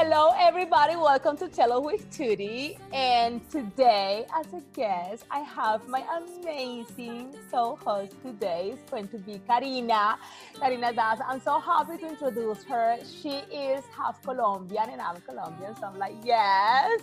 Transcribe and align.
Hello, 0.00 0.32
everybody. 0.38 0.94
Welcome 0.94 1.36
to 1.38 1.48
Cello 1.48 1.80
with 1.80 2.08
Tutti. 2.16 2.78
And 2.92 3.42
today, 3.50 4.26
as 4.32 4.46
a 4.52 4.62
guest, 4.72 5.24
I 5.28 5.40
have 5.40 5.88
my 5.88 6.04
amazing 6.16 7.34
co-host 7.50 8.14
today. 8.22 8.74
It's 8.74 8.90
going 8.92 9.08
to 9.08 9.18
be 9.18 9.40
Karina. 9.48 10.16
Karina 10.60 10.92
Das. 10.92 11.18
I'm 11.26 11.40
so 11.40 11.58
happy 11.58 11.98
to 11.98 12.10
introduce 12.10 12.62
her. 12.62 12.98
She 13.04 13.38
is 13.52 13.82
half 13.86 14.22
Colombian, 14.22 14.88
and 14.88 15.00
I'm 15.00 15.20
Colombian, 15.22 15.74
so 15.74 15.88
I'm 15.88 15.98
like, 15.98 16.14
yes. 16.22 17.00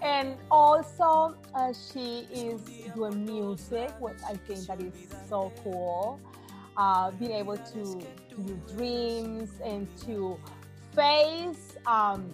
And 0.00 0.36
also, 0.52 1.34
uh, 1.52 1.72
she 1.72 2.28
is 2.32 2.62
doing 2.94 3.24
music, 3.24 3.90
which 3.98 4.18
I 4.24 4.34
think 4.34 4.68
that 4.68 4.80
is 4.80 4.94
so 5.28 5.52
cool. 5.64 6.20
Uh, 6.76 7.10
being 7.10 7.32
able 7.32 7.56
to 7.56 8.00
do 8.36 8.60
dreams 8.68 9.50
and 9.64 9.88
to 10.06 10.38
face 10.98 11.76
um, 11.86 12.28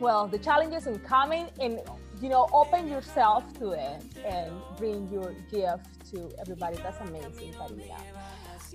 well 0.00 0.26
the 0.26 0.38
challenges 0.38 0.88
in 0.88 0.98
coming 0.98 1.46
and 1.60 1.80
you 2.20 2.28
know 2.28 2.48
open 2.52 2.88
yourself 2.88 3.44
to 3.56 3.70
it 3.70 4.02
and 4.26 4.50
bring 4.76 5.08
your 5.12 5.32
gift 5.48 5.86
to 6.10 6.28
everybody 6.40 6.76
that's 6.78 7.00
amazing 7.08 7.52
Karina. 7.52 7.94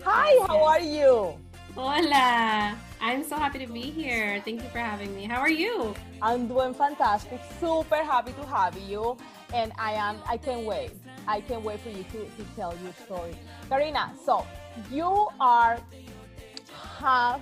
hi 0.04 0.32
how 0.48 0.64
are 0.64 0.80
you 0.80 1.38
Hola, 1.76 2.76
I'm 3.00 3.24
so 3.24 3.36
happy 3.36 3.60
to 3.60 3.72
be 3.72 3.82
here. 3.82 4.42
Thank 4.44 4.64
you 4.64 4.70
for 4.70 4.80
having 4.80 5.16
me. 5.16 5.26
How 5.26 5.40
are 5.40 5.52
you? 5.52 5.94
I'm 6.20 6.48
doing 6.48 6.74
fantastic. 6.74 7.40
Super 7.60 8.04
happy 8.04 8.34
to 8.34 8.46
have 8.48 8.76
you. 8.90 9.16
And 9.54 9.72
I 9.78 9.94
am, 9.94 10.18
I 10.28 10.38
can't 10.38 10.66
wait. 10.66 10.92
I 11.28 11.42
can't 11.42 11.64
wait 11.64 11.80
for 11.82 11.90
you 11.90 12.04
to, 12.12 12.26
to 12.26 12.44
tell 12.56 12.74
your 12.84 12.94
story. 13.06 13.36
Karina, 13.70 14.12
so 14.26 14.48
you 14.92 15.28
are 15.40 15.80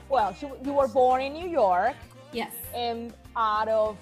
well, 0.09 0.35
you 0.63 0.73
were 0.73 0.88
born 0.88 1.21
in 1.21 1.33
New 1.33 1.47
York. 1.47 1.95
Yes. 2.31 2.53
And 2.75 3.13
out 3.35 3.67
of 3.67 3.97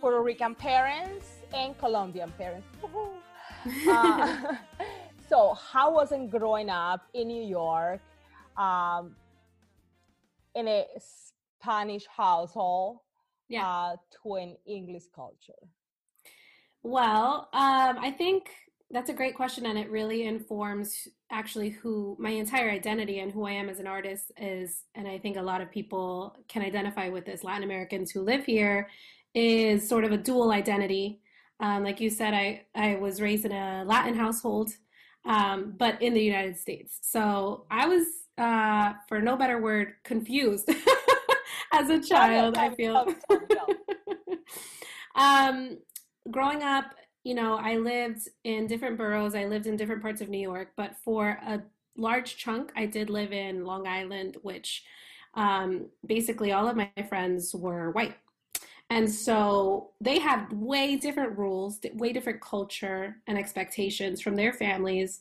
Puerto 0.00 0.20
Rican 0.22 0.54
parents 0.54 1.26
and 1.54 1.76
Colombian 1.78 2.32
parents. 2.38 2.66
uh, 3.88 4.54
so, 5.28 5.54
how 5.54 5.94
was 5.94 6.12
it 6.12 6.30
growing 6.30 6.70
up 6.70 7.06
in 7.14 7.28
New 7.28 7.44
York 7.44 8.00
um, 8.56 9.14
in 10.54 10.68
a 10.68 10.86
Spanish 10.98 12.06
household 12.06 12.98
yeah. 13.48 13.68
uh, 13.68 13.96
to 14.22 14.34
an 14.34 14.56
English 14.66 15.04
culture? 15.14 15.62
Well, 16.82 17.48
um, 17.52 17.98
I 17.98 18.14
think 18.16 18.50
that's 18.90 19.10
a 19.10 19.12
great 19.12 19.34
question, 19.34 19.66
and 19.66 19.78
it 19.78 19.90
really 19.90 20.24
informs 20.24 21.08
actually 21.30 21.70
who 21.70 22.16
my 22.18 22.30
entire 22.30 22.70
identity 22.70 23.20
and 23.20 23.30
who 23.30 23.46
I 23.46 23.52
am 23.52 23.68
as 23.68 23.80
an 23.80 23.86
artist 23.86 24.32
is. 24.36 24.84
And 24.94 25.06
I 25.06 25.18
think 25.18 25.36
a 25.36 25.42
lot 25.42 25.60
of 25.60 25.70
people 25.70 26.36
can 26.48 26.62
identify 26.62 27.08
with 27.08 27.26
this. 27.26 27.44
Latin 27.44 27.64
Americans 27.64 28.10
who 28.10 28.22
live 28.22 28.44
here 28.44 28.88
is 29.34 29.86
sort 29.86 30.04
of 30.04 30.12
a 30.12 30.16
dual 30.16 30.52
identity. 30.52 31.20
Um, 31.60 31.84
like 31.84 32.00
you 32.00 32.10
said, 32.10 32.34
I 32.34 32.62
I 32.74 32.96
was 32.96 33.20
raised 33.20 33.44
in 33.44 33.52
a 33.52 33.84
Latin 33.84 34.14
household, 34.14 34.70
um, 35.24 35.74
but 35.76 36.00
in 36.00 36.14
the 36.14 36.22
United 36.22 36.56
States. 36.56 36.98
So 37.02 37.66
I 37.70 37.86
was, 37.86 38.06
uh, 38.38 38.94
for 39.08 39.20
no 39.20 39.36
better 39.36 39.60
word, 39.60 39.94
confused 40.04 40.70
as 41.72 41.90
a 41.90 42.00
child. 42.00 42.56
I 42.56 42.70
feel. 42.70 43.06
um, 45.14 45.78
growing 46.30 46.62
up 46.62 46.94
you 47.24 47.34
know, 47.34 47.56
I 47.56 47.76
lived 47.76 48.28
in 48.44 48.66
different 48.66 48.96
boroughs, 48.96 49.34
I 49.34 49.46
lived 49.46 49.66
in 49.66 49.76
different 49.76 50.02
parts 50.02 50.20
of 50.20 50.28
New 50.28 50.40
York, 50.40 50.72
but 50.76 50.96
for 51.04 51.38
a 51.46 51.62
large 51.96 52.36
chunk, 52.36 52.72
I 52.76 52.86
did 52.86 53.10
live 53.10 53.32
in 53.32 53.64
Long 53.64 53.86
Island, 53.86 54.36
which 54.42 54.84
um, 55.34 55.86
basically 56.06 56.52
all 56.52 56.68
of 56.68 56.76
my 56.76 56.90
friends 57.08 57.54
were 57.54 57.90
white. 57.90 58.16
And 58.90 59.10
so 59.10 59.90
they 60.00 60.18
had 60.18 60.50
way 60.52 60.96
different 60.96 61.36
rules, 61.36 61.78
way 61.94 62.12
different 62.12 62.40
culture 62.40 63.16
and 63.26 63.36
expectations 63.36 64.20
from 64.20 64.34
their 64.34 64.52
families 64.52 65.20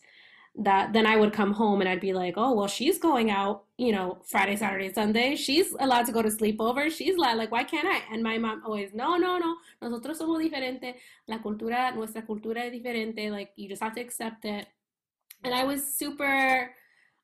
that 0.58 0.92
then 0.92 1.06
I 1.06 1.18
would 1.18 1.34
come 1.34 1.54
home 1.54 1.82
and 1.82 1.90
I'd 1.90 2.02
be 2.02 2.14
like, 2.14 2.34
oh, 2.38 2.54
well, 2.54 2.68
she's 2.68 2.98
going 2.98 3.30
out, 3.30 3.66
you 3.78 3.92
know, 3.92 4.18
Friday, 4.26 4.56
Saturday, 4.56 4.92
Sunday. 4.92 5.36
She's 5.36 5.72
allowed 5.80 6.06
to 6.08 6.12
go 6.12 6.22
to 6.22 6.30
sleepover. 6.30 6.92
She's 6.92 7.16
like, 7.16 7.38
like, 7.38 7.52
why 7.52 7.64
can't 7.64 7.88
I? 7.88 8.02
And 8.12 8.24
my 8.24 8.38
mom 8.38 8.64
always, 8.66 8.94
no, 8.94 9.18
no, 9.18 9.38
no. 9.38 9.58
Nosotros 9.82 10.18
somos 10.18 10.40
diferente. 10.40 10.96
La 11.28 11.42
cultura, 11.42 11.92
nuestra 11.94 12.26
cultura 12.26 12.66
es 12.66 12.72
diferente. 12.72 13.30
Like, 13.30 13.52
you 13.56 13.70
just 13.70 13.84
have 13.84 13.94
to 13.96 14.02
accept 14.02 14.46
it. 14.46 14.68
And 15.44 15.54
I 15.54 15.64
was 15.64 15.94
super 15.94 16.72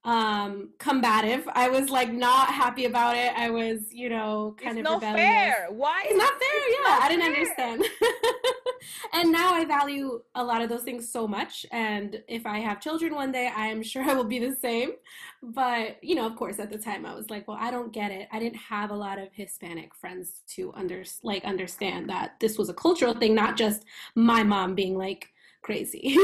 um 0.06 0.69
combative. 0.80 1.47
I 1.53 1.69
was 1.69 1.90
like 1.90 2.12
not 2.12 2.50
happy 2.50 2.86
about 2.86 3.16
it. 3.16 3.31
I 3.38 3.50
was, 3.50 3.94
you 3.94 4.09
know, 4.09 4.56
kind 4.62 4.78
it's 4.78 4.88
of 4.88 5.02
not 5.02 5.16
fair. 5.16 5.68
Why? 5.69 6.03
It's 6.06 6.18
not 6.18 6.34
fair. 6.34 6.50
It's 6.52 6.78
yeah, 6.78 6.90
not 6.90 7.02
I 7.03 7.08
didn't 7.08 7.56
fair. 7.56 7.68
understand. 7.69 7.86
and 9.13 9.31
now 9.31 9.53
I 9.53 9.63
value 9.63 10.22
a 10.36 10.44
lot 10.44 10.62
of 10.62 10.68
those 10.68 10.84
things 10.84 11.09
so 11.09 11.25
much. 11.25 11.66
And 11.72 12.22
if 12.28 12.46
I 12.46 12.59
have 12.59 12.81
children 12.81 13.16
one 13.16 13.31
day, 13.31 13.50
I 13.56 13.68
am 13.68 13.81
sure 13.92 14.03
I 14.03 14.13
will 14.13 14.25
be 14.25 14.40
the 14.40 14.56
same. 14.56 14.92
But 15.42 16.03
you 16.03 16.16
know, 16.16 16.28
of 16.28 16.36
course, 16.36 16.59
at 16.59 16.69
the 16.69 16.78
time, 16.78 17.06
I 17.06 17.16
was 17.16 17.30
like, 17.30 17.47
well, 17.47 17.58
I 17.59 17.72
don't 17.72 17.94
get 17.94 18.12
it. 18.12 18.28
I 18.31 18.40
didn't 18.40 18.58
have 18.58 18.92
a 18.92 18.96
lot 18.96 19.19
of 19.19 19.30
Hispanic 19.31 19.96
friends 19.96 20.42
to 20.56 20.74
under 20.74 21.03
like 21.24 21.46
understand 21.46 22.09
that 22.09 22.40
this 22.42 22.58
was 22.58 22.68
a 22.68 22.74
cultural 22.74 23.13
thing, 23.13 23.34
not 23.34 23.56
just 23.56 23.86
my 24.16 24.44
mom 24.44 24.75
being 24.75 24.97
like 24.97 25.30
crazy. 25.62 26.16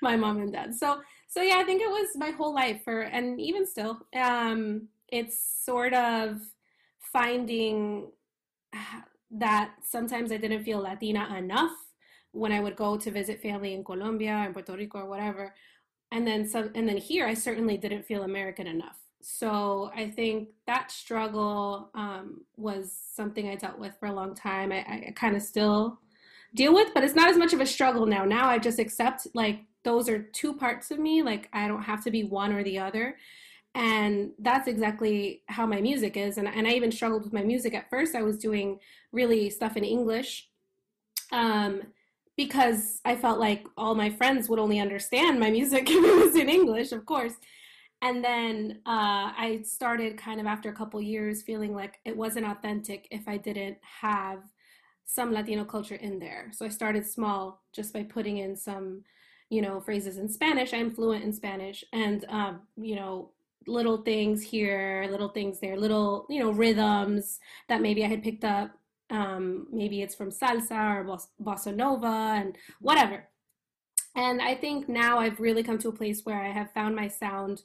my 0.00 0.16
mom 0.16 0.38
and 0.38 0.52
dad. 0.52 0.74
So 0.74 1.00
so 1.30 1.42
yeah, 1.42 1.58
I 1.58 1.64
think 1.64 1.80
it 1.80 1.88
was 1.88 2.08
my 2.16 2.30
whole 2.30 2.52
life 2.52 2.82
for, 2.82 3.02
and 3.02 3.40
even 3.40 3.64
still, 3.64 4.00
um, 4.16 4.88
it's 5.08 5.38
sort 5.64 5.94
of 5.94 6.40
finding 6.98 8.10
that 9.30 9.70
sometimes 9.84 10.32
I 10.32 10.38
didn't 10.38 10.64
feel 10.64 10.80
Latina 10.80 11.36
enough 11.38 11.70
when 12.32 12.50
I 12.50 12.58
would 12.58 12.74
go 12.74 12.96
to 12.96 13.10
visit 13.12 13.40
family 13.40 13.74
in 13.74 13.84
Colombia 13.84 14.32
and 14.32 14.52
Puerto 14.52 14.76
Rico 14.76 14.98
or 14.98 15.08
whatever. 15.08 15.54
And 16.10 16.26
then 16.26 16.44
some, 16.48 16.70
and 16.74 16.88
then 16.88 16.96
here, 16.96 17.26
I 17.26 17.34
certainly 17.34 17.76
didn't 17.76 18.06
feel 18.06 18.24
American 18.24 18.66
enough. 18.66 18.98
So 19.22 19.92
I 19.94 20.10
think 20.10 20.48
that 20.66 20.90
struggle 20.90 21.90
um, 21.94 22.44
was 22.56 22.92
something 23.14 23.48
I 23.48 23.54
dealt 23.54 23.78
with 23.78 23.94
for 24.00 24.06
a 24.06 24.12
long 24.12 24.34
time. 24.34 24.72
I, 24.72 24.78
I 24.78 25.12
kind 25.14 25.36
of 25.36 25.42
still 25.42 26.00
deal 26.54 26.74
with, 26.74 26.92
but 26.94 27.04
it's 27.04 27.14
not 27.14 27.28
as 27.28 27.36
much 27.36 27.52
of 27.52 27.60
a 27.60 27.66
struggle 27.66 28.06
now. 28.06 28.24
Now 28.24 28.48
I 28.48 28.58
just 28.58 28.78
accept 28.78 29.26
like 29.34 29.60
those 29.84 30.08
are 30.08 30.22
two 30.22 30.54
parts 30.54 30.90
of 30.90 30.98
me. 30.98 31.22
Like 31.22 31.48
I 31.52 31.68
don't 31.68 31.82
have 31.82 32.04
to 32.04 32.10
be 32.10 32.24
one 32.24 32.52
or 32.52 32.62
the 32.62 32.78
other. 32.78 33.16
And 33.74 34.32
that's 34.38 34.66
exactly 34.66 35.42
how 35.46 35.64
my 35.64 35.80
music 35.80 36.16
is. 36.16 36.38
And, 36.38 36.48
and 36.48 36.66
I 36.66 36.72
even 36.72 36.90
struggled 36.90 37.22
with 37.22 37.32
my 37.32 37.42
music 37.42 37.74
at 37.74 37.88
first. 37.88 38.16
I 38.16 38.22
was 38.22 38.36
doing 38.36 38.80
really 39.12 39.48
stuff 39.48 39.76
in 39.76 39.84
English 39.84 40.48
um, 41.30 41.82
because 42.36 43.00
I 43.04 43.14
felt 43.14 43.38
like 43.38 43.64
all 43.76 43.94
my 43.94 44.10
friends 44.10 44.48
would 44.48 44.58
only 44.58 44.80
understand 44.80 45.38
my 45.38 45.50
music 45.50 45.84
if 45.88 46.04
it 46.04 46.26
was 46.26 46.34
in 46.34 46.48
English, 46.48 46.90
of 46.90 47.06
course. 47.06 47.34
And 48.02 48.24
then 48.24 48.80
uh, 48.86 49.30
I 49.36 49.60
started 49.64 50.16
kind 50.16 50.40
of 50.40 50.46
after 50.46 50.70
a 50.70 50.74
couple 50.74 51.00
years 51.00 51.42
feeling 51.42 51.74
like 51.74 52.00
it 52.04 52.16
wasn't 52.16 52.46
authentic 52.46 53.06
if 53.10 53.28
I 53.28 53.36
didn't 53.36 53.76
have 53.82 54.40
some 55.14 55.32
Latino 55.32 55.64
culture 55.64 55.96
in 55.96 56.18
there. 56.18 56.50
So 56.52 56.64
I 56.64 56.68
started 56.68 57.06
small 57.06 57.62
just 57.72 57.92
by 57.92 58.02
putting 58.02 58.38
in 58.38 58.56
some 58.56 59.02
you 59.50 59.60
know, 59.60 59.80
phrases 59.80 60.16
in 60.16 60.28
Spanish. 60.28 60.72
I'm 60.72 60.92
fluent 60.92 61.24
in 61.24 61.32
Spanish, 61.32 61.84
and 61.92 62.24
um, 62.28 62.60
you 62.76 62.94
know, 62.94 63.30
little 63.66 63.98
things 63.98 64.42
here, 64.42 65.06
little 65.10 65.28
things 65.28 65.58
there, 65.60 65.76
little 65.76 66.24
you 66.30 66.40
know 66.40 66.52
rhythms 66.52 67.40
that 67.68 67.82
maybe 67.82 68.04
I 68.04 68.08
had 68.08 68.22
picked 68.22 68.44
up. 68.44 68.70
Um, 69.10 69.66
maybe 69.72 70.02
it's 70.02 70.14
from 70.14 70.30
salsa 70.30 71.04
or 71.04 71.18
bossa 71.42 71.74
nova 71.74 72.36
and 72.36 72.56
whatever. 72.80 73.24
And 74.14 74.40
I 74.40 74.54
think 74.54 74.88
now 74.88 75.18
I've 75.18 75.40
really 75.40 75.64
come 75.64 75.78
to 75.78 75.88
a 75.88 75.92
place 75.92 76.24
where 76.24 76.40
I 76.40 76.50
have 76.50 76.72
found 76.72 76.94
my 76.94 77.08
sound, 77.08 77.62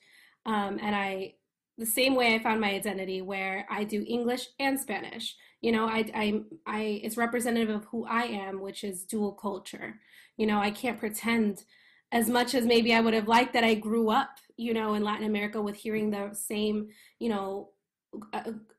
um, 0.47 0.79
and 0.81 0.95
I 0.95 1.35
the 1.77 1.85
same 1.85 2.15
way 2.15 2.35
I 2.35 2.39
found 2.39 2.61
my 2.61 2.71
identity, 2.71 3.21
where 3.21 3.65
I 3.69 3.83
do 3.83 4.05
English 4.07 4.47
and 4.59 4.79
Spanish. 4.79 5.35
You 5.61 5.71
know, 5.71 5.85
I, 5.85 6.05
I, 6.13 6.41
I, 6.65 6.81
it's 7.03 7.17
representative 7.17 7.73
of 7.75 7.85
who 7.85 8.05
I 8.05 8.23
am, 8.23 8.61
which 8.61 8.83
is 8.83 9.03
dual 9.03 9.33
culture. 9.33 9.99
You 10.37 10.47
know, 10.47 10.59
I 10.59 10.71
can't 10.71 10.99
pretend 10.99 11.63
as 12.11 12.29
much 12.29 12.53
as 12.53 12.65
maybe 12.65 12.93
I 12.93 13.01
would 13.01 13.13
have 13.13 13.27
liked 13.27 13.53
that 13.53 13.63
I 13.63 13.73
grew 13.73 14.09
up, 14.09 14.29
you 14.57 14.73
know, 14.73 14.93
in 14.93 15.03
Latin 15.03 15.25
America 15.25 15.61
with 15.61 15.75
hearing 15.75 16.11
the 16.11 16.33
same, 16.33 16.87
you 17.19 17.29
know, 17.29 17.71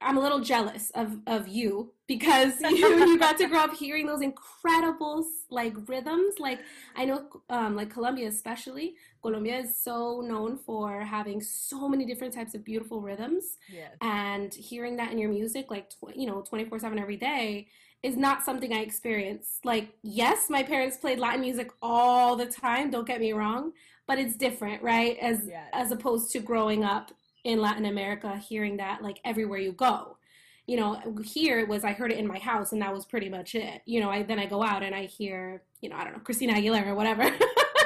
I'm 0.01 0.17
a 0.17 0.21
little 0.21 0.41
jealous 0.41 0.91
of 0.95 1.19
of 1.27 1.49
you 1.49 1.93
because 2.07 2.61
you 2.61 3.07
you 3.07 3.19
got 3.19 3.39
to 3.39 3.47
grow 3.47 3.61
up 3.61 3.75
hearing 3.75 4.07
those 4.07 4.23
incredible 4.23 5.27
like 5.51 5.75
rhythms. 5.89 6.35
Like 6.39 6.61
I 6.95 7.05
know, 7.05 7.27
um, 7.51 7.77
like 7.77 7.91
Colombia 7.91 8.29
especially. 8.29 8.95
Colombia 9.23 9.59
is 9.59 9.83
so 9.83 10.21
known 10.21 10.59
for 10.59 11.01
having 11.01 11.41
so 11.41 11.89
many 11.89 12.05
different 12.05 12.33
types 12.33 12.55
of 12.55 12.65
beautiful 12.65 13.01
rhythms, 13.01 13.59
yes. 13.69 13.91
and 14.01 14.55
hearing 14.55 14.97
that 14.97 15.13
in 15.13 15.19
your 15.19 15.31
music, 15.31 15.71
like 15.71 15.91
tw- 15.91 16.15
you 16.15 16.27
know, 16.27 16.43
twenty 16.43 16.65
four 16.65 16.79
seven 16.79 16.99
every 16.99 17.17
day, 17.17 17.69
is 18.03 18.17
not 18.17 18.45
something 18.45 18.73
I 18.73 18.81
experienced. 18.81 19.65
Like, 19.65 19.89
yes, 20.03 20.49
my 20.49 20.63
parents 20.63 20.97
played 20.97 21.19
Latin 21.19 21.41
music 21.41 21.71
all 21.83 22.37
the 22.37 22.47
time, 22.47 22.91
don't 22.91 23.07
get 23.07 23.21
me 23.21 23.33
wrong, 23.33 23.73
but 24.07 24.19
it's 24.19 24.37
different, 24.37 24.83
right? 24.83 25.19
As 25.19 25.43
yes. 25.47 25.69
as 25.73 25.91
opposed 25.91 26.31
to 26.33 26.41
growing 26.41 26.85
up 26.85 27.11
in 27.47 27.61
Latin 27.61 27.85
America 27.87 28.37
hearing 28.37 28.77
that 28.77 29.03
like 29.03 29.21
everywhere 29.25 29.61
you 29.61 29.71
go. 29.71 30.19
you 30.67 30.77
know, 30.77 31.01
here 31.25 31.61
it 31.61 31.69
was 31.69 31.85
I 31.85 31.93
heard 31.93 32.11
it 32.11 32.19
in 32.19 32.27
my 32.27 32.41
house 32.41 32.73
and 32.73 32.83
that 32.83 32.93
was 32.93 33.07
pretty 33.07 33.29
much 33.29 33.55
it. 33.55 33.83
You 33.85 34.01
know, 34.01 34.11
I 34.11 34.25
then 34.25 34.41
I 34.41 34.47
go 34.47 34.65
out 34.65 34.83
and 34.83 34.93
I 34.97 35.05
hear, 35.05 35.63
you 35.81 35.89
know, 35.89 35.95
I 35.97 36.03
don't 36.03 36.13
know, 36.15 36.19
Christina 36.19 36.55
Aguilera 36.55 36.89
or 36.89 36.97
whatever. 36.97 37.23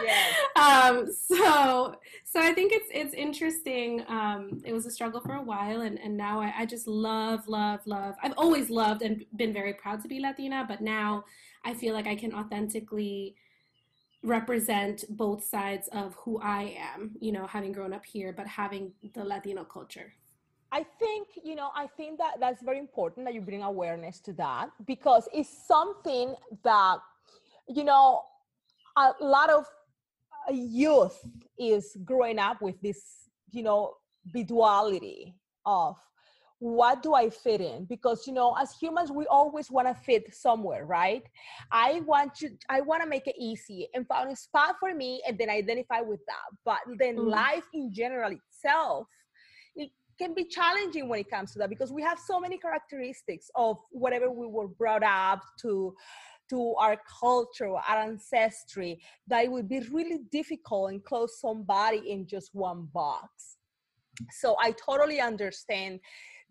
yes. 0.03 0.35
um, 0.57 1.07
so 1.13 1.95
so 2.25 2.41
I 2.41 2.55
think 2.55 2.73
it's 2.73 2.89
it's 2.91 3.13
interesting. 3.13 4.03
Um, 4.09 4.63
it 4.65 4.73
was 4.73 4.87
a 4.87 4.91
struggle 4.91 5.21
for 5.21 5.35
a 5.35 5.43
while 5.43 5.83
and, 5.83 5.99
and 5.99 6.17
now 6.17 6.41
I, 6.41 6.55
I 6.61 6.65
just 6.65 6.87
love, 6.87 7.47
love, 7.47 7.81
love. 7.85 8.15
I've 8.23 8.39
always 8.39 8.71
loved 8.71 9.03
and 9.03 9.27
been 9.37 9.53
very 9.53 9.75
proud 9.75 10.01
to 10.01 10.09
be 10.09 10.21
Latina, 10.21 10.65
but 10.67 10.81
now 10.81 11.25
I 11.67 11.75
feel 11.75 11.93
like 11.93 12.07
I 12.07 12.17
can 12.17 12.33
authentically 12.33 13.37
represent 14.23 15.05
both 15.11 15.45
sides 15.45 15.89
of 15.93 16.15
who 16.17 16.41
I 16.41 16.77
am, 16.79 17.17
you 17.21 17.33
know, 17.33 17.47
having 17.47 17.73
grown 17.73 17.93
up 17.93 18.05
here, 18.05 18.33
but 18.33 18.47
having 18.47 18.93
the 19.15 19.25
Latino 19.25 19.65
culture. 19.65 20.13
I 20.73 20.85
think, 20.99 21.29
you 21.43 21.57
know, 21.57 21.71
I 21.75 21.87
think 21.89 22.19
that 22.19 22.35
that's 22.39 22.63
very 22.63 22.79
important 22.79 23.27
that 23.27 23.35
you 23.35 23.41
bring 23.41 23.63
awareness 23.63 24.21
to 24.21 24.33
that 24.35 24.71
because 24.87 25.29
it's 25.33 25.67
something 25.67 26.35
that, 26.63 26.99
you 27.67 27.83
know, 27.83 28.23
a 28.97 29.13
lot 29.21 29.51
of 29.51 29.65
uh, 30.49 30.53
youth 30.53 31.19
is 31.59 31.97
growing 32.05 32.39
up 32.39 32.63
with 32.63 32.81
this, 32.83 33.29
you 33.51 33.63
know, 33.63 33.95
duality 34.47 35.35
of 35.67 35.97
what 36.61 37.03
do 37.03 37.15
I 37.15 37.31
fit 37.31 37.63
in? 37.63 37.87
Because 37.87 38.27
you 38.27 38.35
know, 38.35 38.55
as 38.61 38.73
humans, 38.73 39.11
we 39.11 39.27
always 39.27 39.71
want 39.71 39.89
to 39.89 39.95
fit 39.95 40.33
somewhere, 40.33 40.85
right? 40.85 41.23
I 41.73 42.03
want 42.07 42.35
to, 42.37 42.51
I 42.69 42.83
want 42.83 43.03
to 43.03 43.09
make 43.09 43.27
it 43.27 43.35
easy 43.39 43.89
and 43.95 44.07
find 44.07 44.31
a 44.31 44.37
spot 44.37 44.77
for 44.79 44.95
me, 44.95 45.23
and 45.27 45.39
then 45.39 45.49
identify 45.49 46.01
with 46.03 46.21
that. 46.27 46.57
But 46.65 46.79
then 46.99 47.17
mm-hmm. 47.17 47.31
life 47.31 47.65
in 47.73 47.91
general 47.93 48.31
itself, 48.33 49.07
it 49.75 49.91
can 50.19 50.35
be 50.35 50.45
challenging 50.45 51.09
when 51.09 51.19
it 51.21 51.31
comes 51.31 51.53
to 51.53 51.59
that 51.61 51.71
because 51.71 51.93
we 51.93 52.03
have 52.03 52.19
so 52.19 52.39
many 52.39 52.59
characteristics 52.59 53.51
of 53.55 53.79
whatever 53.91 54.31
we 54.31 54.47
were 54.47 54.69
brought 54.69 55.03
up 55.03 55.41
to 55.63 55.95
to 56.51 56.75
our 56.81 57.01
culture, 57.21 57.71
our 57.71 57.99
ancestry, 58.01 59.01
that 59.29 59.45
it 59.45 59.51
would 59.51 59.69
be 59.69 59.81
really 59.93 60.19
difficult 60.31 60.91
and 60.91 61.03
close 61.05 61.41
somebody 61.41 62.11
in 62.11 62.27
just 62.27 62.51
one 62.53 62.89
box. 62.93 63.57
So 64.33 64.57
I 64.61 64.73
totally 64.73 65.21
understand 65.21 66.01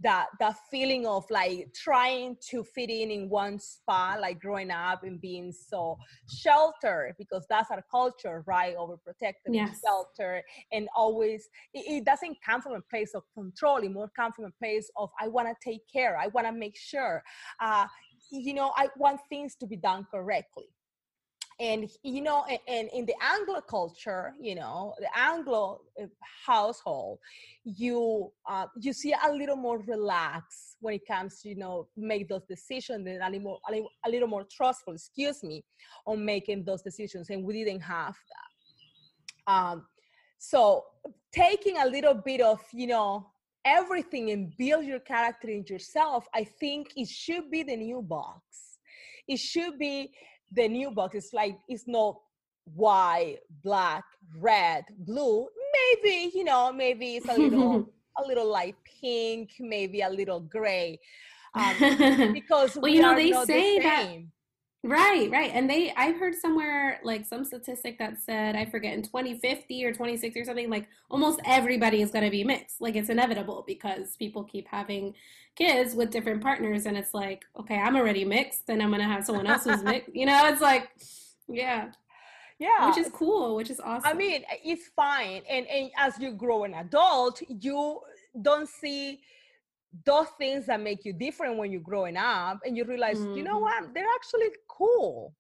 that 0.02 0.28
that 0.40 0.56
feeling 0.72 1.06
of 1.06 1.26
like 1.30 1.68
trying 1.74 2.38
to 2.50 2.64
fit 2.64 2.90
in 2.90 3.12
in 3.12 3.30
one 3.30 3.60
spot 3.60 4.22
like 4.22 4.40
growing 4.40 4.72
up 4.72 5.04
and 5.04 5.20
being 5.20 5.52
so 5.52 5.98
sheltered 6.30 7.14
because 7.18 7.46
that's 7.50 7.70
our 7.72 7.84
culture 7.92 8.44
right 8.48 8.76
overprotective 8.78 9.34
yes. 9.50 9.82
shelter 9.84 10.42
and 10.72 10.88
always 10.96 11.50
it, 11.74 11.98
it, 11.98 12.06
doesn't 12.06 12.38
come 12.44 12.62
from 12.62 12.74
a 12.74 12.82
place 12.82 13.14
of 13.14 13.24
control 13.34 13.78
it 13.78 13.92
more 13.92 14.10
comes 14.16 14.34
from 14.36 14.46
a 14.46 14.52
place 14.60 14.90
of 14.96 15.10
i 15.20 15.28
want 15.28 15.48
to 15.48 15.56
take 15.64 15.82
care 15.92 16.18
i 16.18 16.28
want 16.28 16.48
to 16.48 16.54
make 16.54 16.78
sure 16.78 17.22
uh, 17.62 17.86
you 18.32 18.54
know 18.54 18.72
i 18.78 18.88
want 18.98 19.20
things 19.30 19.56
to 19.56 19.68
be 19.68 19.76
done 19.76 20.06
correctly 20.10 20.70
and 21.60 21.90
you 22.04 22.22
know 22.22 22.46
and 22.68 22.90
in 22.94 23.06
the 23.06 23.14
anglo 23.22 23.60
culture 23.62 24.34
you 24.40 24.56
know 24.56 24.94
the 25.00 25.10
anglo 25.18 25.82
uh, 26.02 26.06
household 26.46 27.20
you 27.64 28.32
uh, 28.50 28.66
you 28.80 28.94
see 28.94 29.14
a 29.28 29.32
little 29.32 29.56
more 29.56 29.80
relaxed 29.80 30.78
when 30.80 30.94
it 30.94 31.06
comes 31.06 31.42
to 31.42 31.50
you 31.50 31.56
know 31.56 31.88
make 31.98 32.30
those 32.30 32.44
decisions 32.48 33.06
and 33.06 33.22
a 33.22 33.26
little 33.26 33.42
more 33.42 33.60
a 34.06 34.10
little 34.10 34.28
more 34.28 34.46
trustful 34.50 34.94
excuse 34.94 35.44
me 35.44 35.64
on 36.06 36.24
making 36.24 36.64
those 36.64 36.82
decisions 36.82 37.30
and 37.30 37.44
we 37.44 37.64
didn't 37.64 37.82
have 37.82 38.16
that. 38.34 39.54
Um 39.54 39.86
so 40.38 40.86
taking 41.34 41.78
a 41.78 41.86
little 41.86 42.14
bit 42.14 42.40
of 42.40 42.62
you 42.72 42.88
know 42.88 43.28
everything 43.66 44.32
and 44.32 44.56
build 44.58 44.86
your 44.86 45.00
character 45.00 45.50
in 45.50 45.66
yourself 45.68 46.26
i 46.34 46.46
think 46.46 46.94
it 46.96 47.10
should 47.10 47.52
be 47.52 47.62
the 47.62 47.76
new 47.76 48.02
box. 48.02 48.42
It 49.28 49.38
should 49.38 49.78
be 49.78 50.12
the 50.52 50.68
new 50.68 50.92
box 50.92 51.16
is 51.16 51.30
like 51.34 51.58
it's 51.68 51.88
not 51.88 52.18
white, 52.76 53.40
black, 53.64 54.04
red, 54.38 54.84
blue. 55.00 55.48
Maybe 55.74 56.32
you 56.36 56.44
know, 56.44 56.72
maybe 56.72 57.18
it's 57.18 57.30
a 57.30 57.38
little 57.38 57.90
a 58.24 58.28
little 58.28 58.48
light 58.48 58.76
pink, 59.02 59.52
maybe 59.60 60.02
a 60.02 60.10
little 60.10 60.40
gray. 60.42 61.00
Um, 61.54 62.34
because 62.34 62.78
well, 62.78 62.92
you 62.92 63.02
know, 63.02 63.16
they 63.16 63.32
say 63.46 63.78
the 63.78 63.84
that 63.84 64.18
Right, 64.82 65.30
right. 65.30 65.52
And 65.54 65.70
they 65.70 65.92
I've 65.98 66.18
heard 66.18 66.36
somewhere 66.36 67.02
like 67.04 67.26
some 67.26 67.44
statistic 67.44 68.00
that 68.00 68.18
said, 68.18 68.56
I 68.56 68.66
forget 68.66 68.94
in 68.94 69.04
2050 69.04 69.84
or 69.86 69.94
26 69.94 70.38
or 70.38 70.46
something, 70.46 70.70
like 70.70 70.88
almost 71.12 71.42
everybody 71.46 72.02
is 72.02 72.12
gonna 72.12 72.32
be 72.32 72.46
mixed. 72.46 72.80
Like 72.80 72.96
it's 72.96 73.10
inevitable 73.10 73.66
because 73.68 74.16
people 74.16 74.46
keep 74.46 74.70
having 74.70 75.16
kids 75.56 75.96
with 75.96 76.12
different 76.12 76.42
partners 76.42 76.86
and 76.86 76.98
it's 76.98 77.14
like, 77.14 77.44
okay, 77.60 77.78
I'm 77.78 77.98
already 77.98 78.24
mixed 78.24 78.70
and 78.70 78.82
I'm 78.82 78.90
gonna 78.92 79.04
have 79.04 79.26
someone 79.26 79.48
else 79.48 79.66
who's 79.66 79.84
mixed. 79.84 80.16
You 80.16 80.26
know, 80.26 80.48
it's 80.48 80.62
like 80.62 80.90
yeah. 81.50 81.92
Yeah. 82.58 82.90
Which 82.90 82.98
is 82.98 83.12
cool, 83.12 83.56
which 83.56 83.70
is 83.70 83.82
awesome. 83.82 84.10
I 84.10 84.14
mean, 84.14 84.44
it's 84.64 84.88
fine. 84.96 85.42
And 85.50 85.68
and 85.68 85.92
as 85.98 86.18
you 86.20 86.32
grow 86.32 86.64
an 86.64 86.74
adult, 86.76 87.42
you 87.50 88.00
don't 88.42 88.70
see 88.70 89.20
those 90.06 90.28
things 90.38 90.66
that 90.68 90.80
make 90.80 91.04
you 91.04 91.14
different 91.14 91.58
when 91.58 91.72
you're 91.72 91.82
growing 91.82 92.18
up 92.18 92.60
and 92.66 92.78
you 92.78 92.86
realize 92.86 93.18
mm-hmm. 93.18 93.38
you 93.38 93.44
know 93.44 93.56
mm-hmm. 93.56 93.84
what 93.84 93.94
they're 93.94 94.06
actually 94.16 94.48
cool 94.68 95.34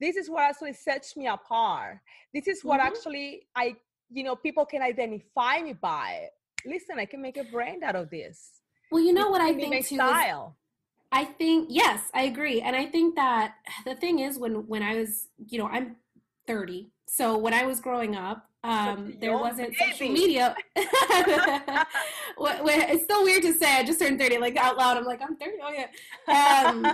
this 0.00 0.16
is 0.16 0.30
what 0.30 0.42
actually 0.42 0.72
sets 0.72 1.16
me 1.16 1.26
apart 1.26 1.98
this 2.32 2.46
is 2.46 2.62
what 2.62 2.78
mm-hmm. 2.78 2.88
actually 2.88 3.42
i 3.56 3.74
you 4.10 4.22
know 4.22 4.36
people 4.36 4.64
can 4.64 4.82
identify 4.82 5.60
me 5.60 5.72
by 5.72 6.26
listen 6.64 6.98
i 6.98 7.04
can 7.04 7.20
make 7.20 7.36
a 7.36 7.44
brand 7.44 7.82
out 7.82 7.96
of 7.96 8.08
this 8.10 8.60
well 8.92 9.02
you 9.02 9.12
know 9.12 9.22
it's 9.22 9.30
what 9.30 9.40
i 9.40 9.52
think 9.52 9.86
too 9.86 9.96
style 9.96 10.56
I 11.10 11.24
think 11.24 11.68
yes, 11.70 12.10
I 12.12 12.24
agree. 12.24 12.60
And 12.60 12.76
I 12.76 12.84
think 12.86 13.16
that 13.16 13.54
the 13.84 13.94
thing 13.94 14.18
is 14.20 14.38
when 14.38 14.66
when 14.66 14.82
I 14.82 14.96
was, 14.96 15.28
you 15.46 15.58
know, 15.58 15.68
I'm 15.68 15.96
30. 16.46 16.90
So 17.06 17.38
when 17.38 17.54
I 17.54 17.64
was 17.64 17.80
growing 17.80 18.14
up, 18.14 18.47
um, 18.68 19.14
there 19.20 19.32
wasn't 19.32 19.70
baby. 19.70 19.92
social 19.92 20.12
media. 20.12 20.54
it's 20.76 20.92
so 23.08 23.24
weird 23.24 23.42
to 23.42 23.54
say. 23.54 23.78
I 23.78 23.82
just 23.82 23.98
turned 23.98 24.20
30, 24.20 24.38
like 24.38 24.56
out 24.56 24.76
loud. 24.76 24.98
I'm 24.98 25.04
like, 25.04 25.20
I'm 25.22 25.36
30. 25.36 25.52
Oh 25.62 25.72
yeah. 25.72 25.86
Um, 26.62 26.86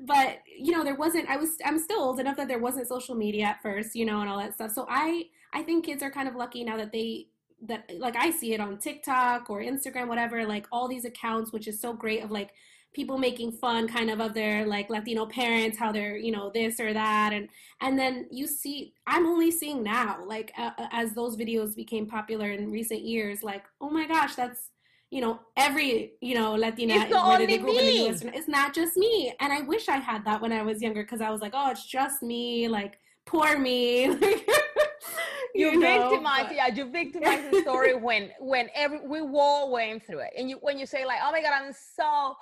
but 0.00 0.40
you 0.46 0.72
know, 0.72 0.84
there 0.84 0.96
wasn't. 0.96 1.28
I 1.28 1.36
was. 1.36 1.50
I'm 1.64 1.78
still 1.78 2.00
old 2.00 2.20
enough 2.20 2.36
that 2.36 2.48
there 2.48 2.58
wasn't 2.58 2.88
social 2.88 3.14
media 3.14 3.44
at 3.44 3.62
first, 3.62 3.94
you 3.94 4.04
know, 4.04 4.20
and 4.20 4.28
all 4.28 4.36
that 4.38 4.52
stuff. 4.54 4.72
So 4.72 4.84
I, 4.88 5.24
I 5.54 5.62
think 5.62 5.86
kids 5.86 6.02
are 6.02 6.10
kind 6.10 6.28
of 6.28 6.36
lucky 6.36 6.62
now 6.62 6.76
that 6.76 6.92
they 6.92 7.28
that 7.62 7.90
like 7.98 8.16
I 8.16 8.30
see 8.30 8.52
it 8.54 8.60
on 8.60 8.76
TikTok 8.78 9.48
or 9.48 9.62
Instagram, 9.62 10.08
whatever. 10.08 10.44
Like 10.46 10.66
all 10.70 10.88
these 10.88 11.06
accounts, 11.06 11.52
which 11.52 11.66
is 11.66 11.80
so 11.80 11.94
great 11.94 12.22
of 12.22 12.30
like 12.30 12.50
people 12.94 13.18
making 13.18 13.52
fun 13.52 13.86
kind 13.86 14.10
of 14.10 14.20
of 14.20 14.34
their 14.34 14.66
like 14.66 14.90
latino 14.90 15.26
parents 15.26 15.78
how 15.78 15.92
they're 15.92 16.16
you 16.16 16.32
know 16.32 16.50
this 16.52 16.80
or 16.80 16.92
that 16.92 17.32
and 17.32 17.48
and 17.80 17.98
then 17.98 18.26
you 18.30 18.46
see 18.46 18.92
i'm 19.06 19.26
only 19.26 19.50
seeing 19.50 19.82
now 19.82 20.18
like 20.26 20.52
uh, 20.58 20.70
as 20.90 21.12
those 21.12 21.36
videos 21.36 21.76
became 21.76 22.06
popular 22.06 22.50
in 22.50 22.70
recent 22.70 23.02
years 23.02 23.42
like 23.42 23.64
oh 23.80 23.90
my 23.90 24.06
gosh 24.06 24.34
that's 24.34 24.70
you 25.10 25.20
know 25.20 25.40
every 25.56 26.12
you 26.20 26.34
know 26.34 26.54
latina 26.54 26.94
it's 26.94 27.12
whether 27.12 27.46
they 27.46 27.58
grew 27.58 27.72
up 27.72 27.80
in 27.80 27.86
the 27.86 28.10
us 28.10 28.22
it's 28.34 28.48
not 28.48 28.74
just 28.74 28.96
me 28.96 29.34
and 29.40 29.52
i 29.52 29.60
wish 29.62 29.88
i 29.88 29.96
had 29.96 30.24
that 30.24 30.40
when 30.40 30.52
i 30.52 30.62
was 30.62 30.82
younger 30.82 31.02
because 31.02 31.20
i 31.20 31.30
was 31.30 31.40
like 31.40 31.52
oh 31.54 31.70
it's 31.70 31.86
just 31.86 32.22
me 32.22 32.68
like 32.68 32.98
poor 33.24 33.58
me 33.58 34.04
you, 35.54 35.70
you 35.72 35.78
know, 35.78 36.10
victimized 36.10 36.54
yeah 36.54 36.66
you 36.68 36.90
victimized 36.90 37.50
the 37.50 37.60
story 37.60 37.94
when 38.00 38.30
when 38.40 38.68
every 38.74 39.00
we 39.06 39.20
all 39.20 39.70
went 39.72 40.04
through 40.06 40.18
it 40.18 40.30
and 40.36 40.50
you 40.50 40.58
when 40.62 40.78
you 40.78 40.86
say 40.86 41.04
like 41.04 41.18
oh 41.22 41.32
my 41.32 41.40
god 41.40 41.52
i'm 41.52 41.72
so 41.72 42.36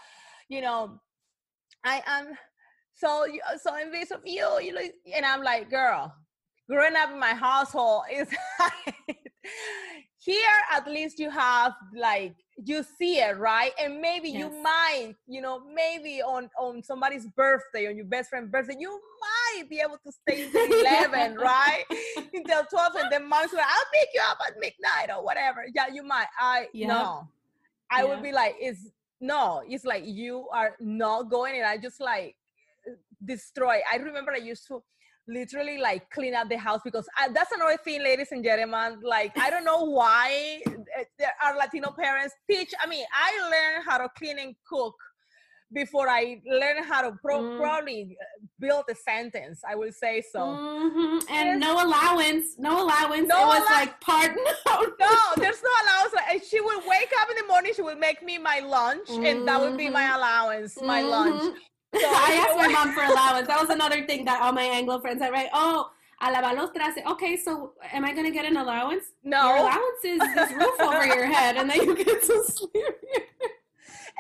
you 0.49 0.61
know, 0.61 1.01
I 1.85 2.03
am 2.07 2.29
so 2.95 3.27
uh, 3.27 3.59
so 3.59 3.75
envious 3.75 4.11
of 4.11 4.21
you, 4.25 4.49
you 4.61 4.73
know, 4.73 4.81
and 5.15 5.25
I'm 5.25 5.43
like, 5.43 5.71
girl, 5.71 6.15
growing 6.69 6.97
up 6.97 7.11
in 7.11 7.21
my 7.21 7.35
household 7.35 8.05
is 8.13 8.29
here 10.27 10.59
at 10.73 10.87
least 10.89 11.21
you 11.21 11.31
have 11.31 11.73
like 11.97 12.35
you 12.57 12.85
see 12.99 13.19
it 13.19 13.39
right 13.39 13.71
and 13.81 14.01
maybe 14.01 14.29
yes. 14.29 14.41
you 14.41 14.63
might 14.63 15.15
you 15.29 15.41
know 15.41 15.63
maybe 15.73 16.21
on 16.21 16.51
on 16.59 16.83
somebody's 16.83 17.27
birthday 17.29 17.87
on 17.87 17.97
your 17.97 18.07
best 18.07 18.31
friend's 18.31 18.51
birthday 18.51 18.75
you 18.77 19.01
might 19.21 19.71
be 19.71 19.79
able 19.79 19.99
to 20.05 20.11
stay 20.11 20.47
until 20.47 20.81
11 20.81 21.37
right 21.39 21.85
until 22.35 22.65
12 22.65 22.95
and 22.97 23.13
then 23.13 23.29
mom's 23.29 23.53
like 23.53 23.65
i'll 23.65 23.85
pick 23.93 24.09
you 24.15 24.21
up 24.29 24.39
at 24.49 24.55
midnight 24.59 25.17
or 25.17 25.25
whatever 25.25 25.65
yeah 25.75 25.87
you 25.93 26.03
might 26.03 26.27
i 26.41 26.67
yeah. 26.73 26.89
no 26.89 27.29
i 27.93 28.03
yeah. 28.03 28.09
would 28.09 28.23
be 28.23 28.33
like 28.33 28.57
is 28.61 28.91
no 29.21 29.63
it's 29.69 29.85
like 29.85 30.03
you 30.05 30.47
are 30.53 30.77
not 30.81 31.31
going 31.31 31.57
and 31.57 31.65
i 31.65 31.77
just 31.77 32.01
like 32.01 32.37
destroy. 33.25 33.81
I 33.91 33.97
remember 33.97 34.33
i 34.33 34.37
used 34.37 34.67
to 34.69 34.83
literally 35.29 35.79
like 35.79 36.09
clean 36.11 36.35
up 36.35 36.49
the 36.49 36.57
house 36.57 36.81
because 36.85 37.09
I, 37.19 37.29
that's 37.29 37.51
another 37.53 37.77
thing 37.83 38.03
ladies 38.03 38.29
and 38.31 38.45
gentlemen 38.45 39.01
like 39.03 39.37
i 39.39 39.51
don't 39.51 39.65
know 39.65 39.85
why 39.85 40.61
eh, 40.69 41.05
there 41.19 41.33
are 41.43 41.57
latino 41.57 41.91
parents 41.99 42.35
teach 42.49 42.73
i 42.81 42.87
mean 42.87 43.05
i 43.13 43.33
learned 43.51 43.85
how 43.89 43.99
to 43.99 44.09
clean 44.17 44.39
and 44.39 44.55
cook 44.69 44.95
before 45.73 46.09
I 46.09 46.41
learn 46.47 46.83
how 46.85 47.03
to 47.03 47.17
pro- 47.23 47.41
Mm. 47.43 47.59
probably 47.59 48.17
build 48.61 48.85
a 48.89 48.95
sentence. 48.95 49.63
I 49.69 49.75
will 49.75 49.93
say 49.93 50.23
so. 50.33 50.39
Mhm. 50.41 51.25
And 51.29 51.47
Yes. 51.49 51.59
no 51.59 51.73
allowance, 51.85 52.47
no 52.59 52.83
allowance. 52.85 53.27
No 53.29 53.43
it 53.43 53.47
was 53.47 53.63
allow- 53.69 53.81
like 53.81 54.01
pardon. 54.01 54.45
No, 54.67 54.83
No, 55.01 55.17
there's 55.37 55.63
no 55.63 55.71
allowance. 55.83 56.13
Like, 56.15 56.43
she 56.45 56.61
would 56.61 56.83
wake 56.87 57.13
up 57.21 57.31
in 57.31 57.37
the 57.37 57.47
morning. 57.47 57.73
She 57.75 57.83
would 57.83 57.99
make 57.99 58.23
me 58.23 58.39
my 58.39 58.61
lunch, 58.61 59.09
and 59.11 59.47
that 59.49 59.61
would 59.61 59.77
be 59.77 59.89
my 59.91 60.05
Mhm. 60.05 60.17
allowance, 60.17 60.81
my 60.83 61.01
lunch. 61.03 61.43
Mhm. 61.43 61.55
So 62.01 62.07
I 62.07 62.33
asked 62.43 62.57
my 62.59 62.69
mom 62.69 62.93
for 62.93 63.03
allowance. 63.13 63.47
That 63.49 63.61
was 63.61 63.71
another 63.71 64.05
thing 64.07 64.25
that 64.27 64.41
all 64.43 64.53
my 64.53 64.65
Anglo 64.65 65.01
friends 65.01 65.23
had, 65.23 65.33
right? 65.33 65.49
Oh, 65.53 65.91
a 66.21 66.27
lavar 66.33 66.55
los 66.55 66.71
trastes. 66.71 67.05
Okay, 67.13 67.37
so 67.37 67.73
am 67.93 68.05
I 68.05 68.13
going 68.13 68.25
to 68.27 68.31
get 68.33 68.45
an 68.45 68.57
allowance? 68.57 69.05
Your 69.23 69.31
No, 69.33 69.63
allowance 69.63 70.03
is 70.05 70.19
this 70.35 70.53
roof 70.53 70.79
over 70.81 71.07
your 71.07 71.25
head, 71.27 71.57
and 71.57 71.71
then 71.71 71.81
you 71.87 71.95
get 71.97 72.23
to 72.23 72.43
sleep. 72.45 72.85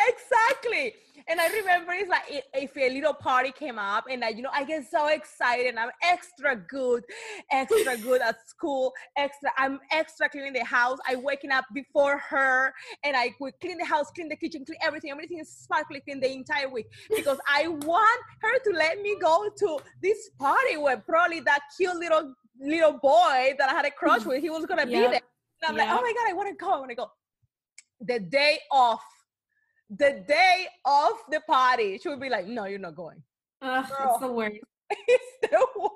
exactly. 0.08 0.94
And 1.28 1.40
I 1.40 1.48
remember 1.48 1.92
it's 1.92 2.08
like 2.08 2.44
if 2.54 2.76
a 2.76 2.88
little 2.90 3.14
party 3.14 3.50
came 3.50 3.78
up, 3.78 4.04
and 4.10 4.24
I, 4.24 4.28
you 4.28 4.42
know, 4.42 4.50
I 4.52 4.64
get 4.64 4.88
so 4.88 5.08
excited. 5.08 5.74
I'm 5.76 5.90
extra 6.02 6.56
good, 6.56 7.04
extra 7.50 7.96
good 7.96 8.22
at 8.22 8.36
school. 8.48 8.92
Extra, 9.16 9.50
I'm 9.58 9.80
extra 9.90 10.28
cleaning 10.28 10.52
the 10.52 10.64
house. 10.64 10.98
I 11.08 11.16
waking 11.16 11.50
up 11.50 11.64
before 11.74 12.18
her, 12.18 12.72
and 13.02 13.16
I 13.16 13.34
would 13.40 13.54
clean 13.60 13.78
the 13.78 13.84
house, 13.84 14.10
clean 14.14 14.28
the 14.28 14.36
kitchen, 14.36 14.64
clean 14.64 14.78
everything. 14.82 15.10
Everything 15.10 15.38
is 15.40 15.50
sparkly 15.50 16.00
clean 16.00 16.20
the 16.20 16.30
entire 16.30 16.68
week 16.68 16.86
because 17.14 17.38
I 17.48 17.68
want 17.68 18.20
her 18.42 18.58
to 18.58 18.70
let 18.78 19.00
me 19.02 19.16
go 19.20 19.48
to 19.58 19.78
this 20.02 20.30
party 20.38 20.76
where 20.76 20.98
probably 20.98 21.40
that 21.40 21.60
cute 21.76 21.96
little 21.96 22.34
little 22.60 22.92
boy 22.92 23.54
that 23.58 23.68
I 23.68 23.72
had 23.72 23.84
a 23.84 23.90
crush 23.90 24.22
mm. 24.22 24.26
with, 24.26 24.42
he 24.42 24.50
was 24.50 24.64
gonna 24.66 24.86
be 24.86 24.92
there. 24.92 25.20
And 25.62 25.68
I'm 25.68 25.76
like, 25.76 25.88
oh 25.88 26.00
my 26.00 26.12
god, 26.12 26.30
I 26.30 26.32
want 26.34 26.48
to 26.48 26.54
go. 26.54 26.72
I 26.72 26.78
want 26.78 26.90
to 26.90 26.96
go. 26.96 27.10
The 28.00 28.20
day 28.20 28.58
off, 28.70 29.02
the 29.90 30.24
day 30.26 30.66
of 30.84 31.12
the 31.30 31.40
party, 31.46 31.98
she 31.98 32.08
would 32.08 32.20
be 32.20 32.28
like, 32.28 32.46
no, 32.46 32.64
you're 32.64 32.78
not 32.78 32.94
going. 32.96 33.22
Ugh, 33.62 33.84
it's 33.88 34.18
the 34.20 34.32
worst. 34.32 34.56
It's 35.08 35.50
the 35.50 35.66
wo- 35.76 35.90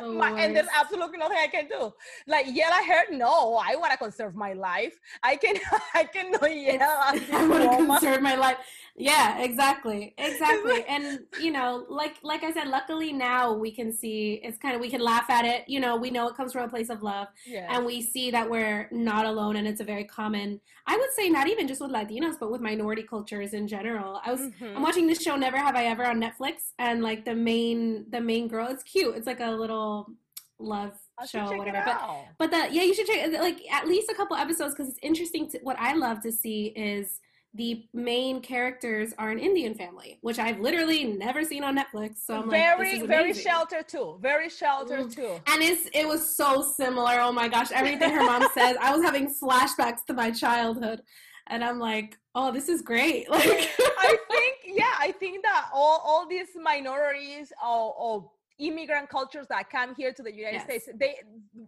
The 0.00 0.06
my, 0.08 0.30
and 0.40 0.56
there's 0.56 0.66
absolutely 0.74 1.18
nothing 1.18 1.38
I 1.38 1.46
can 1.48 1.68
do. 1.68 1.92
Like 2.26 2.46
yell 2.48 2.72
at 2.72 2.84
her, 2.86 3.14
no, 3.16 3.56
I 3.56 3.76
want 3.76 3.92
to 3.92 3.98
conserve 3.98 4.34
my 4.34 4.52
life. 4.52 4.98
I 5.22 5.36
can, 5.36 5.56
I 5.94 6.04
cannot 6.04 6.56
yell 6.56 6.80
at 6.82 7.22
I 7.32 7.46
want 7.46 7.62
to 7.62 7.86
conserve 7.86 8.22
my 8.22 8.34
life. 8.34 8.56
Yeah, 8.94 9.38
exactly, 9.38 10.14
exactly. 10.18 10.84
And 10.88 11.20
you 11.40 11.50
know, 11.50 11.86
like 11.88 12.16
like 12.22 12.42
I 12.44 12.52
said, 12.52 12.68
luckily 12.68 13.12
now 13.12 13.52
we 13.52 13.70
can 13.70 13.92
see 13.92 14.34
it's 14.44 14.58
kind 14.58 14.74
of 14.74 14.80
we 14.80 14.90
can 14.90 15.00
laugh 15.00 15.30
at 15.30 15.44
it. 15.46 15.66
You 15.66 15.80
know, 15.80 15.96
we 15.96 16.10
know 16.10 16.28
it 16.28 16.36
comes 16.36 16.52
from 16.52 16.64
a 16.64 16.68
place 16.68 16.90
of 16.90 17.02
love, 17.02 17.28
Yeah. 17.46 17.68
and 17.74 17.86
we 17.86 18.02
see 18.02 18.30
that 18.30 18.48
we're 18.48 18.88
not 18.92 19.24
alone, 19.24 19.56
and 19.56 19.66
it's 19.66 19.80
a 19.80 19.84
very 19.84 20.04
common. 20.04 20.60
I 20.86 20.96
would 20.96 21.10
say 21.12 21.30
not 21.30 21.48
even 21.48 21.66
just 21.66 21.80
with 21.80 21.90
Latinos, 21.90 22.38
but 22.38 22.50
with 22.50 22.60
minority 22.60 23.02
cultures 23.02 23.54
in 23.54 23.66
general. 23.66 24.20
I 24.24 24.30
was 24.30 24.40
Mhm. 24.42 24.76
I'm 24.76 24.82
watching 24.82 25.06
this 25.06 25.22
show 25.22 25.36
Never 25.36 25.56
Have 25.56 25.74
I 25.74 25.86
Ever 25.86 26.04
on 26.04 26.20
Netflix, 26.20 26.72
and 26.78 27.02
like 27.02 27.24
the 27.24 27.34
main 27.34 28.10
the 28.10 28.20
main 28.20 28.46
girl, 28.46 28.66
it's 28.68 28.82
cute. 28.82 29.16
It's 29.16 29.26
like 29.26 29.40
a 29.40 29.50
little 29.50 30.10
love 30.58 30.92
show, 31.26 31.56
whatever. 31.56 31.82
But 31.86 32.00
but 32.38 32.50
the 32.50 32.68
yeah, 32.74 32.82
you 32.82 32.94
should 32.94 33.06
check 33.06 33.32
like 33.40 33.60
at 33.72 33.86
least 33.88 34.10
a 34.10 34.14
couple 34.14 34.36
episodes 34.36 34.74
because 34.74 34.88
it's 34.90 34.98
interesting. 35.02 35.48
To, 35.50 35.58
what 35.62 35.76
I 35.78 35.94
love 35.94 36.20
to 36.22 36.30
see 36.30 36.66
is 36.76 37.20
the 37.54 37.84
main 37.92 38.40
characters 38.40 39.12
are 39.18 39.30
an 39.30 39.38
Indian 39.38 39.74
family, 39.74 40.18
which 40.22 40.38
I've 40.38 40.58
literally 40.60 41.04
never 41.04 41.44
seen 41.44 41.62
on 41.62 41.76
Netflix. 41.76 42.16
So 42.24 42.34
I'm 42.34 42.48
like, 42.48 42.58
very, 42.60 42.92
this 42.92 43.02
is 43.02 43.06
very 43.06 43.34
sheltered 43.34 43.88
too. 43.88 44.18
Very 44.22 44.48
sheltered 44.48 45.06
Mm. 45.08 45.14
too. 45.14 45.40
And 45.52 45.62
it's 45.62 45.86
it 45.92 46.06
was 46.08 46.34
so 46.34 46.62
similar. 46.62 47.20
Oh 47.20 47.30
my 47.32 47.48
gosh, 47.48 47.70
everything 47.72 48.10
her 48.10 48.24
mom 48.24 48.48
says. 48.54 48.76
I 48.80 48.94
was 48.94 49.04
having 49.04 49.32
flashbacks 49.34 50.04
to 50.06 50.14
my 50.14 50.30
childhood, 50.30 51.02
and 51.48 51.62
I'm 51.62 51.78
like, 51.78 52.16
oh, 52.34 52.52
this 52.52 52.68
is 52.68 52.80
great. 52.80 53.28
Like, 53.30 53.68
I 54.10 54.16
think, 54.30 54.56
yeah, 54.66 54.94
I 54.98 55.12
think 55.12 55.42
that 55.44 55.68
all, 55.72 56.00
all 56.04 56.26
these 56.28 56.48
minorities 56.56 57.52
or, 57.64 57.94
or 57.96 58.30
immigrant 58.58 59.08
cultures 59.08 59.46
that 59.48 59.68
come 59.70 59.94
here 59.94 60.12
to 60.12 60.22
the 60.22 60.32
United 60.34 60.54
Yes. 60.56 60.64
States, 60.64 60.88
they 60.98 61.16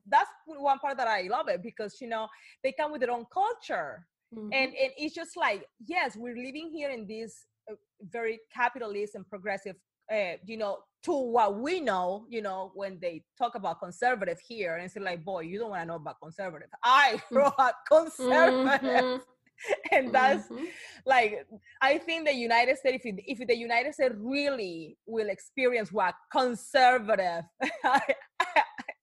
that's 0.08 0.30
one 0.46 0.78
part 0.78 0.96
that 0.96 1.08
I 1.08 1.22
love 1.22 1.48
it 1.48 1.62
because 1.62 2.00
you 2.00 2.08
know 2.08 2.26
they 2.62 2.72
come 2.72 2.90
with 2.92 3.02
their 3.02 3.10
own 3.10 3.26
culture, 3.32 4.06
Mhm. 4.36 4.50
and 4.52 4.74
and 4.82 4.92
it's 4.96 5.14
just 5.14 5.36
like 5.36 5.66
yes, 5.86 6.16
we're 6.16 6.36
living 6.36 6.70
here 6.72 6.90
in 6.90 7.06
this 7.06 7.46
uh, 7.70 7.74
very 8.10 8.40
capitalist 8.54 9.14
and 9.14 9.26
progressive. 9.28 9.76
Uh, 10.12 10.36
you 10.44 10.58
know, 10.58 10.78
to 11.02 11.12
what 11.12 11.58
we 11.58 11.80
know, 11.80 12.26
you 12.28 12.42
know, 12.42 12.70
when 12.74 12.98
they 13.00 13.22
talk 13.38 13.54
about 13.54 13.80
conservative 13.80 14.38
here, 14.46 14.74
and 14.76 14.84
it's 14.84 14.96
like, 14.96 15.24
boy, 15.24 15.40
you 15.40 15.58
don't 15.58 15.70
want 15.70 15.80
to 15.82 15.86
know 15.86 15.94
about 15.96 16.16
conservative. 16.22 16.68
I 16.84 17.20
grew 17.32 17.44
up 17.44 17.76
conservative, 17.90 19.06
Mhm. 19.06 19.20
and 19.92 20.12
that's 20.12 20.50
Mhm. 20.50 20.66
like 21.06 21.46
I 21.80 21.96
think 21.98 22.26
the 22.26 22.34
United 22.34 22.76
States, 22.76 23.02
if, 23.04 23.14
it, 23.14 23.22
if 23.26 23.46
the 23.48 23.56
United 23.56 23.94
States 23.94 24.14
really 24.18 24.98
will 25.06 25.30
experience 25.30 25.90
what 25.90 26.14
conservative, 26.30 27.44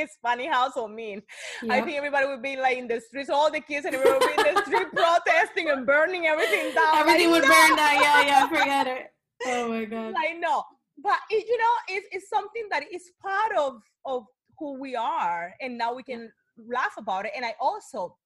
it's 0.00 0.16
funny 0.22 0.46
how 0.46 0.70
so 0.70 0.88
mean. 0.88 1.22
I 1.70 1.80
think 1.80 1.96
everybody 1.96 2.26
would 2.26 2.42
be 2.42 2.56
like 2.56 2.78
in 2.78 2.88
the 2.88 3.00
streets, 3.00 3.30
all 3.30 3.50
the 3.50 3.60
kids 3.60 3.86
and 3.86 3.94
everybody 3.94 4.18
would 4.18 4.36
be 4.36 4.48
in 4.48 4.54
the 4.54 4.64
street 4.64 4.88
protesting 4.94 5.70
and 5.70 5.86
burning 5.86 6.26
everything 6.26 6.74
down. 6.74 6.96
Everything 6.96 7.30
like, 7.30 7.42
would 7.42 7.48
no! 7.48 7.54
burn 7.54 7.76
down. 7.76 7.94
Yeah, 8.02 8.22
yeah, 8.22 8.48
forget 8.48 8.86
it. 8.86 9.06
Oh 9.46 9.68
my 9.70 9.86
god. 9.86 10.12
I 10.18 10.34
know, 10.34 10.62
but 11.02 11.16
it, 11.30 11.46
you 11.48 11.56
know, 11.56 11.74
it's, 11.88 12.06
it's 12.12 12.28
something 12.28 12.64
that 12.70 12.82
is 12.92 13.10
part 13.22 13.52
of 13.56 13.80
of 14.04 14.24
who 14.58 14.78
we 14.78 14.94
are, 14.94 15.54
and 15.62 15.78
now 15.78 15.94
we 15.94 16.02
can 16.02 16.30
laugh 16.68 16.92
about 16.98 17.24
it. 17.24 17.32
And 17.34 17.42
I 17.42 17.54
also 17.58 18.18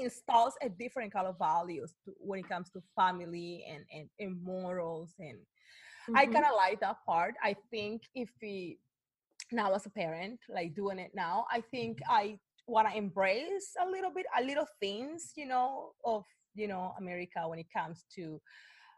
installs 0.00 0.54
a 0.62 0.68
different 0.68 1.12
kind 1.12 1.28
of 1.28 1.38
values 1.38 1.94
to, 2.04 2.12
when 2.18 2.40
it 2.40 2.48
comes 2.48 2.70
to 2.70 2.80
family 2.96 3.64
and 3.70 3.84
and, 3.92 4.08
and 4.18 4.42
morals 4.42 5.14
and 5.20 5.38
I 6.16 6.26
Mhm. 6.26 6.32
kind 6.32 6.44
of 6.46 6.54
like 6.56 6.80
that 6.80 6.96
part. 7.06 7.34
I 7.42 7.54
think 7.70 8.02
if 8.14 8.30
we 8.42 8.78
now 9.52 9.72
as 9.74 9.86
a 9.86 9.90
parent, 9.90 10.40
like 10.48 10.74
doing 10.74 10.98
it 10.98 11.12
now, 11.14 11.46
I 11.50 11.60
think 11.60 11.98
I 12.08 12.38
want 12.66 12.88
to 12.90 12.96
embrace 12.96 13.74
a 13.80 13.86
little 13.88 14.10
bit, 14.10 14.26
a 14.38 14.42
little 14.42 14.66
things, 14.80 15.32
you 15.36 15.46
know, 15.46 15.92
of 16.04 16.24
you 16.54 16.68
know 16.68 16.94
America 16.98 17.48
when 17.48 17.58
it 17.58 17.66
comes 17.72 18.04
to 18.16 18.40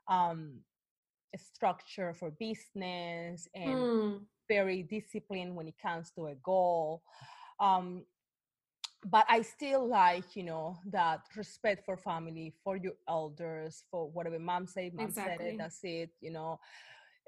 um 0.09 0.61
a 1.35 1.39
structure 1.39 2.15
for 2.15 2.31
business 2.31 3.49
and 3.55 3.89
Mm. 3.89 4.27
very 4.49 4.83
disciplined 4.83 5.55
when 5.57 5.69
it 5.69 5.77
comes 5.81 6.11
to 6.13 6.27
a 6.27 6.35
goal. 6.37 7.03
Um, 7.61 8.05
but 9.05 9.25
I 9.29 9.43
still 9.43 9.87
like, 9.89 10.37
you 10.37 10.45
know, 10.45 10.79
that 10.87 11.21
respect 11.37 11.85
for 11.85 11.97
family, 11.97 12.53
for 12.63 12.77
your 12.77 12.95
elders, 13.09 13.85
for 13.91 14.11
whatever 14.11 14.39
mom 14.39 14.67
said, 14.67 14.95
mom 14.95 15.15
said 15.15 15.41
it, 15.41 15.57
that's 15.59 15.81
it, 15.85 16.11
you 16.21 16.31
know. 16.31 16.59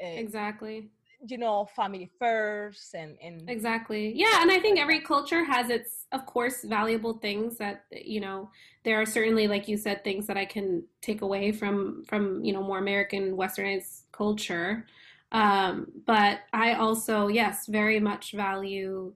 uh, 0.03 0.21
Exactly. 0.21 0.91
You 1.27 1.39
know, 1.39 1.69
family 1.77 2.11
first 2.19 2.95
and 2.95 3.17
and 3.23 3.49
Exactly. 3.49 4.13
Yeah, 4.15 4.43
and 4.43 4.51
I 4.51 4.59
think 4.59 4.79
every 4.79 5.01
culture 5.01 5.45
has 5.45 5.71
its, 5.71 6.07
of 6.13 6.27
course, 6.27 6.65
valuable 6.65 7.15
things 7.15 7.59
that 7.59 7.85
you 7.91 8.21
know. 8.21 8.51
There 8.85 9.01
are 9.01 9.07
certainly, 9.07 9.47
like 9.47 9.69
you 9.69 9.77
said, 9.77 10.03
things 10.03 10.27
that 10.27 10.37
I 10.37 10.45
can 10.45 10.83
take 11.01 11.23
away 11.23 11.53
from 11.53 12.05
from 12.05 12.45
you 12.45 12.53
know 12.53 12.63
more 12.63 12.79
American 12.79 13.37
Westernized 13.37 14.03
culture. 14.13 14.87
Um, 15.31 15.87
but 16.07 16.41
I 16.53 16.75
also, 16.75 17.29
yes, 17.29 17.67
very 17.67 17.99
much 17.99 18.33
value 18.33 19.15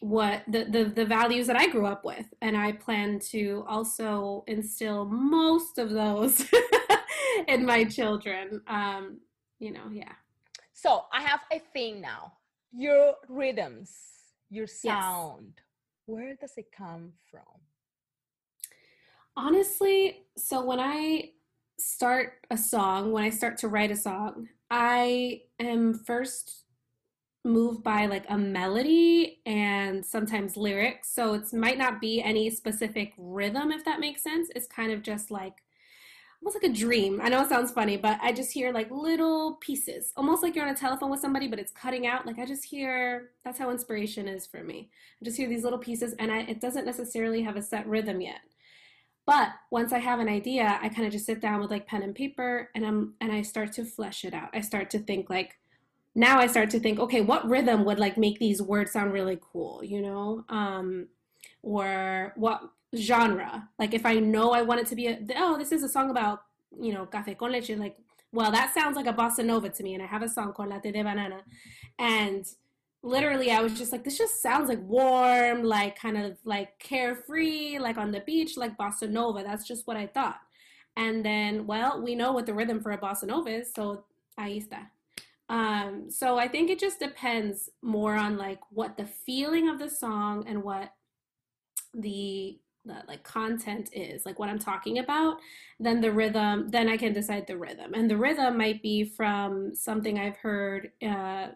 what 0.00 0.42
the, 0.46 0.64
the 0.64 0.84
the 0.84 1.04
values 1.04 1.46
that 1.46 1.56
I 1.56 1.68
grew 1.68 1.86
up 1.86 2.04
with, 2.04 2.26
and 2.40 2.56
I 2.56 2.72
plan 2.72 3.18
to 3.30 3.64
also 3.66 4.44
instill 4.46 5.06
most 5.06 5.78
of 5.78 5.90
those 5.90 6.44
in 7.48 7.64
my 7.66 7.84
children. 7.84 8.62
Um, 8.68 9.18
you 9.58 9.72
know, 9.72 9.88
yeah. 9.90 10.12
So 10.86 11.04
I 11.12 11.20
have 11.22 11.40
a 11.52 11.58
thing 11.72 12.00
now. 12.00 12.32
Your 12.72 13.14
rhythms, 13.28 13.90
your 14.50 14.68
sound, 14.68 15.54
where 16.06 16.36
does 16.40 16.52
it 16.56 16.66
come 16.76 17.12
from? 17.30 17.42
Honestly, 19.36 20.26
so 20.36 20.64
when 20.64 20.78
I 20.78 21.30
start 21.78 22.46
a 22.50 22.56
song, 22.56 23.10
when 23.10 23.24
I 23.24 23.30
start 23.30 23.58
to 23.58 23.68
write 23.68 23.90
a 23.90 23.96
song, 23.96 24.48
I 24.70 25.42
am 25.58 25.94
first 25.94 26.64
moved 27.44 27.82
by 27.82 28.06
like 28.06 28.24
a 28.28 28.38
melody 28.38 29.40
and 29.44 30.04
sometimes 30.04 30.56
lyrics. 30.56 31.10
So 31.12 31.34
it 31.34 31.52
might 31.52 31.78
not 31.78 32.00
be 32.00 32.22
any 32.22 32.48
specific 32.50 33.12
rhythm, 33.18 33.72
if 33.72 33.84
that 33.84 34.00
makes 34.00 34.22
sense. 34.22 34.50
It's 34.54 34.66
kind 34.66 34.92
of 34.92 35.02
just 35.02 35.30
like 35.30 35.62
almost 36.46 36.62
like 36.62 36.70
a 36.70 36.74
dream. 36.74 37.20
I 37.20 37.28
know 37.28 37.42
it 37.42 37.48
sounds 37.48 37.72
funny, 37.72 37.96
but 37.96 38.20
I 38.22 38.32
just 38.32 38.52
hear 38.52 38.72
like 38.72 38.88
little 38.92 39.54
pieces, 39.54 40.12
almost 40.16 40.44
like 40.44 40.54
you're 40.54 40.64
on 40.64 40.72
a 40.72 40.78
telephone 40.78 41.10
with 41.10 41.18
somebody, 41.18 41.48
but 41.48 41.58
it's 41.58 41.72
cutting 41.72 42.06
out. 42.06 42.24
Like 42.24 42.38
I 42.38 42.46
just 42.46 42.64
hear 42.64 43.30
that's 43.44 43.58
how 43.58 43.70
inspiration 43.70 44.28
is 44.28 44.46
for 44.46 44.62
me. 44.62 44.88
I 45.20 45.24
just 45.24 45.36
hear 45.36 45.48
these 45.48 45.64
little 45.64 45.78
pieces, 45.78 46.14
and 46.20 46.30
I, 46.30 46.42
it 46.42 46.60
doesn't 46.60 46.86
necessarily 46.86 47.42
have 47.42 47.56
a 47.56 47.62
set 47.62 47.84
rhythm 47.88 48.20
yet. 48.20 48.42
But 49.26 49.48
once 49.72 49.92
I 49.92 49.98
have 49.98 50.20
an 50.20 50.28
idea, 50.28 50.78
I 50.80 50.88
kind 50.88 51.04
of 51.04 51.12
just 51.12 51.26
sit 51.26 51.40
down 51.40 51.60
with 51.60 51.72
like 51.72 51.88
pen 51.88 52.04
and 52.04 52.14
paper, 52.14 52.70
and 52.76 52.86
I'm 52.86 53.14
and 53.20 53.32
I 53.32 53.42
start 53.42 53.72
to 53.72 53.84
flesh 53.84 54.24
it 54.24 54.32
out. 54.32 54.50
I 54.54 54.60
start 54.60 54.88
to 54.90 55.00
think 55.00 55.28
like 55.28 55.58
now 56.14 56.38
I 56.38 56.46
start 56.46 56.70
to 56.70 56.78
think, 56.78 57.00
okay, 57.00 57.22
what 57.22 57.48
rhythm 57.48 57.84
would 57.86 57.98
like 57.98 58.16
make 58.16 58.38
these 58.38 58.62
words 58.62 58.92
sound 58.92 59.12
really 59.12 59.38
cool, 59.52 59.82
you 59.82 60.00
know? 60.00 60.44
Um, 60.48 61.08
or 61.62 62.34
what 62.36 62.60
genre? 62.96 63.68
Like 63.78 63.94
if 63.94 64.04
I 64.06 64.14
know 64.14 64.52
I 64.52 64.62
want 64.62 64.80
it 64.80 64.86
to 64.88 64.96
be 64.96 65.06
a 65.08 65.18
oh, 65.36 65.58
this 65.58 65.72
is 65.72 65.82
a 65.82 65.88
song 65.88 66.10
about, 66.10 66.42
you 66.80 66.92
know, 66.92 67.06
café 67.06 67.36
con 67.36 67.52
leche, 67.52 67.70
like 67.70 67.96
well, 68.32 68.50
that 68.50 68.74
sounds 68.74 68.96
like 68.96 69.06
a 69.06 69.12
bossa 69.12 69.44
nova 69.44 69.70
to 69.70 69.82
me. 69.82 69.94
And 69.94 70.02
I 70.02 70.06
have 70.06 70.22
a 70.22 70.28
song 70.28 70.52
called 70.52 70.68
Latte 70.68 70.92
de 70.92 71.02
Banana. 71.02 71.42
And 71.98 72.44
literally, 73.02 73.50
I 73.50 73.60
was 73.60 73.78
just 73.78 73.92
like, 73.92 74.04
this 74.04 74.18
just 74.18 74.42
sounds 74.42 74.68
like 74.68 74.80
warm, 74.82 75.62
like 75.62 75.98
kind 75.98 76.18
of 76.18 76.36
like 76.44 76.78
carefree, 76.78 77.78
like 77.78 77.96
on 77.96 78.10
the 78.10 78.20
beach, 78.20 78.56
like 78.56 78.76
bossa 78.76 79.08
nova. 79.08 79.42
That's 79.42 79.66
just 79.66 79.86
what 79.86 79.96
I 79.96 80.06
thought. 80.06 80.40
And 80.96 81.24
then, 81.24 81.66
well, 81.66 82.02
we 82.02 82.14
know 82.14 82.32
what 82.32 82.46
the 82.46 82.54
rhythm 82.54 82.82
for 82.82 82.92
a 82.92 82.98
bossa 82.98 83.24
nova 83.24 83.48
is. 83.48 83.72
So 83.74 84.04
ahí 84.38 84.62
está. 84.66 84.88
Um, 85.48 86.10
so 86.10 86.38
I 86.38 86.48
think 86.48 86.70
it 86.70 86.78
just 86.78 86.98
depends 86.98 87.70
more 87.80 88.14
on 88.14 88.36
like 88.36 88.60
what 88.70 88.96
the 88.96 89.06
feeling 89.06 89.68
of 89.68 89.78
the 89.78 89.88
song 89.88 90.44
and 90.48 90.62
what 90.62 90.92
the 91.94 92.58
the 92.86 93.02
like 93.08 93.22
content 93.22 93.88
is 93.92 94.24
like 94.24 94.38
what 94.38 94.48
i'm 94.48 94.58
talking 94.58 94.98
about 94.98 95.38
then 95.80 96.00
the 96.00 96.10
rhythm 96.10 96.68
then 96.68 96.88
i 96.88 96.96
can 96.96 97.12
decide 97.12 97.46
the 97.46 97.56
rhythm 97.56 97.94
and 97.94 98.10
the 98.10 98.16
rhythm 98.16 98.56
might 98.56 98.82
be 98.82 99.04
from 99.04 99.74
something 99.74 100.18
i've 100.18 100.36
heard 100.36 100.90
uh, 101.06 101.48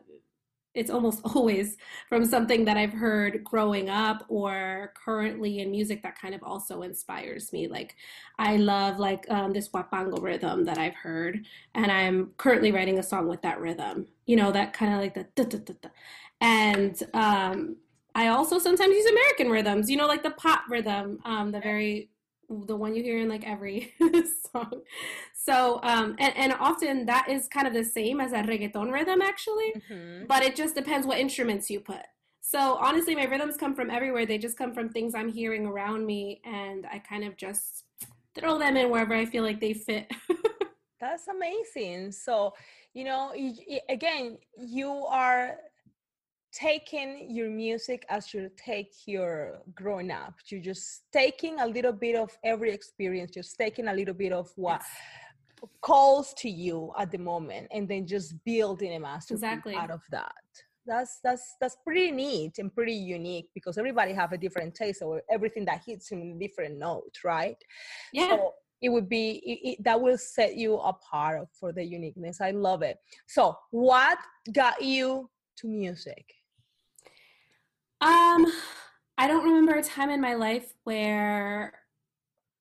it's 0.75 0.91
almost 0.91 1.21
always 1.35 1.77
from 2.09 2.25
something 2.25 2.65
that 2.65 2.77
I've 2.77 2.93
heard 2.93 3.45
growing 3.45 3.91
up 3.91 4.25
or 4.29 4.93
currently 4.95 5.61
in 5.61 5.71
music 5.71 6.03
that 6.03 6.19
kind 6.19 6.35
of 6.35 6.43
also 6.43 6.83
inspires 6.83 7.53
me. 7.53 7.69
Like 7.69 7.97
I 8.39 8.57
love 8.57 8.99
like 8.99 9.27
um, 9.31 9.53
this 9.53 9.69
huapango 9.69 10.23
rhythm 10.23 10.65
that 10.65 10.79
I've 10.79 10.95
heard, 10.95 11.45
and 11.75 11.91
I'm 11.91 12.33
currently 12.37 12.73
writing 12.73 12.99
a 12.99 13.03
song 13.03 13.29
with 13.29 13.43
that 13.43 13.61
rhythm. 13.61 14.07
You 14.27 14.37
know 14.37 14.53
that 14.53 14.73
kind 14.73 14.95
of 14.95 15.01
like 15.01 15.15
the 15.15 15.27
da, 15.35 15.45
da, 15.45 15.59
da, 15.59 15.89
and 16.41 17.03
um, 17.15 17.77
I 18.15 18.29
also 18.29 18.59
sometimes 18.59 18.95
use 18.95 19.07
American 19.07 19.51
rhythms. 19.51 19.91
You 19.91 19.97
know 19.97 20.07
like 20.07 20.23
the 20.23 20.31
pop 20.31 20.63
rhythm, 20.69 21.21
um, 21.25 21.53
the 21.53 21.61
very 21.61 22.11
the 22.67 22.77
one 22.77 22.95
you 22.95 23.03
hear 23.03 23.19
in 23.21 23.29
like 23.29 23.47
every 23.47 23.95
song. 24.53 24.83
So, 25.35 25.81
um, 25.83 26.17
and, 26.19 26.37
and 26.37 26.53
often 26.55 27.07
that 27.07 27.29
is 27.29 27.49
kind 27.49 27.67
of 27.67 27.73
the 27.73 27.85
same 27.85 28.21
as 28.21 28.33
a 28.33 28.43
reggaeton 28.43 28.93
rhythm, 28.93 29.23
actually, 29.23 29.73
mm-hmm. 29.77 30.27
but 30.27 30.43
it 30.43 30.57
just 30.57 30.75
depends 30.75 31.07
what 31.07 31.19
instruments 31.19 31.71
you 31.71 31.81
put. 31.81 32.03
So, 32.41 32.77
honestly, 32.81 33.15
my 33.15 33.25
rhythms 33.25 33.57
come 33.57 33.75
from 33.75 33.91
everywhere. 33.91 34.27
They 34.27 34.39
just 34.39 34.59
come 34.59 34.75
from 34.75 34.89
things 34.89 35.15
I'm 35.15 35.29
hearing 35.29 35.67
around 35.67 36.05
me, 36.05 36.41
and 36.45 36.87
I 36.93 36.99
kind 36.99 37.25
of 37.25 37.37
just 37.37 37.85
throw 38.35 38.59
them 38.59 38.77
in 38.77 38.91
wherever 38.91 39.15
I 39.15 39.25
feel 39.25 39.45
like 39.45 39.61
they 39.61 39.73
fit. 39.73 40.11
That's 41.01 41.29
amazing. 41.29 42.13
So, 42.13 42.53
you 42.93 43.05
know, 43.05 43.33
again, 43.89 44.39
you 44.59 44.91
are 44.91 45.57
taking 46.53 47.29
your 47.31 47.49
music 47.51 48.05
as 48.09 48.35
you 48.35 48.51
take 48.57 48.93
your 49.07 49.61
growing 49.75 50.11
up. 50.11 50.35
You're 50.47 50.61
just 50.61 51.03
taking 51.13 51.61
a 51.61 51.67
little 51.67 51.93
bit 51.93 52.17
of 52.17 52.31
every 52.45 52.73
experience 52.73 53.31
just 53.33 53.57
taking 53.57 53.89
a 53.89 53.95
little 53.95 54.15
bit 54.15 54.33
of 54.33 54.51
what 54.57 54.83
yes. 54.83 55.71
calls 55.81 56.35
to 56.39 56.51
you 56.51 56.93
at 56.99 57.11
the 57.11 57.19
moment 57.19 57.69
and 57.73 57.89
then 57.89 58.07
just 58.07 58.35
building 58.45 58.95
a 58.95 59.01
masterpiece 59.01 59.43
exactly. 59.43 59.75
out 59.75 59.91
of 59.91 60.03
that. 60.11 60.33
That's 60.87 61.21
that's 61.23 61.57
that's 61.61 61.77
pretty 61.85 62.11
neat 62.11 62.59
and 62.59 62.75
pretty 62.75 62.95
unique 62.95 63.49
because 63.55 63.79
everybody 63.79 64.13
have 64.13 64.33
a 64.33 64.39
different 64.39 64.75
taste 64.75 65.03
or 65.03 65.23
everything 65.31 65.65
that 65.67 65.83
hits 65.87 66.11
in 66.11 66.35
a 66.37 66.39
different 66.39 66.79
note 66.79 67.17
right? 67.23 67.57
Yeah. 68.13 68.31
so 68.31 68.55
it 68.83 68.89
would 68.89 69.09
be 69.09 69.43
it, 69.45 69.69
it, 69.69 69.85
that 69.85 70.01
will 70.01 70.17
set 70.17 70.57
you 70.57 70.77
apart 70.79 71.47
for 71.53 71.71
the 71.71 71.85
uniqueness. 71.85 72.41
I 72.41 72.53
love 72.53 72.83
it. 72.83 72.97
So 73.27 73.57
what 73.71 74.19
got 74.53 74.83
you 74.83 75.29
to 75.59 75.69
music 75.69 76.25
um, 78.01 78.47
I 79.19 79.27
don't 79.27 79.45
remember 79.45 79.75
a 79.75 79.83
time 79.83 80.11
in 80.11 80.21
my 80.21 80.35
life 80.35 80.73
where 80.85 81.75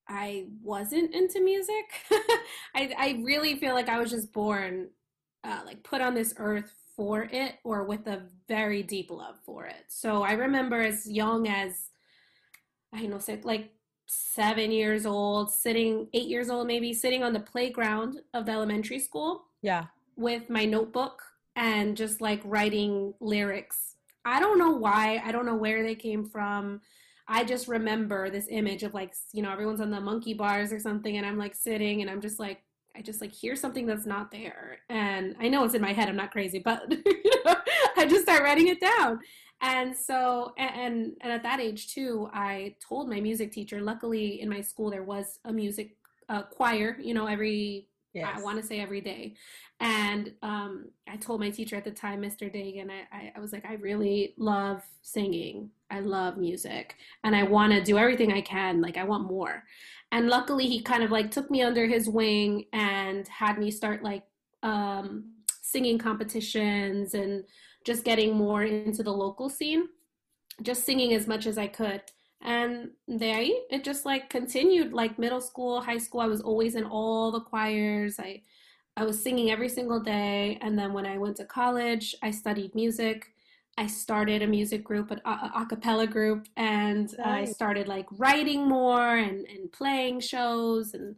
I 0.07 0.47
wasn't 0.61 1.13
into 1.13 1.41
music. 1.41 1.85
I 2.75 2.93
I 2.97 3.21
really 3.23 3.57
feel 3.59 3.73
like 3.73 3.89
I 3.89 3.99
was 3.99 4.11
just 4.11 4.33
born, 4.33 4.89
uh, 5.43 5.61
like 5.65 5.83
put 5.83 6.01
on 6.01 6.13
this 6.15 6.33
earth 6.37 6.73
for 6.95 7.29
it, 7.31 7.55
or 7.63 7.85
with 7.85 8.07
a 8.07 8.23
very 8.47 8.83
deep 8.83 9.11
love 9.11 9.35
for 9.45 9.65
it. 9.65 9.85
So 9.87 10.23
I 10.23 10.33
remember 10.33 10.81
as 10.81 11.09
young 11.09 11.47
as 11.47 11.89
I 12.93 13.05
know, 13.05 13.19
like 13.43 13.71
seven 14.07 14.71
years 14.71 15.05
old, 15.05 15.51
sitting 15.51 16.07
eight 16.13 16.27
years 16.27 16.49
old, 16.49 16.67
maybe 16.67 16.93
sitting 16.93 17.23
on 17.23 17.31
the 17.31 17.39
playground 17.39 18.19
of 18.33 18.45
the 18.45 18.51
elementary 18.51 18.99
school. 18.99 19.45
Yeah. 19.61 19.85
With 20.17 20.49
my 20.49 20.65
notebook 20.65 21.21
and 21.55 21.95
just 21.95 22.19
like 22.19 22.41
writing 22.43 23.13
lyrics 23.21 23.88
I 24.29 24.39
don't 24.39 24.59
know 24.59 24.71
why. 24.71 25.21
I 25.25 25.31
don't 25.31 25.45
know 25.45 25.55
where 25.55 25.83
they 25.83 25.95
came 25.95 26.25
from. 26.25 26.81
I 27.27 27.43
just 27.43 27.67
remember 27.67 28.29
this 28.29 28.47
image 28.49 28.83
of 28.83 28.93
like, 28.93 29.13
you 29.33 29.43
know, 29.43 29.51
everyone's 29.51 29.81
on 29.81 29.91
the 29.91 30.01
monkey 30.01 30.33
bars 30.33 30.71
or 30.71 30.79
something, 30.79 31.17
and 31.17 31.25
I'm 31.25 31.37
like 31.37 31.55
sitting 31.55 32.01
and 32.01 32.09
I'm 32.09 32.21
just 32.21 32.39
like, 32.39 32.63
I 32.95 33.01
just 33.01 33.21
like 33.21 33.31
hear 33.31 33.55
something 33.55 33.85
that's 33.85 34.05
not 34.05 34.31
there. 34.31 34.79
And 34.89 35.35
I 35.39 35.47
know 35.47 35.63
it's 35.63 35.75
in 35.75 35.81
my 35.81 35.93
head, 35.93 36.09
I'm 36.09 36.15
not 36.15 36.31
crazy, 36.31 36.59
but 36.59 36.91
you 37.05 37.43
know, 37.45 37.55
I 37.97 38.05
just 38.05 38.23
start 38.23 38.43
writing 38.43 38.67
it 38.67 38.79
down. 38.79 39.19
And 39.61 39.95
so, 39.95 40.53
and, 40.57 41.13
and 41.21 41.31
at 41.31 41.43
that 41.43 41.59
age 41.59 41.93
too, 41.93 42.29
I 42.33 42.75
told 42.87 43.09
my 43.09 43.19
music 43.19 43.51
teacher, 43.51 43.81
luckily 43.81 44.41
in 44.41 44.49
my 44.49 44.61
school, 44.61 44.89
there 44.89 45.03
was 45.03 45.39
a 45.45 45.51
music 45.51 45.97
uh, 46.29 46.43
choir, 46.43 46.97
you 46.99 47.13
know, 47.13 47.27
every 47.27 47.88
Yes. 48.13 48.29
I 48.35 48.41
want 48.41 48.59
to 48.59 48.65
say 48.65 48.79
every 48.79 49.01
day. 49.01 49.35
And 49.79 50.33
um, 50.41 50.89
I 51.07 51.15
told 51.17 51.39
my 51.39 51.49
teacher 51.49 51.75
at 51.75 51.83
the 51.83 51.91
time, 51.91 52.21
Mr. 52.21 52.53
Dagan, 52.53 52.89
I, 52.89 53.31
I 53.35 53.39
was 53.39 53.53
like, 53.53 53.65
I 53.65 53.73
really 53.73 54.33
love 54.37 54.81
singing. 55.01 55.69
I 55.91 55.99
love 55.99 56.37
music. 56.37 56.95
And 57.23 57.35
I 57.35 57.43
want 57.43 57.71
to 57.73 57.83
do 57.83 57.97
everything 57.97 58.33
I 58.33 58.41
can. 58.41 58.81
Like, 58.81 58.97
I 58.97 59.03
want 59.03 59.27
more. 59.27 59.63
And 60.11 60.27
luckily, 60.27 60.67
he 60.67 60.81
kind 60.81 61.03
of 61.03 61.11
like 61.11 61.31
took 61.31 61.51
me 61.51 61.61
under 61.61 61.85
his 61.85 62.09
wing 62.09 62.65
and 62.73 63.27
had 63.27 63.59
me 63.59 63.69
start 63.69 64.03
like 64.03 64.23
um, 64.63 65.31
singing 65.61 65.97
competitions 65.97 67.13
and 67.13 67.43
just 67.85 68.03
getting 68.03 68.35
more 68.35 68.63
into 68.63 69.03
the 69.03 69.13
local 69.13 69.49
scene, 69.49 69.87
just 70.63 70.83
singing 70.83 71.13
as 71.13 71.27
much 71.27 71.45
as 71.45 71.57
I 71.57 71.67
could 71.67 72.01
and 72.41 72.91
there 73.07 73.41
it 73.69 73.83
just 73.83 74.05
like 74.05 74.29
continued 74.29 74.93
like 74.93 75.19
middle 75.19 75.41
school 75.41 75.81
high 75.81 75.97
school 75.97 76.21
i 76.21 76.25
was 76.27 76.41
always 76.41 76.75
in 76.75 76.85
all 76.85 77.31
the 77.31 77.41
choirs. 77.41 78.19
I 78.19 78.41
i 78.95 79.03
was 79.03 79.21
singing 79.21 79.51
every 79.51 79.69
single 79.69 79.99
day. 79.99 80.57
And 80.61 80.77
then 80.79 80.93
when 80.93 81.05
i 81.05 81.17
went 81.17 81.37
to 81.37 81.45
college 81.45 82.15
i 82.23 82.31
studied 82.31 82.75
music. 82.75 83.33
I 83.77 83.87
started 83.87 84.41
a 84.41 84.47
music 84.47 84.83
group 84.83 85.11
an 85.11 85.21
a, 85.25 85.51
a 85.61 85.65
cappella 85.67 86.07
group 86.07 86.47
and 86.57 87.13
nice. 87.17 87.49
i 87.49 87.51
started 87.51 87.87
like 87.87 88.07
writing 88.11 88.67
more 88.67 89.17
and, 89.17 89.45
and 89.47 89.71
playing 89.71 90.21
shows. 90.21 90.93
And 90.93 91.15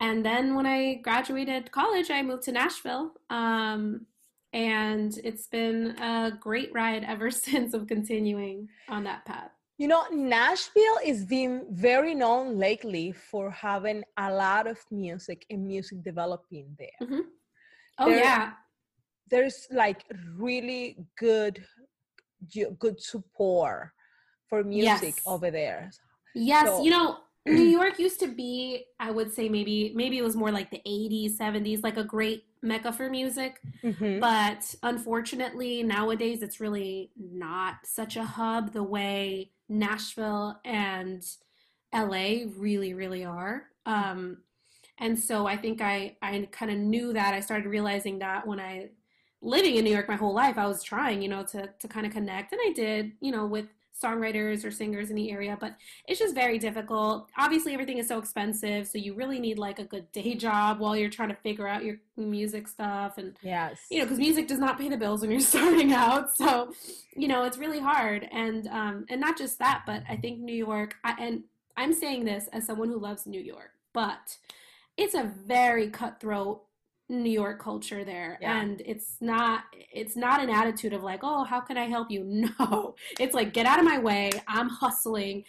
and 0.00 0.24
then 0.24 0.54
when 0.54 0.66
i 0.66 0.94
graduated 0.96 1.72
college 1.72 2.10
i 2.10 2.22
moved 2.22 2.44
to 2.44 2.52
nashville. 2.52 3.12
Um, 3.30 4.06
and 4.54 5.18
it's 5.24 5.46
been 5.46 5.96
a 5.98 6.30
great 6.38 6.70
ride 6.74 7.04
ever 7.04 7.30
since 7.46 7.72
of 7.72 7.86
continuing 7.86 8.68
on 8.88 9.04
that 9.04 9.24
path 9.24 9.50
you 9.82 9.88
know, 9.88 10.04
Nashville 10.12 11.00
is 11.04 11.24
being 11.24 11.66
very 11.72 12.14
known 12.14 12.56
lately 12.56 13.10
for 13.10 13.50
having 13.50 14.04
a 14.16 14.32
lot 14.32 14.68
of 14.68 14.78
music 14.92 15.44
and 15.50 15.66
music 15.66 16.04
developing 16.04 16.66
there. 16.78 17.00
Mm-hmm. 17.02 17.22
Oh 17.98 18.06
yeah, 18.06 18.52
there's 19.28 19.66
like 19.72 20.04
really 20.36 20.98
good, 21.18 21.64
good 22.78 23.02
support 23.02 23.90
for 24.48 24.62
music 24.62 25.14
yes. 25.16 25.26
over 25.26 25.50
there. 25.50 25.90
Yes, 26.32 26.68
so, 26.68 26.84
you 26.84 26.90
know, 26.92 27.16
New 27.46 27.64
York 27.64 27.98
used 27.98 28.20
to 28.20 28.28
be, 28.28 28.84
I 29.00 29.10
would 29.10 29.34
say 29.34 29.48
maybe 29.48 29.90
maybe 29.96 30.16
it 30.16 30.22
was 30.22 30.36
more 30.36 30.52
like 30.52 30.70
the 30.70 30.82
80s, 30.86 31.38
70s, 31.38 31.82
like 31.82 31.96
a 31.96 32.04
great 32.04 32.44
mecca 32.62 32.92
for 32.92 33.10
music. 33.10 33.60
Mm-hmm. 33.82 34.20
But 34.20 34.62
unfortunately, 34.84 35.82
nowadays 35.82 36.40
it's 36.40 36.60
really 36.60 37.10
not 37.16 37.78
such 37.84 38.16
a 38.16 38.22
hub 38.22 38.72
the 38.72 38.84
way 38.84 39.50
Nashville 39.72 40.60
and 40.64 41.24
LA 41.94 42.44
really, 42.56 42.94
really 42.94 43.24
are. 43.24 43.64
Um, 43.86 44.38
and 44.98 45.18
so 45.18 45.46
I 45.46 45.56
think 45.56 45.80
I, 45.80 46.16
I 46.22 46.48
kind 46.52 46.70
of 46.70 46.78
knew 46.78 47.12
that. 47.12 47.34
I 47.34 47.40
started 47.40 47.66
realizing 47.66 48.18
that 48.20 48.46
when 48.46 48.60
I 48.60 48.90
living 49.40 49.76
in 49.76 49.84
New 49.84 49.90
York 49.90 50.08
my 50.08 50.16
whole 50.16 50.34
life, 50.34 50.58
I 50.58 50.66
was 50.66 50.82
trying, 50.82 51.22
you 51.22 51.28
know, 51.28 51.42
to 51.44 51.68
to 51.78 51.88
kind 51.88 52.06
of 52.06 52.12
connect, 52.12 52.52
and 52.52 52.60
I 52.64 52.72
did, 52.72 53.12
you 53.20 53.32
know, 53.32 53.46
with 53.46 53.66
songwriters 54.02 54.64
or 54.64 54.70
singers 54.70 55.10
in 55.10 55.16
the 55.16 55.30
area, 55.30 55.56
but 55.60 55.76
it's 56.08 56.18
just 56.18 56.34
very 56.34 56.58
difficult. 56.58 57.28
Obviously, 57.36 57.72
everything 57.72 57.98
is 57.98 58.08
so 58.08 58.18
expensive, 58.18 58.86
so 58.86 58.98
you 58.98 59.14
really 59.14 59.38
need 59.38 59.58
like 59.58 59.78
a 59.78 59.84
good 59.84 60.10
day 60.12 60.34
job 60.34 60.78
while 60.80 60.96
you're 60.96 61.10
trying 61.10 61.28
to 61.28 61.36
figure 61.36 61.66
out 61.66 61.84
your 61.84 61.96
music 62.16 62.68
stuff. 62.68 63.18
And 63.18 63.36
yes, 63.42 63.80
you 63.90 63.98
know, 63.98 64.04
because 64.04 64.18
music 64.18 64.48
does 64.48 64.58
not 64.58 64.78
pay 64.78 64.88
the 64.88 64.96
bills 64.96 65.20
when 65.20 65.30
you're 65.30 65.40
starting 65.54 65.92
out, 65.92 66.36
so 66.36 66.72
you 67.16 67.28
know 67.28 67.44
it's 67.44 67.58
really 67.58 67.80
hard. 67.80 68.28
And 68.32 68.66
um, 68.68 69.06
and 69.08 69.20
not 69.20 69.38
just 69.38 69.58
that, 69.58 69.82
but 69.86 70.02
I 70.08 70.16
think 70.16 70.40
New 70.40 70.54
York, 70.54 70.96
I, 71.04 71.14
and 71.18 71.44
I'm 71.76 71.92
saying 71.92 72.24
this 72.24 72.48
as 72.52 72.66
someone 72.66 72.88
who 72.88 72.98
loves 72.98 73.26
New 73.26 73.40
York, 73.40 73.70
but 73.92 74.36
it's 74.96 75.14
a 75.14 75.30
very 75.46 75.88
cutthroat 75.88 76.62
New 77.12 77.30
York 77.30 77.60
culture 77.60 78.04
there 78.04 78.38
yeah. 78.40 78.60
and 78.60 78.80
it's 78.84 79.16
not 79.20 79.64
it's 79.72 80.16
not 80.16 80.42
an 80.42 80.48
attitude 80.48 80.92
of 80.92 81.02
like 81.02 81.20
oh 81.22 81.44
how 81.44 81.60
can 81.60 81.76
I 81.76 81.84
help 81.84 82.10
you? 82.10 82.22
No 82.42 82.94
it's 83.20 83.34
like 83.34 83.52
get 83.52 83.66
out 83.66 83.78
of 83.78 83.84
my 83.84 83.98
way. 83.98 84.30
I'm 84.48 84.68
hustling 84.68 85.44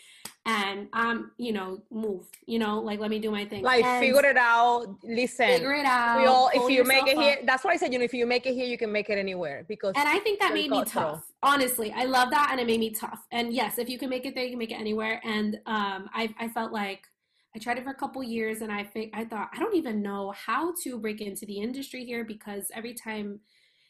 and 0.46 0.90
I'm, 0.92 1.32
you 1.38 1.54
know 1.54 1.82
move 1.90 2.26
you 2.46 2.60
know 2.60 2.80
like 2.80 3.00
let 3.00 3.10
me 3.10 3.20
do 3.20 3.32
my 3.32 3.46
thing. 3.46 3.64
Like 3.64 3.84
and 3.84 4.04
figure 4.04 4.26
it 4.26 4.38
out. 4.38 4.88
Listen 5.04 5.48
figure 5.48 5.74
it 5.74 5.86
out. 5.86 6.20
we 6.20 6.26
all 6.26 6.50
if 6.54 6.70
you 6.70 6.84
make 6.84 7.04
it 7.04 7.16
yourself 7.16 7.24
here 7.24 7.38
that's 7.46 7.64
why 7.64 7.72
i 7.72 7.78
said 7.78 7.94
you 7.94 8.00
know 8.00 8.06
if 8.06 8.14
you 8.14 8.26
make 8.26 8.46
it 8.46 8.54
here 8.54 8.66
you 8.66 8.78
can 8.78 8.92
make 8.92 9.10
it 9.10 9.18
anywhere 9.18 9.66
because 9.68 9.94
and 9.96 10.08
i 10.08 10.20
think 10.20 10.40
that 10.40 10.54
made 10.54 10.70
me 10.70 10.84
tough 10.84 11.24
honestly. 11.44 11.94
I 11.96 12.06
love 12.06 12.32
that 12.32 12.50
and 12.52 12.60
it 12.60 12.66
made 12.66 12.80
me 12.80 12.90
tough. 12.90 13.28
And 13.32 13.54
yes 13.54 13.78
if 13.78 13.90
you 13.90 14.00
can 14.00 14.10
make 14.10 14.26
it 14.26 14.34
there 14.34 14.44
you 14.44 14.52
can 14.52 14.60
make 14.60 14.72
it 14.72 14.80
anywhere. 14.80 15.22
And 15.24 15.56
um 15.66 16.10
i, 16.14 16.34
I 16.40 16.48
felt 16.48 16.72
like 16.72 17.08
I 17.56 17.60
tried 17.60 17.78
it 17.78 17.84
for 17.84 17.92
a 17.92 17.96
couple 17.96 18.24
years 18.24 18.62
and 18.62 18.72
I 18.72 18.84
think 18.84 19.12
I 19.14 19.26
thought 19.26 19.50
I 19.54 19.60
don't 19.60 19.76
even 19.76 20.02
know 20.02 20.32
how 20.32 20.74
to 20.84 20.98
break 20.98 21.22
into 21.22 21.46
the 21.46 21.60
industry 21.60 22.04
here 22.04 22.24
because 22.24 22.72
every 22.74 22.94
time 22.94 23.40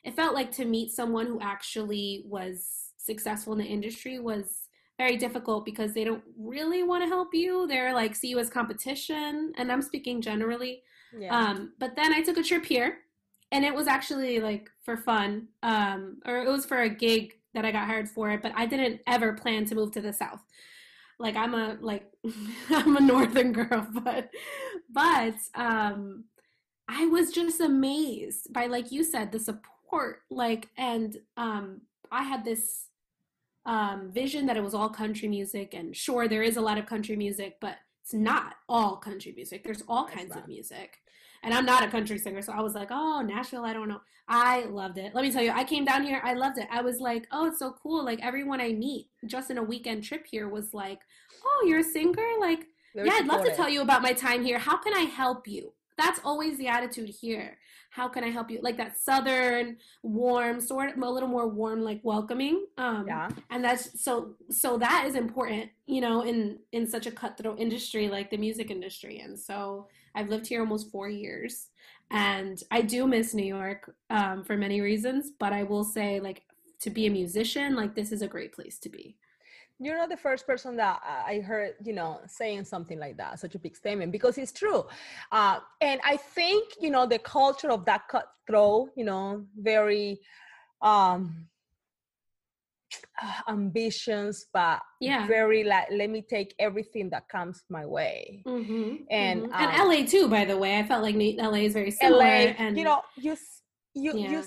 it 0.04 0.16
felt 0.16 0.34
like 0.34 0.52
to 0.54 0.66
meet 0.66 0.92
someone 0.92 1.28
who 1.28 1.40
actually 1.42 2.24
was 2.26 2.92
successful 2.98 3.54
in 3.54 3.60
the 3.60 3.66
industry 3.66 4.20
was 4.20 4.68
very 4.98 5.18
difficult 5.18 5.66
because 5.66 5.94
they 5.94 6.04
don't 6.04 6.24
really 6.38 6.84
want 6.84 7.04
to 7.04 7.08
help 7.08 7.30
you. 7.34 7.68
They're 7.68 7.94
like 7.94 8.16
see 8.16 8.30
you 8.30 8.40
as 8.40 8.50
competition 8.50 9.54
and 9.58 9.72
I'm 9.72 9.82
speaking 9.82 10.22
generally. 10.22 10.84
yeah 11.18 11.36
Um, 11.36 11.74
but 11.80 11.96
then 11.96 12.14
I 12.14 12.22
took 12.22 12.38
a 12.38 12.44
trip 12.44 12.66
here, 12.66 12.98
and 13.52 13.64
it 13.64 13.74
was 13.74 13.88
actually 13.88 14.40
like 14.40 14.70
for 14.84 14.98
fun, 14.98 15.48
um, 15.62 16.18
or 16.26 16.40
it 16.40 16.48
was 16.48 16.66
for 16.66 16.82
a 16.82 16.90
gig 16.90 17.34
that 17.54 17.66
I 17.66 17.72
got 17.72 17.88
hired 17.88 18.10
for 18.10 18.32
it. 18.32 18.42
But 18.42 18.54
I 18.56 18.66
didn't 18.66 19.02
ever 19.08 19.34
plan 19.34 19.66
to 19.66 19.76
move 19.76 19.92
to 19.92 20.02
the 20.02 20.14
south. 20.14 20.42
Like 21.20 21.36
I'm 21.36 21.54
a 21.54 21.78
like 21.82 22.12
I'm 22.70 22.98
a 22.98 23.02
northern 23.02 23.54
girl, 23.54 23.88
but 24.04 24.30
but 24.92 25.36
um, 25.56 26.26
I 26.88 27.06
was 27.06 27.32
just 27.32 27.62
amazed 27.62 28.54
by 28.54 28.68
like 28.68 28.92
you 28.92 29.04
said 29.04 29.32
the 29.32 29.40
support, 29.40 30.20
like 30.30 30.70
and 30.78 31.18
um, 31.38 31.82
I 32.12 32.24
had 32.24 32.44
this 32.44 32.88
um, 33.66 34.12
vision 34.12 34.46
that 34.48 34.58
it 34.58 34.64
was 34.64 34.74
all 34.74 34.90
country 34.90 35.28
music, 35.28 35.74
and 35.74 35.96
sure 35.96 36.28
there 36.28 36.44
is 36.44 36.58
a 36.58 36.62
lot 36.62 36.78
of 36.78 36.86
country 36.86 37.16
music, 37.16 37.58
but 37.62 37.78
it's 38.04 38.14
not 38.14 38.56
all 38.68 38.98
country 38.98 39.34
music. 39.36 39.64
There's 39.64 39.84
all 39.88 40.06
kinds 40.06 40.36
of 40.36 40.48
music. 40.48 40.98
And 41.44 41.54
I'm 41.54 41.66
not 41.66 41.84
a 41.84 41.90
country 41.90 42.18
singer, 42.18 42.42
so 42.42 42.54
I 42.54 42.62
was 42.62 42.74
like, 42.74 42.88
oh, 42.92 43.22
Nashville, 43.22 43.66
I 43.66 43.74
don't 43.74 43.90
know. 43.90 44.02
I 44.28 44.64
loved 44.66 44.98
it. 44.98 45.14
Let 45.14 45.24
me 45.24 45.32
tell 45.32 45.44
you, 45.44 45.52
I 45.52 45.66
came 45.66 45.84
down 45.84 46.04
here, 46.04 46.22
I 46.24 46.34
loved 46.34 46.58
it. 46.58 46.68
I 46.72 46.82
was 46.82 47.00
like, 47.00 47.28
oh, 47.32 47.48
it's 47.48 47.60
so 47.60 47.76
cool. 47.84 48.04
Like 48.04 48.24
everyone 48.24 48.62
I 48.62 48.72
meet 48.72 49.10
just 49.26 49.52
in 49.52 49.58
a 49.58 49.64
weekend 49.64 50.04
trip 50.04 50.26
here 50.30 50.48
was 50.48 50.74
like, 50.74 51.00
oh, 51.46 51.66
you're 51.68 51.80
a 51.80 51.84
singer? 51.84 52.24
Like, 52.40 52.68
Very 52.96 53.08
yeah, 53.08 53.16
I'd 53.16 53.28
love 53.28 53.44
to 53.44 53.54
tell 53.54 53.68
you 53.68 53.82
about 53.82 54.02
my 54.02 54.14
time 54.14 54.44
here. 54.44 54.58
How 54.60 54.78
can 54.78 54.94
I 54.94 55.02
help 55.02 55.48
you? 55.48 55.74
That's 55.98 56.22
always 56.24 56.58
the 56.58 56.68
attitude 56.68 57.10
here. 57.10 57.58
How 57.92 58.08
can 58.08 58.24
I 58.24 58.30
help 58.30 58.50
you? 58.50 58.60
Like 58.64 58.78
that 58.78 58.98
southern, 58.98 59.78
warm, 60.02 60.60
sort 60.60 60.96
of 60.96 61.04
a 61.04 61.10
little 61.10 61.30
more 61.30 61.48
warm, 61.48 61.82
like 61.82 62.00
welcoming. 62.04 62.66
Um, 62.78 63.06
yeah 63.08 63.30
and 63.54 63.64
that's 63.64 64.04
so 64.04 64.34
so 64.50 64.78
that 64.78 65.06
is 65.08 65.16
important 65.16 65.70
you 65.86 66.02
know 66.02 66.22
in 66.22 66.58
in 66.72 66.88
such 66.88 67.06
a 67.06 67.12
cutthroat 67.12 67.60
industry 67.60 68.10
like 68.10 68.30
the 68.30 68.38
music 68.38 68.72
industry 68.72 69.20
and 69.20 69.40
so 69.40 69.88
i've 70.16 70.30
lived 70.30 70.48
here 70.48 70.62
almost 70.62 70.92
four 70.92 71.10
years 71.10 71.68
and 72.12 72.64
i 72.72 72.82
do 72.82 73.08
miss 73.08 73.34
new 73.34 73.46
york 73.46 73.94
um, 74.10 74.44
for 74.44 74.58
many 74.58 74.82
reasons 74.82 75.32
but 75.40 75.54
i 75.54 75.64
will 75.64 75.84
say 75.84 76.20
like 76.20 76.44
to 76.80 76.90
be 76.90 77.08
a 77.08 77.10
musician 77.10 77.76
like 77.76 77.96
this 77.96 78.12
is 78.12 78.22
a 78.22 78.28
great 78.28 78.54
place 78.54 78.78
to 78.80 78.90
be 78.90 79.16
you're 79.80 79.98
not 79.98 80.10
the 80.10 80.18
first 80.18 80.46
person 80.48 80.78
that 80.78 81.02
I 81.04 81.40
heard, 81.40 81.74
you 81.84 81.94
know, 81.94 82.22
saying 82.28 82.66
something 82.66 83.00
like 83.00 83.18
that, 83.18 83.40
such 83.40 83.56
a 83.56 83.60
big 83.60 83.76
statement, 83.76 84.12
because 84.12 84.38
it's 84.38 84.52
true. 84.52 84.86
Uh, 85.32 85.60
and 85.82 86.00
I 86.06 86.18
think, 86.18 86.74
you 86.80 86.90
know, 86.90 87.06
the 87.06 87.20
culture 87.20 87.72
of 87.72 87.84
that 87.86 88.08
cutthroat, 88.08 88.92
you 88.96 89.04
know, 89.04 89.46
very 89.58 90.20
um 90.82 91.48
uh, 93.22 93.42
ambitions, 93.52 94.46
but 94.54 94.80
yeah 95.00 95.28
very 95.28 95.64
like, 95.64 95.88
let 95.92 96.10
me 96.10 96.22
take 96.22 96.54
everything 96.60 97.10
that 97.10 97.28
comes 97.30 97.64
my 97.70 97.86
way. 97.86 98.44
hmm 98.46 98.96
And, 99.10 99.46
and 99.46 99.82
um, 99.82 99.90
la 99.90 100.06
too 100.06 100.28
by 100.28 100.46
the 100.46 100.58
way 100.58 100.78
i 100.80 100.84
felt 100.84 101.04
like 101.04 101.16
la 101.16 101.54
is 101.54 101.74
very 101.74 101.92
similar 101.92 102.24
LA, 102.24 102.54
and 102.64 102.78
you 102.78 102.84
know, 102.84 103.02
you, 103.18 103.36
you, 103.94 104.12
Yeah. 104.18 104.32
you, 104.32 104.44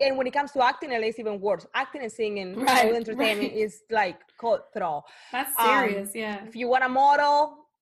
and 0.00 0.18
when 0.18 0.26
it 0.26 0.32
comes 0.32 0.50
to 0.52 0.62
acting, 0.62 0.90
LA 0.90 1.08
is 1.12 1.18
even 1.18 1.40
worse. 1.40 1.64
Acting 1.74 2.02
and 2.02 2.12
singing, 2.12 2.50
Right, 2.70 2.92
entertainment 2.94 3.52
right. 3.52 3.64
is 3.64 3.82
like 3.90 4.18
cutthroat. 4.40 5.04
that's 5.32 5.54
um, 5.60 5.66
serious 5.66 6.10
yeah 6.14 6.44
if 6.48 6.54
you 6.56 6.68
want 6.68 6.84
a 6.84 6.88
model, 6.88 7.38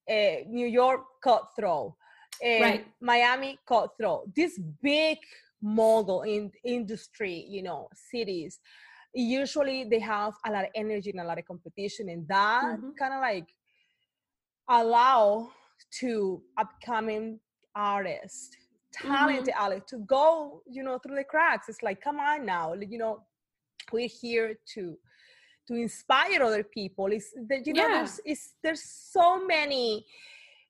uh, 0.09 0.37
New 0.47 0.67
York 0.67 1.01
cutthroat, 1.25 1.95
uh, 2.45 2.61
Right. 2.67 2.87
Miami 3.01 3.59
cutthroat. 3.67 4.23
This 4.37 4.59
big 4.83 5.19
mogul 5.63 6.23
in 6.23 6.51
industry, 6.65 7.47
you 7.49 7.63
know, 7.63 7.89
cities. 8.11 8.61
Usually 9.15 9.85
they 9.85 9.99
have 10.01 10.35
a 10.47 10.51
lot 10.51 10.65
of 10.65 10.71
energy 10.75 11.11
and 11.11 11.21
a 11.21 11.25
lot 11.25 11.39
of 11.39 11.45
competition, 11.45 12.09
and 12.09 12.27
that 12.29 12.79
Mhm. 12.79 12.97
kind 12.97 13.15
of 13.15 13.21
like 13.21 13.49
allow 14.69 15.51
to 16.01 16.43
upcoming 16.57 17.41
artists, 17.75 18.57
talented 18.93 19.55
artists, 19.59 19.91
to 19.91 19.99
go, 19.99 20.63
you 20.67 20.83
know, 20.83 20.99
through 20.99 21.17
the 21.17 21.25
cracks. 21.25 21.69
It's 21.69 21.83
like, 21.83 22.01
come 22.01 22.19
on 22.21 22.47
now, 22.47 22.75
you 22.75 22.99
know, 22.99 23.27
we're 23.93 24.09
here 24.09 24.59
to 24.75 24.99
to 25.69 25.75
inspire 25.75 26.43
other 26.43 26.65
people 26.65 27.07
it's 27.13 27.33
that 27.49 27.65
you 27.67 27.73
know 27.73 27.87
Yeah. 27.87 27.99
there's 27.99 28.21
it's 28.25 28.55
there's 28.65 28.83
so 28.83 29.45
many 29.47 30.05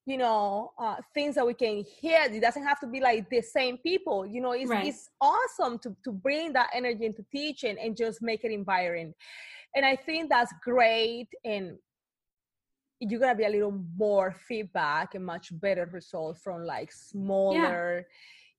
you 0.04 0.16
know 0.16 0.72
uh, 0.78 0.96
things 1.14 1.36
that 1.36 1.46
we 1.46 1.54
can 1.54 1.84
hear. 2.00 2.20
It 2.22 2.40
doesn't 2.40 2.64
have 2.64 2.80
to 2.80 2.86
be 2.86 3.00
like 3.00 3.28
the 3.30 3.40
same 3.40 3.78
people 3.78 4.26
you 4.26 4.40
know 4.40 4.52
it's, 4.52 4.70
Right. 4.70 4.86
it's 4.86 5.08
awesome 5.20 5.78
to, 5.80 5.94
to 6.04 6.12
bring 6.12 6.52
that 6.54 6.70
energy 6.74 7.06
into 7.06 7.24
teaching 7.30 7.76
and 7.80 7.96
just 7.96 8.20
make 8.22 8.44
it 8.44 8.50
inspiring 8.50 9.14
and 9.74 9.84
i 9.86 9.94
think 9.96 10.28
that's 10.28 10.52
great 10.62 11.28
and 11.44 11.76
you're 13.00 13.20
gonna 13.20 13.34
be 13.34 13.44
a 13.44 13.48
little 13.48 13.78
more 13.96 14.32
feedback 14.48 15.14
and 15.14 15.24
much 15.24 15.48
better 15.60 15.88
results 15.92 16.40
from 16.42 16.64
like 16.64 16.90
smaller 16.92 18.06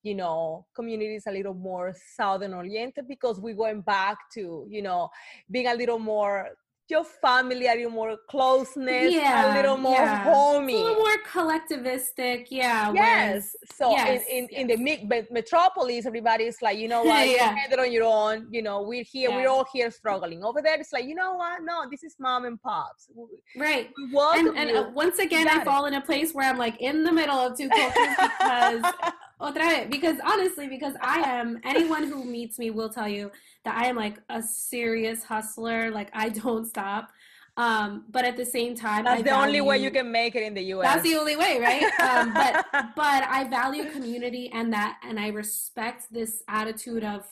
you 0.02 0.14
know 0.14 0.66
communities 0.74 1.24
a 1.26 1.32
little 1.32 1.54
more 1.54 1.94
southern 2.14 2.52
oriented 2.54 3.06
because 3.08 3.40
we're 3.40 3.54
going 3.54 3.80
back 3.80 4.18
to 4.32 4.66
you 4.68 4.82
know 4.82 5.08
being 5.50 5.66
a 5.66 5.74
little 5.74 5.98
more 5.98 6.48
your 6.90 7.04
family 7.04 7.66
a 7.66 7.74
little 7.74 7.90
more 7.90 8.16
closeness 8.28 9.12
Yeah, 9.12 9.54
a 9.54 9.56
little 9.56 9.76
more 9.78 9.92
yeah. 9.94 10.24
homey 10.24 10.74
a 10.74 10.76
little 10.76 10.96
more 10.96 11.16
collectivistic, 11.26 12.46
yeah. 12.50 12.92
yes 12.92 13.56
so 13.74 13.90
yes, 13.90 14.22
in, 14.30 14.46
in, 14.50 14.68
in 14.70 14.86
the 14.86 15.26
metropolis 15.30 16.04
everybody's 16.06 16.60
like 16.60 16.78
you 16.78 16.88
know 16.88 17.02
what 17.10 17.26
Yeah. 17.26 17.50
you 17.50 17.56
handle 17.56 17.80
on 17.80 17.92
your 17.92 18.04
own 18.04 18.46
you 18.50 18.62
know 18.62 18.82
we're 18.82 19.02
here 19.04 19.30
Yeah. 19.30 19.36
we're 19.36 19.48
all 19.48 19.66
here 19.72 19.90
struggling 19.90 20.44
over 20.44 20.60
there 20.60 20.78
it's 20.78 20.92
like 20.92 21.06
you 21.06 21.14
know 21.14 21.34
what 21.34 21.62
no 21.62 21.84
this 21.90 22.02
is 22.04 22.16
mom 22.18 22.44
and 22.44 22.60
pops 22.60 23.08
right. 23.56 23.90
we 23.96 24.18
And, 24.38 24.48
and 24.58 24.76
uh, 24.76 24.90
once 24.94 25.18
again, 25.18 25.48
I 25.48 25.64
fall 25.64 25.86
in 25.86 25.94
a 25.94 26.00
place 26.00 26.32
where 26.34 26.48
I'm 26.50 26.58
like 26.58 26.80
in 26.80 27.02
the 27.02 27.12
middle 27.12 27.36
of 27.36 27.56
two 27.56 27.68
cultures 27.68 28.14
because, 28.38 28.82
otra 29.40 29.54
vez, 29.54 29.88
because 29.90 30.18
honestly, 30.24 30.68
because 30.68 30.94
I 31.00 31.20
am, 31.20 31.60
anyone 31.64 32.04
who 32.04 32.24
meets 32.24 32.58
me 32.58 32.70
will 32.70 32.88
tell 32.88 33.08
you 33.08 33.30
that 33.64 33.76
I 33.76 33.86
am 33.88 33.96
like 33.96 34.18
a 34.28 34.42
serious 34.42 35.24
hustler. 35.24 35.90
Like 35.90 36.10
I 36.12 36.28
don't 36.28 36.66
stop. 36.66 37.10
Um, 37.56 38.04
but 38.10 38.24
at 38.24 38.36
the 38.36 38.44
same 38.44 38.74
time, 38.74 39.04
that's 39.04 39.20
I 39.20 39.22
the 39.22 39.30
only 39.30 39.60
way 39.60 39.78
you 39.78 39.90
can 39.92 40.10
make 40.10 40.34
it 40.34 40.42
in 40.42 40.54
the 40.54 40.62
us 40.62 40.82
That's 40.82 41.02
the 41.02 41.14
only 41.14 41.36
way, 41.36 41.60
right? 41.60 41.84
Um, 42.00 42.34
but 42.34 42.66
but 42.96 43.22
I 43.24 43.46
value 43.48 43.90
community 43.90 44.50
and 44.52 44.72
that, 44.72 44.98
and 45.06 45.20
I 45.20 45.28
respect 45.28 46.12
this 46.12 46.42
attitude 46.48 47.04
of, 47.04 47.24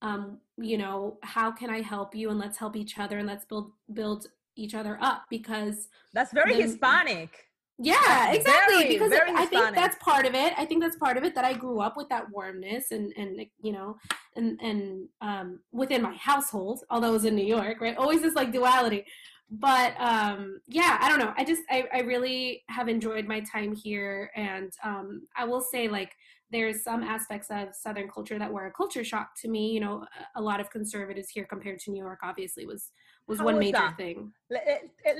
um, 0.00 0.38
you 0.56 0.78
know, 0.78 1.18
how 1.22 1.50
can 1.50 1.68
I 1.68 1.82
help 1.82 2.14
you, 2.14 2.30
and 2.30 2.38
let's 2.38 2.56
help 2.56 2.76
each 2.76 2.98
other, 2.98 3.18
and 3.18 3.26
let's 3.26 3.44
build 3.44 3.72
build 3.92 4.28
each 4.56 4.74
other 4.74 4.98
up 5.02 5.24
because 5.28 5.88
that's 6.14 6.32
very 6.32 6.54
the- 6.54 6.62
hispanic 6.62 7.47
yeah, 7.78 8.32
exactly. 8.32 8.76
very, 8.76 8.88
because 8.88 9.10
very 9.10 9.30
I 9.32 9.46
think 9.46 9.74
that's 9.74 9.96
part 10.02 10.26
of 10.26 10.34
it. 10.34 10.52
I 10.56 10.64
think 10.64 10.82
that's 10.82 10.96
part 10.96 11.16
of 11.16 11.24
it 11.24 11.34
that 11.36 11.44
I 11.44 11.52
grew 11.52 11.80
up 11.80 11.96
with 11.96 12.08
that 12.08 12.28
warmness 12.30 12.90
and 12.90 13.12
and 13.16 13.40
you 13.62 13.72
know 13.72 13.96
and 14.34 14.58
and 14.60 15.08
um 15.20 15.60
within 15.72 16.02
my 16.02 16.14
household, 16.14 16.80
although 16.90 17.10
it 17.10 17.12
was 17.12 17.24
in 17.24 17.36
New 17.36 17.46
York, 17.46 17.80
right? 17.80 17.96
Always 17.96 18.22
this 18.22 18.34
like 18.34 18.52
duality. 18.52 19.04
But 19.50 19.94
um 20.00 20.60
yeah, 20.66 20.98
I 21.00 21.08
don't 21.08 21.20
know. 21.20 21.32
I 21.36 21.44
just 21.44 21.62
I, 21.70 21.84
I 21.94 22.00
really 22.00 22.64
have 22.68 22.88
enjoyed 22.88 23.26
my 23.26 23.40
time 23.40 23.74
here 23.76 24.30
and 24.34 24.72
um 24.82 25.22
I 25.36 25.44
will 25.44 25.60
say 25.60 25.86
like 25.88 26.12
there's 26.50 26.82
some 26.82 27.02
aspects 27.02 27.48
of 27.50 27.68
southern 27.74 28.08
culture 28.08 28.38
that 28.38 28.52
were 28.52 28.66
a 28.66 28.72
culture 28.72 29.04
shock 29.04 29.30
to 29.42 29.48
me 29.48 29.70
you 29.70 29.80
know 29.80 30.04
a 30.36 30.40
a 30.40 30.42
lot 30.42 30.60
of 30.60 30.70
conservatives 30.70 31.28
here 31.28 31.44
compared 31.44 31.78
to 31.78 31.90
new 31.90 32.02
york 32.02 32.20
obviously 32.22 32.64
was 32.64 32.90
was 33.28 33.38
How 33.38 33.44
one 33.44 33.56
was 33.56 33.66
major 33.66 33.78
that? 33.78 33.96
thing 33.96 34.32
Let, 34.50 34.66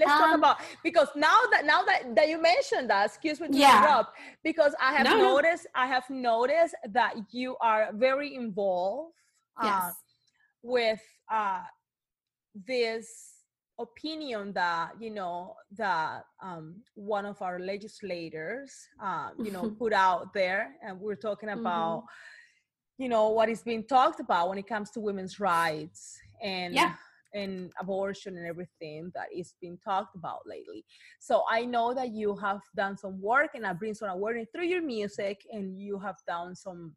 us 0.07 0.19
talk 0.19 0.33
Um, 0.33 0.41
about 0.41 0.57
because 0.83 1.09
now 1.15 1.39
that 1.53 1.65
now 1.67 1.83
that, 1.83 2.15
that 2.17 2.29
you 2.29 2.41
mentioned 2.41 2.89
that, 2.91 3.07
excuse 3.07 3.39
me 3.41 3.49
to 3.49 3.59
Yeah. 3.59 3.81
interrupt, 3.81 4.11
because 4.43 4.75
I 4.81 4.93
have 4.95 5.05
No, 5.05 5.15
no. 5.17 5.29
noticed 5.37 5.67
I 5.75 5.87
have 5.87 6.09
noticed 6.09 6.75
that 6.99 7.15
you 7.31 7.57
are 7.61 7.91
very 7.93 8.35
involved 8.35 9.13
uh, 9.61 9.67
yes 9.67 9.95
with 10.63 11.03
uh, 11.31 11.61
this 12.67 13.07
opinion 13.79 14.53
that 14.55 14.93
you 14.99 15.11
know 15.11 15.55
that 15.77 16.25
um, 16.43 16.83
one 16.95 17.27
of 17.27 17.41
our 17.43 17.59
legislators 17.61 18.73
uh, 19.03 19.31
you 19.39 19.51
know 19.53 19.71
put 19.79 19.93
out 19.93 20.33
there, 20.33 20.75
and 20.83 20.99
we're 21.01 21.15
talking 21.29 21.51
Mm-hmm. 21.51 21.61
about 21.61 22.05
you 22.99 23.09
know 23.09 23.29
what 23.29 23.49
is 23.49 23.63
being 23.63 23.85
talked 23.85 24.21
about 24.21 24.49
when 24.49 24.59
it 24.59 24.67
comes 24.67 24.91
to 24.91 25.01
women's 25.01 25.39
rights 25.39 26.19
and 26.43 26.75
Yeah. 26.75 26.95
And 27.35 27.71
abortion 27.81 28.37
and 28.37 28.47
everything 28.47 29.11
that 29.15 29.27
is 29.35 29.55
being 29.61 29.79
talked 29.85 30.17
about 30.17 30.41
lately. 30.47 30.85
So 31.21 31.43
I 31.51 31.65
know 31.65 31.95
that 31.95 32.13
you 32.13 32.37
have 32.37 32.61
done 32.77 32.97
some 32.97 33.21
work 33.21 33.51
and 33.55 33.65
that 33.65 33.79
bring 33.79 33.95
some 33.95 34.09
awareness 34.09 34.49
through 34.55 34.67
your 34.67 34.83
music, 34.83 35.41
and 35.53 35.77
you 35.79 35.99
have 35.99 36.17
done 36.27 36.55
some 36.55 36.95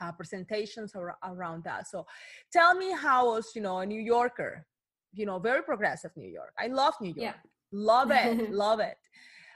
uh, 0.00 0.12
presentations 0.12 0.94
ar- 0.94 1.16
around 1.24 1.64
that. 1.64 1.88
So 1.88 2.06
tell 2.52 2.74
me 2.74 2.92
how 2.92 3.26
was 3.26 3.52
you 3.54 3.62
know 3.62 3.78
a 3.78 3.86
New 3.86 4.00
Yorker, 4.00 4.66
you 5.12 5.26
know, 5.26 5.38
very 5.38 5.62
progressive 5.62 6.10
New 6.16 6.28
York. 6.28 6.52
I 6.58 6.66
love 6.68 6.94
New 7.00 7.14
York. 7.14 7.18
Yeah. 7.18 7.34
Love 7.72 8.10
it, 8.10 8.50
love 8.50 8.80
it. 8.80 8.98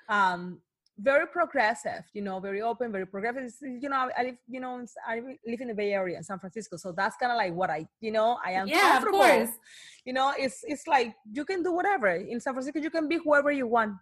Um, 0.08 0.60
very 1.00 1.26
progressive, 1.26 2.02
you 2.12 2.22
know, 2.22 2.40
very 2.40 2.60
open, 2.60 2.90
very 2.90 3.06
progressive. 3.06 3.52
You 3.62 3.88
know, 3.88 4.08
I 4.16 4.22
live, 4.22 4.36
you 4.48 4.60
know, 4.60 4.84
I 5.06 5.20
live 5.46 5.60
in 5.60 5.68
the 5.68 5.74
Bay 5.74 5.92
Area 5.92 6.16
in 6.16 6.24
San 6.24 6.38
Francisco, 6.38 6.76
so 6.76 6.92
that's 6.92 7.16
kind 7.16 7.30
of 7.30 7.36
like 7.36 7.54
what 7.54 7.70
I, 7.70 7.86
you 8.00 8.10
know, 8.10 8.38
I 8.44 8.52
am 8.52 8.66
yeah. 8.66 8.98
Of 8.98 9.04
course. 9.04 9.50
You 10.04 10.12
know, 10.12 10.32
it's 10.36 10.64
it's 10.64 10.86
like 10.86 11.14
you 11.32 11.44
can 11.44 11.62
do 11.62 11.72
whatever 11.72 12.08
in 12.08 12.40
San 12.40 12.54
Francisco. 12.54 12.80
You 12.80 12.90
can 12.90 13.08
be 13.08 13.18
whoever 13.22 13.52
you 13.52 13.66
want. 13.66 13.94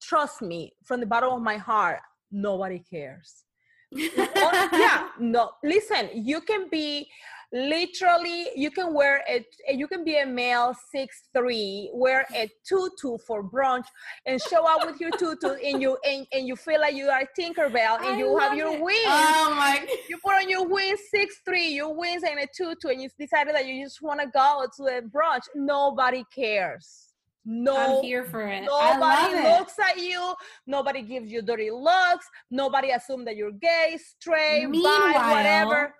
Trust 0.00 0.40
me, 0.40 0.72
from 0.84 1.00
the 1.00 1.06
bottom 1.06 1.30
of 1.32 1.42
my 1.42 1.56
heart, 1.56 2.00
nobody 2.30 2.78
cares. 2.78 3.44
oh, 3.96 4.68
yeah, 4.72 5.08
no. 5.18 5.50
Listen, 5.64 6.10
you 6.14 6.40
can 6.40 6.68
be 6.70 7.08
literally 7.52 8.48
you 8.54 8.70
can 8.70 8.92
wear 8.92 9.22
it 9.26 9.46
you 9.70 9.88
can 9.88 10.04
be 10.04 10.18
a 10.18 10.26
male 10.26 10.74
six 10.92 11.22
three 11.34 11.90
wear 11.94 12.26
a 12.34 12.50
tutu 12.68 13.16
for 13.26 13.42
brunch 13.42 13.86
and 14.26 14.40
show 14.42 14.66
up 14.66 14.86
with 14.86 15.00
your 15.00 15.10
tutu 15.12 15.54
and 15.64 15.80
you 15.80 15.96
and, 16.04 16.26
and 16.34 16.46
you 16.46 16.54
feel 16.54 16.78
like 16.78 16.94
you 16.94 17.06
are 17.06 17.22
tinkerbell 17.38 17.96
and 18.00 18.06
I 18.06 18.18
you 18.18 18.36
have 18.36 18.54
your 18.54 18.74
it. 18.74 18.82
wings 18.82 19.00
oh 19.06 19.54
my 19.56 19.86
you 20.10 20.18
put 20.18 20.34
on 20.34 20.50
your 20.50 20.68
wings 20.68 21.00
six 21.10 21.40
three 21.42 21.68
your 21.68 21.96
wings 21.96 22.22
and 22.22 22.38
a 22.38 22.46
tutu 22.54 22.88
and 22.88 23.00
you 23.00 23.08
decided 23.18 23.54
that 23.54 23.66
you 23.66 23.82
just 23.82 24.02
want 24.02 24.20
to 24.20 24.26
go 24.26 24.66
to 24.76 24.98
a 24.98 25.00
brunch 25.00 25.44
nobody 25.54 26.24
cares 26.34 27.08
no 27.50 27.98
I'm 27.98 28.04
here 28.04 28.24
for 28.24 28.46
it. 28.46 28.64
Nobody 28.64 29.42
looks 29.42 29.78
it. 29.78 29.84
at 29.84 29.96
you. 29.96 30.34
Nobody 30.66 31.00
gives 31.00 31.32
you 31.32 31.40
dirty 31.40 31.70
looks. 31.70 32.28
Nobody 32.50 32.90
assumes 32.90 33.24
that 33.24 33.36
you're 33.36 33.52
gay, 33.52 33.96
straight, 33.96 34.66
bi, 34.70 35.32
whatever. 35.34 35.94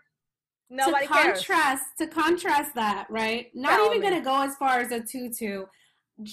Nobody 0.71 1.07
to 1.07 1.13
contrast 1.13 1.45
cares. 1.99 2.11
to 2.11 2.15
contrast 2.15 2.75
that, 2.75 3.07
right? 3.09 3.49
Not 3.55 3.77
Tell 3.77 3.87
even 3.87 4.03
gonna 4.03 4.23
go 4.23 4.43
as 4.43 4.57
far 4.57 4.81
as 4.81 4.93
a 4.93 5.01
tutu. 5.01 5.65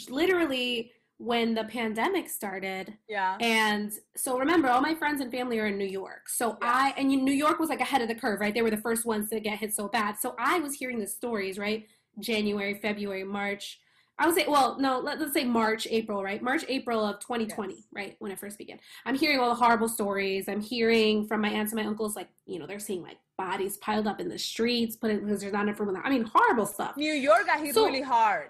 Literally, 0.10 0.92
when 1.18 1.54
the 1.54 1.64
pandemic 1.64 2.30
started. 2.30 2.94
Yeah. 3.08 3.38
And 3.40 3.92
so 4.18 4.38
remember, 4.38 4.68
all 4.70 4.82
my 4.82 4.96
friends 4.96 5.22
and 5.22 5.32
family 5.32 5.60
are 5.60 5.68
in 5.68 5.78
New 5.78 5.86
York. 5.86 6.28
So 6.28 6.58
I 6.62 6.94
and 6.98 7.08
New 7.08 7.34
York 7.34 7.60
was 7.60 7.70
like 7.70 7.80
ahead 7.80 8.02
of 8.02 8.08
the 8.08 8.16
curve, 8.16 8.42
right? 8.42 8.54
They 8.54 8.62
were 8.62 8.72
the 8.72 8.78
first 8.78 9.06
ones 9.06 9.30
to 9.30 9.40
get 9.40 9.60
hit 9.60 9.74
so 9.74 9.88
bad. 9.88 10.18
So 10.20 10.36
I 10.38 10.60
was 10.60 10.74
hearing 10.74 11.00
the 11.00 11.08
stories, 11.08 11.58
right? 11.58 11.86
January, 12.20 12.74
February, 12.76 13.24
March. 13.24 13.80
I 14.18 14.28
would 14.28 14.36
say, 14.36 14.46
well, 14.48 14.80
no, 14.80 15.00
let, 15.00 15.20
us 15.20 15.34
say 15.34 15.44
March, 15.44 15.88
April, 15.92 16.24
right? 16.24 16.42
March, 16.42 16.64
April 16.70 17.04
of 17.04 17.20
2020, 17.20 17.74
yes. 17.74 17.84
right? 17.94 18.16
When 18.20 18.32
it 18.32 18.40
first 18.40 18.58
began. 18.58 18.80
I'm 19.06 19.16
hearing 19.16 19.40
all 19.40 19.50
the 19.50 19.56
horrible 19.56 19.90
stories. 19.90 20.48
I'm 20.48 20.62
hearing 20.62 21.28
from 21.28 21.42
my 21.42 21.50
aunts 21.50 21.74
and 21.74 21.82
my 21.82 21.88
uncles, 21.88 22.16
like, 22.16 22.30
you 22.46 22.58
know, 22.58 22.66
they're 22.66 22.80
seeing 22.80 23.02
like 23.02 23.18
bodies 23.38 23.78
piled 23.78 24.08
up 24.08 24.20
in 24.20 24.30
the 24.30 24.40
streets, 24.40 24.96
put 24.96 25.12
it 25.12 25.24
because 25.24 25.42
there's 25.42 25.54
not 25.54 25.64
enough 25.64 25.80
room. 25.80 26.00
I 26.04 26.10
mean, 26.10 26.30
horrible 26.34 26.66
stuff. 26.66 26.98
New 26.98 27.14
York 27.14 27.46
got 27.46 27.60
hit 27.60 27.76
so, 27.76 27.86
really 27.86 28.02
hard. 28.02 28.50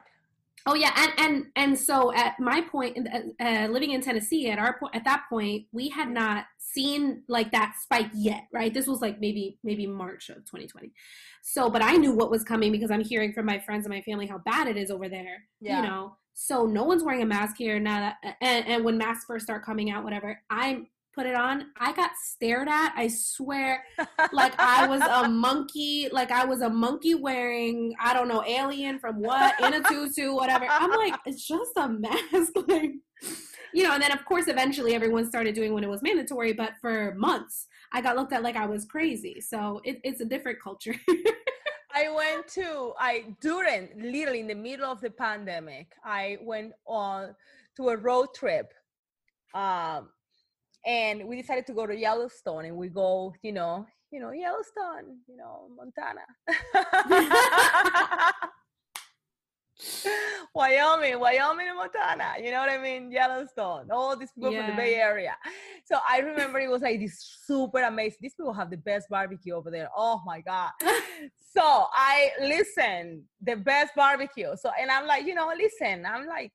Oh 0.67 0.73
yeah, 0.73 0.91
and 0.95 1.13
and 1.17 1.45
and 1.55 1.77
so 1.77 2.11
at 2.13 2.39
my 2.39 2.61
point, 2.61 3.07
uh, 3.13 3.43
uh, 3.43 3.67
living 3.67 3.91
in 3.91 4.01
Tennessee, 4.01 4.49
at 4.49 4.57
our 4.57 4.77
point, 4.79 4.95
at 4.95 5.03
that 5.05 5.25
point, 5.29 5.65
we 5.71 5.89
had 5.89 6.09
not 6.09 6.45
seen 6.57 7.21
like 7.27 7.51
that 7.51 7.75
spike 7.81 8.09
yet, 8.13 8.47
right? 8.51 8.73
This 8.73 8.87
was 8.87 8.99
like 8.99 9.19
maybe 9.21 9.59
maybe 9.63 9.85
March 9.85 10.29
of 10.29 10.37
2020. 10.37 10.91
So, 11.43 11.69
but 11.69 11.83
I 11.83 11.97
knew 11.97 12.13
what 12.13 12.31
was 12.31 12.43
coming 12.43 12.71
because 12.71 12.89
I'm 12.89 13.03
hearing 13.03 13.31
from 13.31 13.45
my 13.45 13.59
friends 13.59 13.85
and 13.85 13.93
my 13.93 14.01
family 14.01 14.25
how 14.25 14.39
bad 14.39 14.67
it 14.67 14.75
is 14.75 14.89
over 14.89 15.07
there. 15.07 15.43
Yeah. 15.61 15.81
You 15.81 15.87
know, 15.87 16.17
so 16.33 16.65
no 16.65 16.83
one's 16.83 17.03
wearing 17.03 17.21
a 17.21 17.25
mask 17.27 17.57
here 17.57 17.79
now. 17.79 18.13
That, 18.23 18.35
and, 18.41 18.65
and 18.67 18.83
when 18.83 18.97
masks 18.97 19.25
first 19.25 19.45
start 19.45 19.63
coming 19.63 19.91
out, 19.91 20.03
whatever, 20.03 20.41
I'm 20.49 20.87
put 21.15 21.25
it 21.25 21.35
on, 21.35 21.67
I 21.79 21.93
got 21.93 22.11
stared 22.21 22.67
at. 22.67 22.93
I 22.95 23.07
swear, 23.07 23.83
like 24.33 24.53
I 24.59 24.85
was 24.85 25.01
a 25.01 25.29
monkey, 25.29 26.09
like 26.11 26.29
I 26.29 26.43
was 26.45 26.61
a 26.61 26.69
monkey 26.69 27.15
wearing, 27.15 27.95
I 27.99 28.13
don't 28.13 28.27
know, 28.27 28.43
alien 28.45 28.99
from 28.99 29.21
what, 29.21 29.59
in 29.61 29.73
a 29.73 29.81
tutu, 29.83 30.35
whatever. 30.35 30.67
I'm 30.69 30.91
like, 30.91 31.15
it's 31.25 31.47
just 31.47 31.71
a 31.77 31.87
mask. 31.87 32.51
like, 32.67 32.91
you 33.73 33.83
know, 33.83 33.93
and 33.93 34.03
then 34.03 34.11
of 34.11 34.25
course, 34.25 34.47
eventually 34.47 34.93
everyone 34.93 35.25
started 35.27 35.55
doing 35.55 35.73
when 35.73 35.83
it 35.83 35.89
was 35.89 36.03
mandatory, 36.03 36.51
but 36.51 36.73
for 36.81 37.15
months, 37.15 37.67
I 37.93 38.01
got 38.01 38.17
looked 38.17 38.33
at 38.33 38.43
like 38.43 38.57
I 38.57 38.65
was 38.65 38.85
crazy. 38.85 39.39
So 39.39 39.81
it, 39.85 40.01
it's 40.03 40.19
a 40.19 40.25
different 40.25 40.61
culture. 40.61 40.95
I 41.93 42.09
went 42.15 42.47
to 42.49 42.93
I 42.99 43.25
during 43.41 43.89
literally 43.97 44.41
in 44.41 44.47
the 44.47 44.55
middle 44.55 44.91
of 44.91 44.99
the 44.99 45.11
pandemic, 45.11 45.93
I 46.03 46.37
went 46.41 46.73
on 46.85 47.35
to 47.77 47.89
a 47.89 47.97
road 47.97 48.27
trip 48.35 48.73
um, 49.53 50.09
and 50.85 51.27
we 51.27 51.41
decided 51.41 51.65
to 51.67 51.73
go 51.73 51.87
to 51.87 51.95
Yellowstone 51.95 52.65
and 52.65 52.75
we 52.77 52.89
go, 52.89 53.33
you 53.41 53.51
know, 53.51 53.85
you 54.11 54.19
know, 54.19 54.31
Yellowstone, 54.31 55.17
you 55.27 55.35
know, 55.35 55.67
Montana. 55.75 56.21
Wyoming, 60.55 61.19
Wyoming 61.19 61.67
and 61.67 61.77
Montana, 61.77 62.35
you 62.41 62.49
know 62.49 62.61
what 62.61 62.69
I 62.69 62.77
mean? 62.77 63.11
Yellowstone, 63.11 63.91
all 63.91 64.15
these 64.15 64.31
people 64.31 64.51
yeah. 64.51 64.65
from 64.65 64.75
the 64.75 64.81
Bay 64.81 64.95
Area. 64.95 65.35
So 65.83 65.97
I 66.07 66.19
remember 66.19 66.59
it 66.59 66.69
was 66.69 66.81
like 66.81 66.99
this 66.99 67.41
super 67.45 67.81
amazing. 67.81 68.19
These 68.21 68.35
people 68.35 68.53
have 68.53 68.69
the 68.69 68.77
best 68.77 69.09
barbecue 69.09 69.53
over 69.53 69.69
there. 69.69 69.89
Oh 69.95 70.21
my 70.25 70.39
God. 70.39 70.71
so 70.81 71.87
I 71.91 72.29
listen, 72.41 73.23
the 73.41 73.57
best 73.57 73.93
barbecue. 73.95 74.55
So, 74.55 74.71
and 74.79 74.89
I'm 74.89 75.07
like, 75.07 75.25
you 75.25 75.35
know, 75.35 75.51
listen, 75.57 76.05
I'm 76.05 76.25
like, 76.25 76.53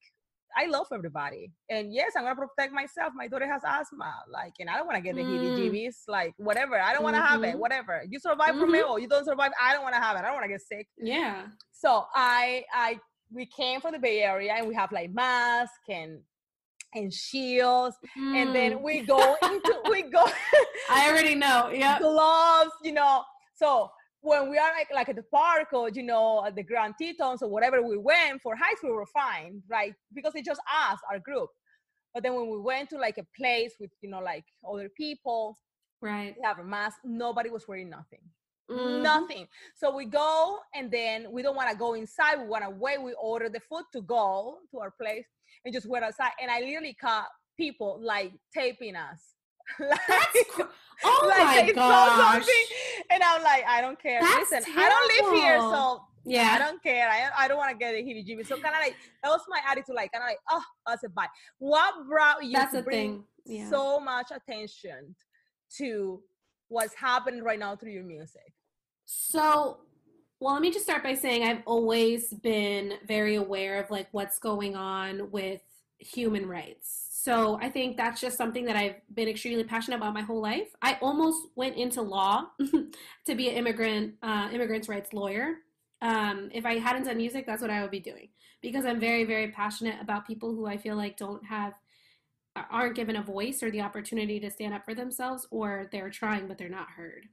I 0.57 0.67
love 0.67 0.87
everybody. 0.93 1.53
And 1.69 1.93
yes, 1.93 2.13
I'm 2.17 2.25
gonna 2.25 2.37
protect 2.37 2.73
myself. 2.73 3.13
My 3.15 3.29
daughter 3.29 3.47
has 3.47 3.63
asthma, 3.65 4.13
like, 4.33 4.55
and 4.59 4.69
I 4.69 4.77
don't 4.77 4.87
want 4.87 4.97
to 4.97 5.03
get 5.03 5.15
the 5.15 5.23
mm. 5.23 5.29
heebie-jeebies, 5.29 5.95
like, 6.09 6.35
whatever. 6.39 6.79
I 6.81 6.93
don't 6.93 7.03
want 7.03 7.17
to 7.17 7.23
mm-hmm. 7.23 7.33
have 7.33 7.43
it, 7.45 7.49
mm-hmm. 7.51 7.59
whatever. 7.59 8.03
You 8.09 8.19
survive 8.19 8.51
mm-hmm. 8.51 8.61
from 8.61 8.75
it, 8.75 8.85
or 8.85 8.99
you 8.99 9.09
don't 9.09 9.25
survive. 9.25 9.53
I 9.61 9.73
don't 9.73 9.83
want 9.83 9.95
to 9.95 10.01
have 10.01 10.17
it. 10.17 10.21
I 10.21 10.23
don't 10.23 10.35
want 10.35 10.45
to 10.45 10.49
get 10.49 10.61
sick. 10.61 10.87
Yeah. 10.99 11.47
So 11.73 12.05
I, 12.15 12.65
I, 12.73 12.99
we 13.33 13.47
came 13.47 13.81
from 13.81 13.93
the 13.93 13.99
Bay 13.99 14.23
Area, 14.23 14.55
and 14.57 14.67
we 14.67 14.75
have 14.75 14.93
like 14.93 15.13
masks 15.13 15.75
and 15.89 16.21
and 16.95 17.13
shields, 17.13 17.97
mm. 18.19 18.35
and 18.35 18.55
then 18.55 18.73
mm. 18.73 18.83
we 18.83 19.03
go 19.03 19.37
into 19.43 19.81
we 19.89 20.03
go. 20.03 20.27
I 20.91 21.09
already 21.09 21.35
know. 21.35 21.71
Yeah. 21.75 21.99
Gloves, 21.99 22.73
you 22.83 22.93
know. 22.93 23.23
So 23.55 23.91
when 24.23 24.51
we 24.51 24.59
are 24.59 24.71
like, 24.77 24.89
like 24.95 25.09
at 25.09 25.17
the 25.17 25.23
park 25.23 25.73
or 25.73 25.89
you 25.89 26.03
know 26.03 26.45
at 26.47 26.55
the 26.55 26.63
Grand 26.63 26.95
Tetons 27.01 27.43
or 27.43 27.49
whatever 27.49 27.83
we 27.83 27.97
went 27.97 28.43
for 28.43 28.55
high 28.55 28.75
school, 28.75 28.91
we 28.91 28.97
were 28.97 29.07
fine, 29.07 29.63
right? 29.69 29.95
Because 30.15 30.33
it's 30.35 30.47
just 30.47 30.61
us, 30.61 30.99
our 31.11 31.19
group. 31.19 31.49
But 32.13 32.23
then 32.23 32.35
when 32.35 32.51
we 32.51 32.61
went 32.61 32.91
to 32.91 32.99
like 32.99 33.19
a 33.19 33.27
place 33.37 33.73
with 33.81 33.91
you 34.03 34.11
know 34.11 34.21
like 34.21 34.45
other 34.69 34.91
people, 34.97 35.59
right? 36.03 36.35
We 36.37 36.45
have 36.45 36.59
a 36.59 36.65
mask. 36.65 36.99
Nobody 37.05 37.51
was 37.51 37.67
wearing 37.67 37.91
nothing. 37.91 38.21
Mm-hmm. 38.71 39.03
Nothing. 39.03 39.49
So 39.75 39.95
we 39.95 40.05
go 40.05 40.59
and 40.75 40.91
then 40.91 41.27
we 41.33 41.43
don't 41.43 41.57
want 41.57 41.71
to 41.71 41.77
go 41.77 41.95
inside. 41.95 42.37
We 42.41 42.47
want 42.47 42.63
to 42.63 42.71
wait. 42.71 43.03
We 43.03 43.15
order 43.15 43.49
the 43.49 43.61
food 43.61 43.83
to 43.95 44.03
go 44.03 44.59
to 44.71 44.79
our 44.79 44.93
place 44.93 45.27
and 45.65 45.75
just 45.75 45.87
wait 45.87 46.05
outside. 46.05 46.31
And 46.41 46.51
I 46.51 46.61
literally 46.61 46.97
caught 47.01 47.27
people 47.57 48.01
like 48.01 48.33
taping 48.55 48.95
us 48.95 49.35
like, 49.79 50.01
That's 50.09 50.37
oh 51.05 51.27
like 51.29 51.67
my 51.67 51.73
gosh. 51.73 52.47
and 53.11 53.23
I'm 53.23 53.43
like, 53.43 53.65
I 53.67 53.81
don't 53.81 54.01
care. 54.01 54.21
That's 54.21 54.51
Listen, 54.51 54.73
terrible. 54.73 54.83
I 54.83 54.89
don't 54.89 55.33
live 55.33 55.43
here, 55.43 55.59
so 55.59 56.03
yeah, 56.25 56.53
I 56.53 56.59
don't 56.59 56.83
care. 56.83 57.09
I, 57.09 57.45
I 57.45 57.49
don't 57.49 57.57
want 57.57 57.71
to 57.71 57.77
get 57.77 57.95
a 57.95 57.99
heebie-jeebie. 57.99 58.47
So 58.47 58.57
kind 58.57 58.75
of 58.75 58.83
like 58.83 58.97
that 59.23 59.31
was 59.31 59.41
my 59.49 59.61
attitude. 59.69 59.95
Like 59.95 60.13
kind 60.13 60.23
of 60.23 60.29
like, 60.29 60.39
oh, 60.51 60.63
that's 60.87 61.05
a 61.05 61.09
bye. 61.09 61.27
What 61.59 62.07
brought 62.09 62.45
you 62.45 62.53
that's 62.53 62.75
to 62.75 62.83
bring 62.83 63.25
yeah. 63.47 63.69
so 63.71 64.01
much 64.01 64.31
attention 64.31 65.15
to 65.79 66.21
what's 66.69 66.95
happening 66.95 67.43
right 67.43 67.59
now 67.59 67.77
through 67.77 67.93
your 67.93 68.05
music? 68.05 68.53
So 69.07 69.79
well, 70.41 70.55
let 70.55 70.63
me 70.63 70.71
just 70.71 70.85
start 70.85 71.03
by 71.03 71.15
saying 71.15 71.43
I've 71.45 71.63
always 71.67 72.33
been 72.33 72.95
very 73.07 73.37
aware 73.37 73.79
of 73.83 73.91
like 73.91 74.09
what's 74.13 74.39
going 74.39 74.75
on 74.75 75.31
with 75.31 75.61
human 75.99 76.47
rights 76.47 77.09
so 77.23 77.59
I 77.61 77.69
think 77.69 77.99
that's 77.99 78.19
just 78.19 78.39
something 78.39 78.65
that 78.65 78.77
I've 78.77 78.95
been 79.15 79.29
extremely 79.29 79.63
passionate 79.63 79.99
about 79.99 80.15
my 80.15 80.23
whole 80.23 80.41
life. 80.41 80.69
I 80.81 80.97
almost 81.03 81.49
went 81.55 81.77
into 81.77 82.01
law 82.01 82.47
to 83.27 83.35
be 83.35 83.51
an 83.51 83.57
immigrant 83.57 84.15
uh, 84.23 84.49
immigrants' 84.51 84.89
rights 84.89 85.13
lawyer. 85.13 85.57
Um, 86.01 86.49
if 86.55 86.65
I 86.65 86.79
hadn't 86.79 87.05
done 87.05 87.19
music, 87.19 87.45
that's 87.45 87.61
what 87.61 87.71
I 87.71 87.83
would 87.83 87.91
be 87.91 88.01
doing 88.01 88.31
because 88.63 88.87
I'm 88.87 88.99
very 88.99 89.25
very 89.25 89.49
passionate 89.49 90.01
about 90.01 90.27
people 90.27 90.55
who 90.55 90.65
I 90.65 90.79
feel 90.79 90.97
like 90.97 91.19
don't 91.19 91.45
have 91.45 91.75
aren't 92.71 92.97
given 92.97 93.17
a 93.17 93.23
voice 93.23 93.63
or 93.63 93.71
the 93.71 93.83
opportunity 93.83 94.41
to 94.41 94.51
stand 94.51 94.73
up 94.73 94.87
for 94.87 94.95
themselves 94.95 95.47
or 95.51 95.91
they're 95.93 96.09
trying 96.09 96.49
but 96.49 96.57
they're 96.57 96.71
not 96.71 96.89
heard. 96.89 97.27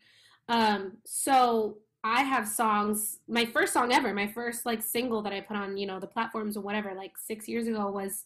Um, 0.50 0.98
so 1.06 1.78
I 2.04 2.24
have 2.24 2.46
songs. 2.46 3.20
My 3.30 3.46
first 3.46 3.72
song 3.72 3.94
ever, 3.94 4.14
my 4.14 4.28
first 4.28 4.66
like 4.66 4.84
single 4.84 5.22
that 5.22 5.32
I 5.32 5.40
put 5.40 5.56
on, 5.56 5.78
you 5.78 5.88
know, 5.88 6.02
the 6.02 6.08
platforms 6.08 6.58
or 6.58 6.62
whatever, 6.62 6.94
like 6.94 7.18
six 7.18 7.48
years 7.48 7.68
ago 7.68 7.90
was 7.90 8.26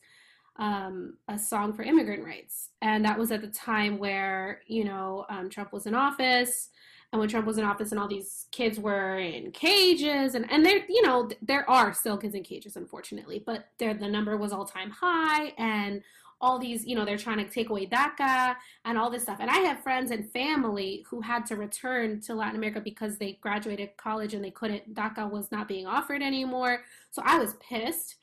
um, 0.62 1.16
a 1.28 1.40
song 1.40 1.74
for 1.74 1.82
immigrant 1.82 2.24
rights. 2.24 2.70
And 2.84 3.04
that 3.04 3.18
was 3.18 3.32
at 3.32 3.42
the 3.42 3.48
time 3.48 3.98
where, 3.98 4.62
you 4.68 4.86
know, 4.86 5.26
um, 5.28 5.50
Trump 5.50 5.74
was 5.74 5.88
in 5.88 5.96
office. 5.96 6.70
And 7.12 7.20
when 7.20 7.28
Trump 7.28 7.48
was 7.48 7.58
in 7.58 7.66
office 7.66 7.92
and 7.92 8.00
all 8.00 8.08
these 8.08 8.46
kids 8.52 8.80
were 8.80 9.18
in 9.18 9.52
cages 9.52 10.34
and 10.34 10.50
and 10.50 10.66
there 10.66 10.86
you 10.88 11.02
know 11.02 11.30
there 11.42 11.70
are 11.70 11.94
still 11.94 12.16
kids 12.18 12.36
in 12.36 12.44
cages 12.44 12.78
unfortunately 12.78 13.44
but 13.46 13.68
there 13.80 13.94
the 13.94 14.08
number 14.08 14.38
was 14.38 14.54
all 14.54 14.64
time 14.64 14.92
high. 14.92 15.52
And 15.58 16.04
all 16.40 16.58
these 16.58 16.86
you 16.86 16.96
know 16.96 17.06
they're 17.06 17.18
trying 17.18 17.44
to 17.46 17.52
take 17.52 17.70
away 17.70 17.86
DACA 17.88 18.56
and 18.86 18.98
all 18.98 19.10
this 19.10 19.24
stuff. 19.24 19.40
And 19.42 19.50
I 19.50 19.58
have 19.58 19.84
friends 19.84 20.12
and 20.12 20.32
family 20.32 21.04
who 21.10 21.22
had 21.22 21.46
to 21.48 21.56
return 21.56 22.22
to 22.22 22.36
Latin 22.36 22.56
America 22.56 22.80
because 22.80 23.18
they 23.18 23.40
graduated 23.42 23.98
college 23.98 24.36
and 24.36 24.44
they 24.44 24.52
couldn't 24.52 24.94
DACA 24.94 25.30
was 25.30 25.52
not 25.52 25.68
being 25.68 25.88
offered 25.88 26.22
anymore. 26.22 26.84
So 27.10 27.24
I 27.26 27.40
was 27.40 27.56
pissed 27.56 28.16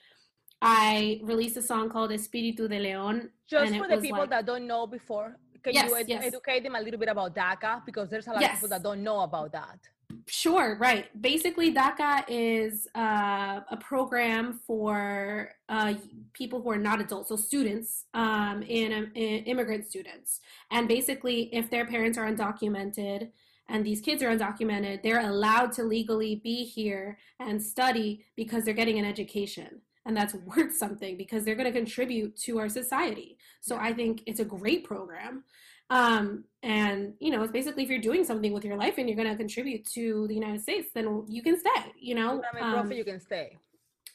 I 0.60 1.20
released 1.22 1.56
a 1.56 1.62
song 1.62 1.88
called 1.88 2.10
Espíritu 2.10 2.68
de 2.68 2.80
León. 2.80 3.28
Just 3.46 3.74
for 3.76 3.88
the 3.88 3.98
people 3.98 4.20
like, 4.20 4.30
that 4.30 4.46
don't 4.46 4.66
know 4.66 4.86
before, 4.86 5.36
can 5.62 5.72
yes, 5.72 5.88
you 5.88 5.96
ed- 5.96 6.08
yes. 6.08 6.24
educate 6.24 6.62
them 6.62 6.74
a 6.74 6.80
little 6.80 6.98
bit 6.98 7.08
about 7.08 7.34
DACA? 7.34 7.84
Because 7.84 8.08
there's 8.08 8.26
a 8.26 8.32
lot 8.32 8.40
yes. 8.40 8.52
of 8.52 8.56
people 8.56 8.68
that 8.70 8.82
don't 8.82 9.02
know 9.02 9.20
about 9.20 9.52
that. 9.52 9.78
Sure, 10.26 10.76
right. 10.80 11.06
Basically, 11.20 11.72
DACA 11.72 12.24
is 12.28 12.88
uh, 12.94 13.60
a 13.70 13.76
program 13.78 14.60
for 14.66 15.50
uh, 15.68 15.94
people 16.32 16.60
who 16.62 16.70
are 16.70 16.78
not 16.78 17.00
adults, 17.00 17.28
so 17.28 17.36
students, 17.36 18.04
um, 18.14 18.62
in, 18.62 18.92
in 19.14 19.44
immigrant 19.44 19.86
students. 19.86 20.40
And 20.70 20.88
basically, 20.88 21.54
if 21.54 21.70
their 21.70 21.86
parents 21.86 22.18
are 22.18 22.30
undocumented, 22.30 23.30
and 23.68 23.84
these 23.84 24.00
kids 24.00 24.22
are 24.22 24.34
undocumented, 24.34 25.02
they're 25.02 25.28
allowed 25.28 25.72
to 25.72 25.82
legally 25.82 26.36
be 26.36 26.64
here 26.64 27.18
and 27.38 27.62
study 27.62 28.24
because 28.34 28.64
they're 28.64 28.72
getting 28.72 28.98
an 28.98 29.04
education 29.04 29.82
and 30.08 30.16
that's 30.16 30.34
worth 30.34 30.74
something 30.74 31.16
because 31.16 31.44
they're 31.44 31.54
going 31.54 31.72
to 31.72 31.78
contribute 31.78 32.36
to 32.38 32.58
our 32.58 32.68
society. 32.68 33.38
So 33.60 33.76
I 33.76 33.92
think 33.92 34.22
it's 34.26 34.40
a 34.40 34.44
great 34.44 34.82
program. 34.82 35.44
Um, 35.90 36.44
and 36.62 37.14
you 37.20 37.30
know, 37.30 37.42
it's 37.42 37.52
basically 37.52 37.84
if 37.84 37.90
you're 37.90 38.00
doing 38.00 38.24
something 38.24 38.52
with 38.52 38.64
your 38.64 38.76
life 38.76 38.94
and 38.98 39.08
you're 39.08 39.16
going 39.16 39.30
to 39.30 39.36
contribute 39.36 39.86
to 39.92 40.26
the 40.26 40.34
United 40.34 40.62
States, 40.62 40.88
then 40.94 41.24
you 41.28 41.42
can 41.42 41.58
stay. 41.58 41.92
You 41.98 42.16
know, 42.16 42.42
um, 42.60 42.90
you 42.90 43.04
can 43.04 43.20
stay. 43.20 43.56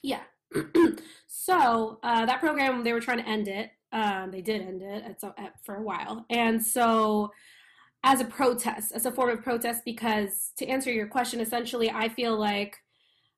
Yeah. 0.02 0.22
so 1.28 2.00
uh, 2.04 2.26
that 2.26 2.40
program, 2.42 2.84
they 2.84 2.94
were 2.94 3.00
trying 3.00 3.20
to 3.20 3.28
end 3.28 3.48
it. 3.48 3.72
Um, 3.92 4.32
they 4.32 4.42
did 4.42 4.62
end 4.62 4.82
it 4.82 5.04
at, 5.04 5.24
at, 5.38 5.54
for 5.64 5.76
a 5.76 5.82
while, 5.82 6.26
and 6.30 6.64
so 6.64 7.32
as 8.04 8.22
a 8.22 8.26
protest, 8.26 8.92
as 8.92 9.06
a 9.06 9.12
form 9.12 9.30
of 9.30 9.44
protest, 9.44 9.84
because 9.86 10.52
to 10.58 10.68
answer 10.68 10.92
your 10.92 11.08
question, 11.08 11.40
essentially, 11.40 11.92
I 11.92 12.10
feel 12.10 12.36
like 12.36 12.78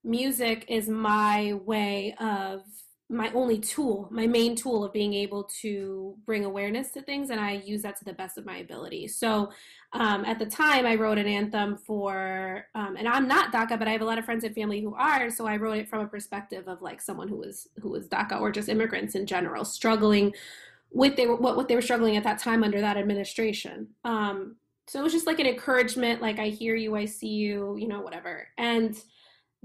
music 0.06 0.65
is 0.68 0.88
my 0.88 1.54
way 1.65 2.15
of 2.20 2.62
my 3.08 3.32
only 3.34 3.60
tool, 3.60 4.08
my 4.10 4.26
main 4.26 4.56
tool 4.56 4.84
of 4.84 4.91
being 4.91 5.13
able 5.13 5.44
to 5.62 6.15
bring 6.26 6.44
awareness 6.44 6.89
to 6.91 7.02
things, 7.04 7.30
and 7.30 7.39
I 7.39 7.54
use 7.54 7.84
that 7.84 7.98
to 7.98 8.06
the 8.06 8.13
best 8.13 8.38
of 8.38 8.46
my 8.46 8.58
ability. 8.58 9.08
So, 9.08 9.52
um, 9.94 10.26
at 10.26 10.39
the 10.39 10.46
time, 10.46 10.88
I 10.88 10.96
wrote 10.96 11.20
an 11.20 11.28
anthem 11.28 11.78
for, 11.78 12.65
um, 12.74 12.96
and 12.98 13.08
I'm 13.08 13.28
not 13.28 13.54
DACA, 13.54 13.78
but 13.78 13.88
I 13.88 13.91
have 13.91 14.02
a 14.02 14.06
lot 14.06 14.18
of 14.18 14.26
friends 14.26 14.44
and 14.44 14.56
family 14.56 14.82
who 14.82 14.96
are. 14.96 15.30
So 15.30 15.46
I 15.46 15.58
wrote 15.58 15.78
it 15.78 15.88
from 15.88 16.02
a 16.02 16.08
perspective 16.08 16.68
of 16.68 16.82
like 16.82 17.00
someone 17.00 17.28
who 17.28 17.38
was 17.38 17.68
who 17.80 17.89
was 17.89 18.08
DACA 18.08 18.41
or 18.41 18.52
just 18.52 18.70
immigrants 18.70 19.13
in 19.13 19.28
general, 19.28 19.65
struggling 19.65 20.34
with 20.91 21.15
they 21.15 21.28
what 21.28 21.56
what 21.56 21.68
they 21.68 21.76
were 21.76 21.82
struggling 21.82 22.18
at 22.18 22.24
that 22.24 22.39
time 22.39 22.63
under 22.63 22.82
that 22.82 22.98
administration. 22.98 23.88
Um, 24.04 24.56
so 24.88 25.00
it 25.00 25.04
was 25.04 25.13
just 25.13 25.28
like 25.28 25.39
an 25.39 25.48
encouragement, 25.48 26.22
like 26.22 26.39
I 26.39 26.50
hear 26.50 26.76
you, 26.76 26.96
I 26.96 27.06
see 27.06 27.30
you, 27.30 27.76
you 27.78 27.88
know, 27.88 28.02
whatever, 28.02 28.48
and 28.58 29.00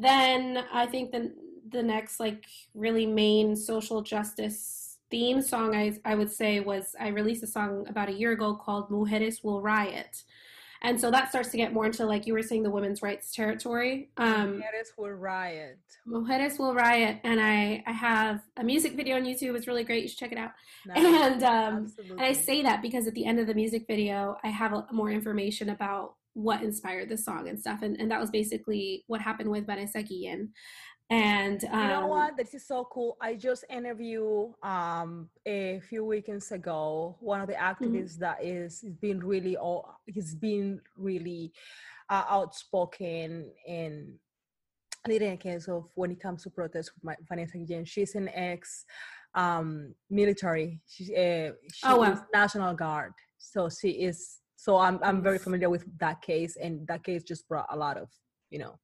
then 0.00 0.64
I 0.72 0.86
think 0.86 1.12
the 1.12 1.32
the 1.68 1.82
next 1.82 2.18
like 2.18 2.46
really 2.74 3.06
main 3.06 3.54
social 3.54 4.02
justice 4.02 4.98
theme 5.10 5.42
song 5.42 5.74
I 5.74 5.98
I 6.04 6.14
would 6.14 6.32
say 6.32 6.60
was 6.60 6.94
I 6.98 7.08
released 7.08 7.42
a 7.42 7.46
song 7.46 7.86
about 7.88 8.08
a 8.08 8.12
year 8.12 8.32
ago 8.32 8.54
called 8.54 8.90
Mujeres 8.90 9.44
Will 9.44 9.60
Riot. 9.60 10.24
And 10.82 10.98
so 10.98 11.10
that 11.10 11.28
starts 11.28 11.50
to 11.50 11.58
get 11.58 11.74
more 11.74 11.84
into 11.84 12.06
like 12.06 12.26
you 12.26 12.32
were 12.32 12.42
saying 12.42 12.62
the 12.62 12.70
women's 12.70 13.02
rights 13.02 13.34
territory. 13.34 14.08
Um, 14.16 14.62
Mujeres 14.62 14.96
will 14.96 15.10
riot. 15.10 15.78
Mujeres 16.08 16.58
will 16.58 16.74
riot, 16.74 17.20
and 17.22 17.38
I 17.38 17.82
I 17.86 17.92
have 17.92 18.40
a 18.56 18.64
music 18.64 18.96
video 18.96 19.16
on 19.16 19.24
YouTube. 19.24 19.56
It's 19.56 19.66
really 19.66 19.84
great. 19.84 20.02
You 20.04 20.08
should 20.08 20.18
check 20.18 20.32
it 20.32 20.38
out. 20.38 20.52
Nice. 20.86 20.96
And 20.96 21.42
um, 21.42 21.92
and 22.10 22.20
I 22.20 22.32
say 22.32 22.62
that 22.62 22.80
because 22.80 23.06
at 23.06 23.14
the 23.14 23.26
end 23.26 23.38
of 23.38 23.46
the 23.46 23.52
music 23.52 23.86
video, 23.86 24.38
I 24.42 24.48
have 24.48 24.72
a, 24.72 24.86
more 24.90 25.10
information 25.10 25.68
about 25.68 26.14
what 26.34 26.62
inspired 26.62 27.08
the 27.08 27.18
song 27.18 27.48
and 27.48 27.58
stuff. 27.58 27.82
And, 27.82 27.98
and 28.00 28.10
that 28.10 28.20
was 28.20 28.30
basically 28.30 29.04
what 29.06 29.20
happened 29.20 29.50
with 29.50 29.66
Vanessa 29.66 30.02
Guillen. 30.02 30.50
And 31.10 31.64
um, 31.72 31.80
you 31.80 31.88
know 31.88 32.02
um, 32.04 32.08
what? 32.08 32.36
This 32.36 32.54
is 32.54 32.66
so 32.66 32.86
cool. 32.92 33.16
I 33.20 33.34
just 33.34 33.64
interviewed 33.68 34.52
um, 34.62 35.28
a 35.44 35.80
few 35.88 36.04
weekends 36.04 36.52
ago 36.52 37.16
one 37.18 37.40
of 37.40 37.48
the 37.48 37.54
mm-hmm. 37.54 37.84
activists 37.84 38.12
mm-hmm. 38.12 38.20
that 38.20 38.44
is 38.44 38.80
has 38.82 38.94
been 38.94 39.18
really 39.18 39.56
oh, 39.56 39.86
he's 40.06 40.36
been 40.36 40.80
really 40.96 41.52
uh, 42.08 42.24
outspoken 42.28 43.50
in 43.66 44.14
in 45.08 45.36
case 45.38 45.66
of 45.66 45.88
when 45.94 46.12
it 46.12 46.20
comes 46.20 46.42
to 46.44 46.50
protests 46.50 46.92
with 46.94 47.02
my, 47.02 47.16
Vanessa 47.28 47.58
Guillen. 47.58 47.84
She's 47.84 48.14
an 48.14 48.28
ex 48.28 48.84
um, 49.34 49.94
military. 50.10 50.80
She's 50.86 51.10
uh, 51.10 51.52
she 51.72 51.86
oh, 51.86 51.96
wow. 51.96 52.24
National 52.32 52.74
Guard, 52.74 53.14
so 53.36 53.68
she 53.68 53.90
is 53.90 54.39
so 54.60 54.76
i'm 54.76 54.98
i'm 55.02 55.22
very 55.22 55.38
familiar 55.38 55.70
with 55.70 55.84
that 55.98 56.20
case 56.20 56.56
and 56.56 56.86
that 56.86 57.02
case 57.02 57.22
just 57.22 57.48
brought 57.48 57.66
a 57.70 57.76
lot 57.76 57.96
of 57.96 58.08
you 58.50 58.58
know 58.58 58.78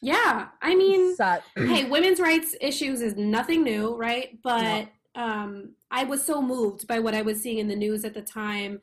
yeah 0.00 0.48
i 0.62 0.74
mean 0.74 1.14
sad. 1.16 1.42
hey 1.56 1.84
women's 1.84 2.20
rights 2.20 2.54
issues 2.60 3.00
is 3.00 3.16
nothing 3.16 3.64
new 3.64 3.96
right 3.96 4.38
but 4.42 4.88
no. 5.16 5.22
um 5.22 5.74
i 5.90 6.04
was 6.04 6.24
so 6.24 6.40
moved 6.40 6.86
by 6.86 6.98
what 6.98 7.14
i 7.14 7.22
was 7.22 7.42
seeing 7.42 7.58
in 7.58 7.66
the 7.68 7.74
news 7.74 8.04
at 8.04 8.14
the 8.14 8.22
time 8.22 8.80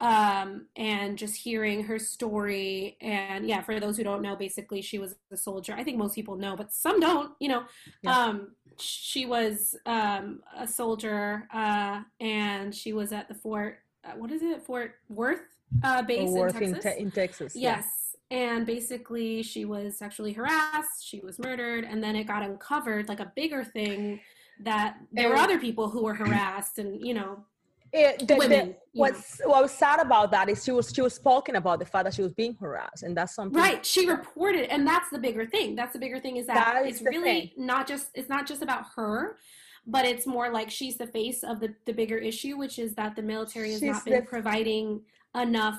um 0.00 0.66
and 0.76 1.16
just 1.16 1.34
hearing 1.34 1.82
her 1.82 1.98
story 1.98 2.96
and 3.00 3.48
yeah 3.48 3.62
for 3.62 3.80
those 3.80 3.96
who 3.96 4.04
don't 4.04 4.22
know 4.22 4.36
basically 4.36 4.82
she 4.82 4.98
was 4.98 5.16
a 5.32 5.36
soldier 5.36 5.74
i 5.76 5.82
think 5.82 5.96
most 5.96 6.14
people 6.14 6.36
know 6.36 6.54
but 6.54 6.72
some 6.72 7.00
don't 7.00 7.32
you 7.40 7.48
know 7.48 7.64
yeah. 8.02 8.16
um 8.16 8.52
she 8.78 9.24
was 9.24 9.74
um 9.86 10.40
a 10.58 10.66
soldier 10.66 11.48
uh 11.52 12.02
and 12.20 12.74
she 12.74 12.92
was 12.92 13.10
at 13.10 13.26
the 13.26 13.34
fort 13.34 13.78
uh, 14.04 14.12
what 14.16 14.30
is 14.30 14.42
it 14.42 14.62
fort 14.62 14.96
worth 15.08 15.55
uh, 15.82 16.02
base 16.06 16.30
in 16.30 16.36
Texas. 16.36 16.60
In, 16.62 16.80
te- 16.80 17.02
in 17.02 17.10
Texas. 17.10 17.56
Yes. 17.56 17.84
Yeah. 17.84 18.38
And 18.38 18.66
basically, 18.66 19.42
she 19.42 19.64
was 19.64 19.96
sexually 19.96 20.32
harassed. 20.32 21.06
She 21.06 21.20
was 21.20 21.38
murdered, 21.38 21.84
and 21.84 22.02
then 22.02 22.16
it 22.16 22.24
got 22.24 22.42
uncovered 22.42 23.08
like 23.08 23.20
a 23.20 23.32
bigger 23.36 23.62
thing 23.62 24.20
that 24.60 24.96
there 25.12 25.28
were 25.28 25.36
other 25.36 25.58
people 25.58 25.88
who 25.88 26.02
were 26.02 26.14
harassed, 26.14 26.78
and 26.78 27.04
you 27.06 27.14
know, 27.14 27.44
it, 27.92 28.26
the, 28.26 28.36
women. 28.36 28.68
The, 28.68 28.76
what's 28.94 29.40
what 29.44 29.62
was 29.62 29.72
sad 29.72 30.00
about 30.00 30.30
that 30.32 30.48
is 30.48 30.64
she 30.64 30.72
was 30.72 30.92
she 30.92 31.02
was 31.02 31.14
spoken 31.14 31.56
about 31.56 31.78
the 31.78 31.84
fact 31.84 32.04
that 32.04 32.14
she 32.14 32.22
was 32.22 32.32
being 32.32 32.54
harassed, 32.54 33.02
and 33.02 33.16
that's 33.16 33.34
something. 33.34 33.60
Right, 33.60 33.84
she 33.84 34.08
reported, 34.08 34.72
and 34.72 34.86
that's 34.86 35.10
the 35.10 35.18
bigger 35.18 35.46
thing. 35.46 35.76
That's 35.76 35.92
the 35.92 35.98
bigger 35.98 36.18
thing 36.18 36.36
is 36.36 36.46
that, 36.46 36.54
that 36.54 36.86
is 36.86 36.96
it's 36.96 37.04
really 37.04 37.52
thing. 37.56 37.66
not 37.66 37.86
just 37.86 38.08
it's 38.14 38.28
not 38.28 38.46
just 38.46 38.62
about 38.62 38.86
her, 38.96 39.38
but 39.86 40.04
it's 40.04 40.26
more 40.26 40.50
like 40.50 40.70
she's 40.70 40.96
the 40.96 41.06
face 41.06 41.42
of 41.42 41.60
the 41.60 41.74
the 41.84 41.92
bigger 41.92 42.18
issue, 42.18 42.56
which 42.56 42.78
is 42.78 42.94
that 42.94 43.14
the 43.14 43.22
military 43.22 43.70
has 43.70 43.80
she's 43.80 43.90
not 43.90 44.04
been 44.04 44.20
the, 44.20 44.22
providing 44.22 45.00
enough 45.36 45.78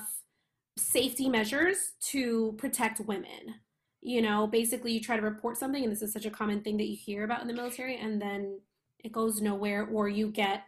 safety 0.78 1.28
measures 1.28 1.92
to 2.00 2.54
protect 2.58 3.00
women. 3.00 3.56
You 4.00 4.22
know, 4.22 4.46
basically, 4.46 4.92
you 4.92 5.00
try 5.00 5.16
to 5.16 5.22
report 5.22 5.56
something, 5.56 5.82
and 5.82 5.92
this 5.92 6.02
is 6.02 6.12
such 6.12 6.24
a 6.24 6.30
common 6.30 6.62
thing 6.62 6.76
that 6.76 6.88
you 6.88 6.96
hear 6.96 7.24
about 7.24 7.42
in 7.42 7.48
the 7.48 7.54
military, 7.54 7.96
and 7.96 8.22
then 8.22 8.60
it 9.00 9.12
goes 9.12 9.40
nowhere, 9.40 9.88
or 9.92 10.08
you 10.08 10.30
get, 10.30 10.62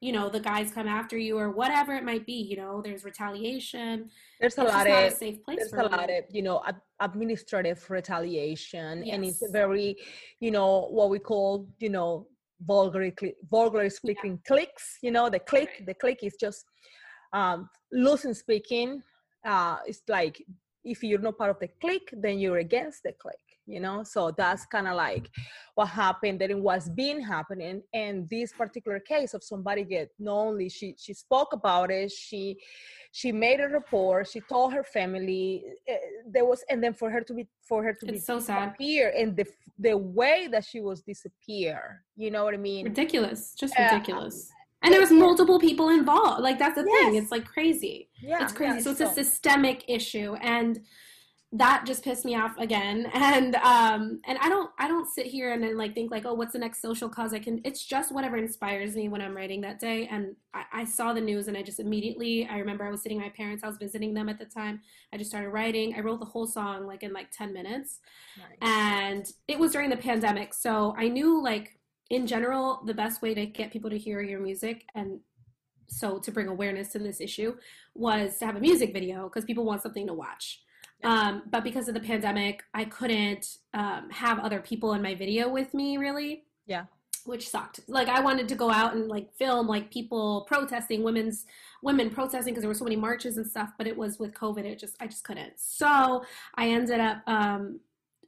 you 0.00 0.10
know, 0.10 0.30
the 0.30 0.40
guys 0.40 0.72
come 0.72 0.88
after 0.88 1.18
you, 1.18 1.38
or 1.38 1.50
whatever 1.50 1.94
it 1.94 2.02
might 2.02 2.24
be. 2.24 2.32
You 2.32 2.56
know, 2.56 2.80
there's 2.82 3.04
retaliation. 3.04 4.10
There's 4.40 4.56
a 4.56 4.62
it's 4.62 4.72
lot 4.72 4.86
of 4.86 4.92
a 4.94 5.10
safe 5.10 5.44
place. 5.44 5.58
There's 5.58 5.72
a 5.74 5.76
women. 5.76 5.92
lot 5.92 6.10
of 6.10 6.24
you 6.30 6.42
know 6.42 6.62
administrative 7.00 7.88
retaliation, 7.90 9.04
yes. 9.04 9.14
and 9.14 9.24
it's 9.24 9.42
very, 9.50 9.96
you 10.40 10.50
know, 10.50 10.88
what 10.90 11.10
we 11.10 11.18
call, 11.18 11.68
you 11.78 11.90
know, 11.90 12.26
vulgarly 12.62 13.14
vulgarly 13.50 13.90
speaking 13.90 14.32
yeah. 14.32 14.48
clicks. 14.48 14.98
You 15.02 15.10
know, 15.10 15.28
the 15.28 15.40
clique, 15.40 15.68
right. 15.78 15.86
the 15.86 15.94
clique 15.94 16.20
is 16.22 16.36
just 16.40 16.64
um, 17.32 17.68
loosely 17.92 18.34
speaking, 18.34 19.02
uh, 19.44 19.78
it's 19.86 20.02
like 20.08 20.44
if 20.84 21.02
you're 21.02 21.18
not 21.18 21.38
part 21.38 21.50
of 21.50 21.58
the 21.60 21.68
clique, 21.80 22.12
then 22.12 22.38
you're 22.38 22.58
against 22.58 23.02
the 23.04 23.12
clique, 23.12 23.36
you 23.66 23.80
know? 23.80 24.02
So 24.02 24.32
that's 24.32 24.66
kind 24.66 24.88
of 24.88 24.94
like 24.96 25.28
what 25.74 25.86
happened, 25.86 26.40
that 26.40 26.50
it 26.50 26.58
was 26.58 26.88
being 26.88 27.20
happening. 27.20 27.82
And 27.94 28.28
this 28.28 28.52
particular 28.52 28.98
case 28.98 29.34
of 29.34 29.44
somebody 29.44 29.84
get 29.84 30.10
not 30.18 30.34
only 30.34 30.68
she 30.68 30.94
she 30.98 31.14
spoke 31.14 31.52
about 31.52 31.90
it, 31.90 32.10
she 32.10 32.58
she 33.12 33.30
made 33.30 33.60
a 33.60 33.68
report, 33.68 34.28
she 34.28 34.40
told 34.40 34.72
her 34.72 34.82
family 34.82 35.64
uh, 35.90 35.94
there 36.28 36.44
was 36.44 36.64
and 36.68 36.82
then 36.82 36.94
for 36.94 37.10
her 37.10 37.20
to 37.20 37.34
be 37.34 37.48
for 37.68 37.82
her 37.84 37.92
to 37.92 38.06
it's 38.06 38.12
be 38.12 38.18
so 38.18 38.40
sad 38.40 38.74
here 38.78 39.12
and 39.16 39.36
the 39.36 39.46
the 39.78 39.96
way 39.96 40.48
that 40.50 40.64
she 40.64 40.80
was 40.80 41.02
disappear, 41.02 42.02
you 42.16 42.30
know 42.30 42.44
what 42.44 42.54
I 42.54 42.58
mean? 42.58 42.86
Ridiculous, 42.86 43.54
just 43.54 43.78
ridiculous. 43.78 44.50
Uh, 44.50 44.61
and 44.82 44.92
there 44.92 45.00
was 45.00 45.10
multiple 45.10 45.58
people 45.58 45.88
involved. 45.88 46.42
Like 46.42 46.58
that's 46.58 46.74
the 46.74 46.84
yes. 46.86 47.04
thing 47.04 47.14
it's 47.16 47.30
like 47.30 47.44
crazy. 47.44 48.08
Yeah, 48.20 48.42
it's 48.42 48.52
crazy. 48.52 48.76
yeah, 48.76 48.82
so 48.82 48.90
it's 48.90 48.98
so. 48.98 49.10
a 49.10 49.14
systemic 49.14 49.84
issue. 49.88 50.34
And 50.40 50.80
that 51.54 51.84
just 51.84 52.02
pissed 52.02 52.24
me 52.24 52.34
off 52.34 52.56
again. 52.58 53.10
And 53.22 53.54
um 53.56 54.20
and 54.26 54.38
i 54.40 54.48
don't 54.48 54.70
i 54.78 54.88
don't 54.88 55.08
sit 55.08 55.26
here 55.26 55.52
and 55.52 55.62
then 55.62 55.76
like 55.76 55.94
think 55.94 56.10
like 56.10 56.24
oh 56.26 56.34
what's 56.34 56.52
the 56.52 56.58
next 56.58 56.82
social 56.82 57.08
cause 57.08 57.32
i 57.32 57.38
can 57.38 57.60
it's 57.64 57.84
just 57.84 58.12
whatever 58.12 58.36
inspires 58.36 58.94
me 58.96 59.08
when 59.08 59.20
i'm 59.20 59.36
writing 59.36 59.60
that 59.62 59.78
day. 59.78 60.08
And 60.10 60.34
I, 60.54 60.64
I 60.72 60.84
saw 60.84 61.12
the 61.12 61.20
news 61.20 61.48
and 61.48 61.56
i 61.56 61.62
just 61.62 61.80
immediately 61.80 62.46
i 62.50 62.58
remember 62.58 62.84
i 62.84 62.90
was 62.90 63.02
sitting 63.02 63.20
my 63.20 63.28
parents 63.30 63.62
i 63.64 63.68
was 63.68 63.76
visiting 63.76 64.14
them 64.14 64.28
at 64.28 64.38
the 64.38 64.44
time. 64.44 64.80
I 65.12 65.18
just 65.18 65.30
started 65.30 65.50
writing. 65.50 65.94
I 65.94 66.00
wrote 66.00 66.20
the 66.20 66.26
whole 66.26 66.46
song 66.46 66.86
like 66.86 67.02
in 67.02 67.12
like 67.12 67.30
10 67.30 67.52
minutes. 67.52 68.00
Nice. 68.38 68.58
and 68.62 69.26
it 69.46 69.58
was 69.58 69.72
during 69.72 69.90
the 69.90 69.96
pandemic. 69.96 70.54
So 70.54 70.94
i 70.96 71.08
knew 71.08 71.42
like 71.42 71.78
in 72.12 72.26
general 72.26 72.80
the 72.86 72.94
best 72.94 73.20
way 73.22 73.34
to 73.34 73.44
get 73.46 73.72
people 73.72 73.90
to 73.90 73.98
hear 73.98 74.22
your 74.22 74.38
music 74.40 74.86
and 74.94 75.18
so 75.88 76.18
to 76.18 76.30
bring 76.30 76.46
awareness 76.46 76.88
to 76.92 76.98
this 76.98 77.20
issue 77.20 77.54
was 77.94 78.38
to 78.38 78.46
have 78.46 78.56
a 78.56 78.60
music 78.60 78.92
video 78.92 79.24
because 79.24 79.44
people 79.44 79.64
want 79.64 79.82
something 79.82 80.06
to 80.06 80.14
watch 80.14 80.62
um, 81.04 81.42
but 81.50 81.64
because 81.64 81.88
of 81.88 81.94
the 81.94 82.00
pandemic, 82.00 82.64
I 82.74 82.84
couldn't 82.84 83.58
um, 83.74 84.08
have 84.10 84.38
other 84.38 84.60
people 84.60 84.94
in 84.94 85.02
my 85.02 85.14
video 85.14 85.48
with 85.48 85.74
me 85.74 85.96
really. 85.96 86.44
Yeah. 86.66 86.84
Which 87.24 87.48
sucked. 87.48 87.80
Like 87.88 88.08
I 88.08 88.20
wanted 88.20 88.48
to 88.48 88.54
go 88.54 88.70
out 88.70 88.94
and 88.94 89.08
like 89.08 89.32
film 89.34 89.66
like 89.66 89.92
people 89.92 90.44
protesting, 90.48 91.02
women's 91.02 91.44
women 91.82 92.10
protesting 92.10 92.52
because 92.52 92.62
there 92.62 92.68
were 92.68 92.74
so 92.74 92.84
many 92.84 92.96
marches 92.96 93.36
and 93.36 93.46
stuff. 93.46 93.70
But 93.78 93.86
it 93.86 93.96
was 93.96 94.18
with 94.18 94.34
COVID, 94.34 94.64
it 94.64 94.78
just 94.78 94.96
I 95.00 95.06
just 95.06 95.24
couldn't. 95.24 95.52
So 95.56 96.24
I 96.56 96.68
ended 96.68 97.00
up 97.00 97.22
um, 97.26 97.80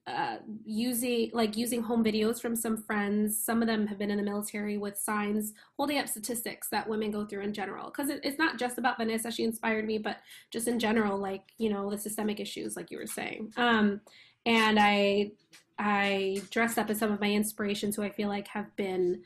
uh, 0.07 0.37
using 0.67 1.31
like 1.33 1.57
using 1.57 1.83
home 1.83 2.05
videos 2.05 2.41
from 2.41 2.55
some 2.55 2.77
friends. 2.77 3.43
Some 3.43 3.63
of 3.63 3.69
them 3.69 3.87
have 3.87 3.99
been 3.99 4.11
in 4.11 4.19
the 4.19 4.23
military 4.23 4.77
with 4.77 4.99
signs 4.99 5.55
holding 5.79 5.99
up 5.99 6.09
statistics 6.09 6.69
that 6.69 6.89
women 6.89 7.11
go 7.11 7.25
through 7.25 7.43
in 7.43 7.55
general. 7.55 7.87
Because 7.87 8.11
it, 8.11 8.21
it's 8.23 8.39
not 8.39 8.59
just 8.59 8.77
about 8.77 8.99
Vanessa; 8.99 9.31
she 9.31 9.45
inspired 9.45 9.87
me, 9.87 9.97
but 9.99 10.19
just 10.51 10.69
in 10.69 10.79
general, 10.79 11.19
like 11.19 11.53
you 11.57 11.71
know 11.71 11.91
the 11.91 11.97
systemic 11.97 12.39
issues, 12.39 12.77
like 12.77 12.91
you 12.91 12.99
were 12.99 13.07
saying. 13.07 13.53
Um, 13.57 14.01
and 14.45 14.79
I 14.79 15.33
I 15.79 16.43
dressed 16.51 16.79
up 16.79 16.91
as 16.91 16.99
some 16.99 17.11
of 17.11 17.21
my 17.21 17.31
inspirations, 17.31 17.97
who 17.97 18.03
I 18.03 18.11
feel 18.11 18.29
like 18.29 18.49
have 18.49 18.75
been 18.77 19.23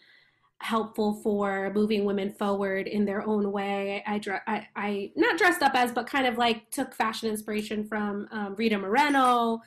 helpful 0.60 1.14
for 1.22 1.72
moving 1.74 2.04
women 2.04 2.32
forward 2.32 2.86
in 2.88 3.04
their 3.04 3.26
own 3.26 3.52
way. 3.52 4.02
I, 4.06 4.20
I, 4.46 4.68
I 4.74 5.12
not 5.14 5.38
dressed 5.38 5.62
up 5.62 5.74
as, 5.74 5.92
but 5.92 6.06
kind 6.06 6.26
of 6.26 6.36
like 6.36 6.70
took 6.70 6.94
fashion 6.94 7.30
inspiration 7.30 7.84
from 7.84 8.28
um, 8.32 8.54
Rita 8.56 8.78
Moreno, 8.78 9.60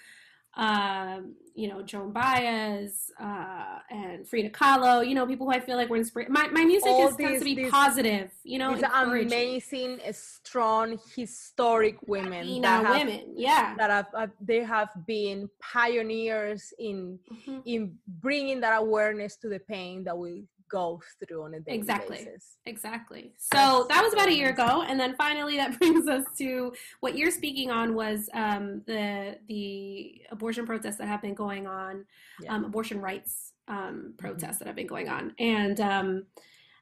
um, 0.55 1.35
you 1.53 1.67
know, 1.67 1.81
Joan 1.81 2.11
Baez, 2.11 3.11
uh, 3.19 3.79
and 3.89 4.27
Frida 4.27 4.49
Kahlo, 4.49 5.07
you 5.07 5.15
know, 5.15 5.25
people 5.25 5.45
who 5.47 5.53
I 5.53 5.59
feel 5.59 5.77
like 5.77 5.89
were 5.89 5.97
inspired. 5.97 6.29
My, 6.29 6.47
my 6.47 6.65
music 6.65 6.89
All 6.89 7.07
is, 7.07 7.15
these, 7.15 7.27
tends 7.27 7.39
to 7.39 7.45
be 7.45 7.55
these, 7.55 7.71
positive, 7.71 8.31
you 8.43 8.59
know, 8.59 8.75
these 8.75 8.83
amazing, 8.93 9.99
strong, 10.11 10.97
historic 11.15 11.97
women. 12.07 12.47
Latina 12.47 12.61
that 12.61 12.85
have, 12.85 13.07
women, 13.07 13.33
yeah. 13.35 13.75
That 13.77 13.89
have, 13.89 14.07
uh, 14.13 14.27
they 14.39 14.63
have 14.63 14.89
been 15.05 15.49
pioneers 15.59 16.73
in, 16.79 17.19
mm-hmm. 17.31 17.59
in 17.65 17.95
bringing 18.07 18.59
that 18.61 18.79
awareness 18.79 19.35
to 19.37 19.49
the 19.49 19.59
pain 19.59 20.03
that 20.05 20.17
we 20.17 20.45
go 20.72 21.01
through 21.19 21.43
on 21.43 21.53
a 21.53 21.59
daily 21.59 21.78
exactly. 21.78 22.17
basis. 22.17 22.57
Exactly. 22.65 23.34
So 23.38 23.86
that 23.89 24.01
was 24.03 24.13
about 24.13 24.30
a 24.30 24.34
year 24.34 24.49
ago, 24.49 24.84
and 24.88 24.99
then 24.99 25.15
finally 25.15 25.57
that 25.57 25.78
brings 25.80 26.07
us 26.07 26.26
to 26.38 26.74
what 27.01 27.17
you're 27.17 27.32
speaking 27.32 27.69
on 27.69 27.93
was 27.93 28.30
um, 28.34 28.82
the 28.88 29.38
the 29.47 30.22
abortion 30.32 30.65
protests 30.65 30.97
that 30.97 31.07
have 31.07 31.22
been 31.22 31.34
going 31.34 31.67
on, 31.67 32.05
yeah. 32.41 32.55
um, 32.55 32.65
abortion 32.65 33.01
rights 33.01 33.53
um, 33.67 34.13
protests 34.17 34.41
mm-hmm. 34.41 34.57
that 34.59 34.67
have 34.67 34.76
been 34.76 34.88
going 34.88 35.09
on, 35.09 35.34
and 35.38 35.82
um, 35.82 36.26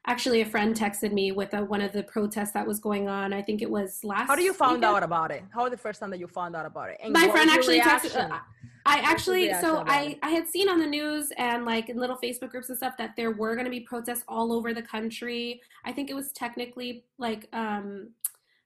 actually 0.06 0.40
a 0.40 0.46
friend 0.46 0.74
texted 0.74 1.12
me 1.12 1.32
with 1.32 1.52
a, 1.54 1.64
one 1.64 1.80
of 1.80 1.92
the 1.92 2.02
protests 2.04 2.52
that 2.52 2.66
was 2.66 2.78
going 2.78 3.08
on. 3.08 3.32
I 3.32 3.42
think 3.42 3.62
it 3.62 3.70
was 3.70 4.02
last. 4.04 4.28
How 4.28 4.36
do 4.36 4.42
you 4.42 4.52
find 4.52 4.84
out 4.84 5.02
about 5.02 5.30
it? 5.30 5.42
How 5.52 5.64
was 5.64 5.72
the 5.72 5.76
first 5.76 6.00
time 6.00 6.10
that 6.10 6.20
you 6.20 6.26
found 6.26 6.54
out 6.56 6.66
about 6.66 6.90
it? 6.90 6.98
And 7.02 7.12
My 7.12 7.28
friend 7.28 7.50
actually 7.50 7.80
texted. 7.80 8.30
Uh, 8.30 8.38
I 8.86 8.98
actually, 8.98 9.52
so 9.60 9.84
I, 9.86 10.18
I 10.22 10.30
had 10.30 10.48
seen 10.48 10.68
on 10.68 10.80
the 10.80 10.86
news 10.86 11.32
and 11.36 11.64
like 11.64 11.88
in 11.88 11.98
little 11.98 12.16
Facebook 12.16 12.50
groups 12.50 12.68
and 12.68 12.78
stuff 12.78 12.96
that 12.98 13.14
there 13.16 13.30
were 13.30 13.54
going 13.54 13.66
to 13.66 13.70
be 13.70 13.80
protests 13.80 14.24
all 14.26 14.52
over 14.52 14.72
the 14.72 14.82
country. 14.82 15.60
I 15.84 15.92
think 15.92 16.10
it 16.10 16.14
was 16.14 16.32
technically 16.32 17.04
like 17.18 17.48
um, 17.52 18.10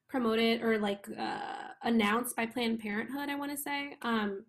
promoted 0.09 0.63
or 0.63 0.79
like 0.79 1.09
uh, 1.19 1.69
announced 1.83 2.37
by 2.37 2.47
Planned 2.47 2.81
Parenthood, 2.81 3.29
I 3.29 3.35
want 3.35 3.51
to 3.51 3.57
say. 3.57 3.97
Um, 4.03 4.45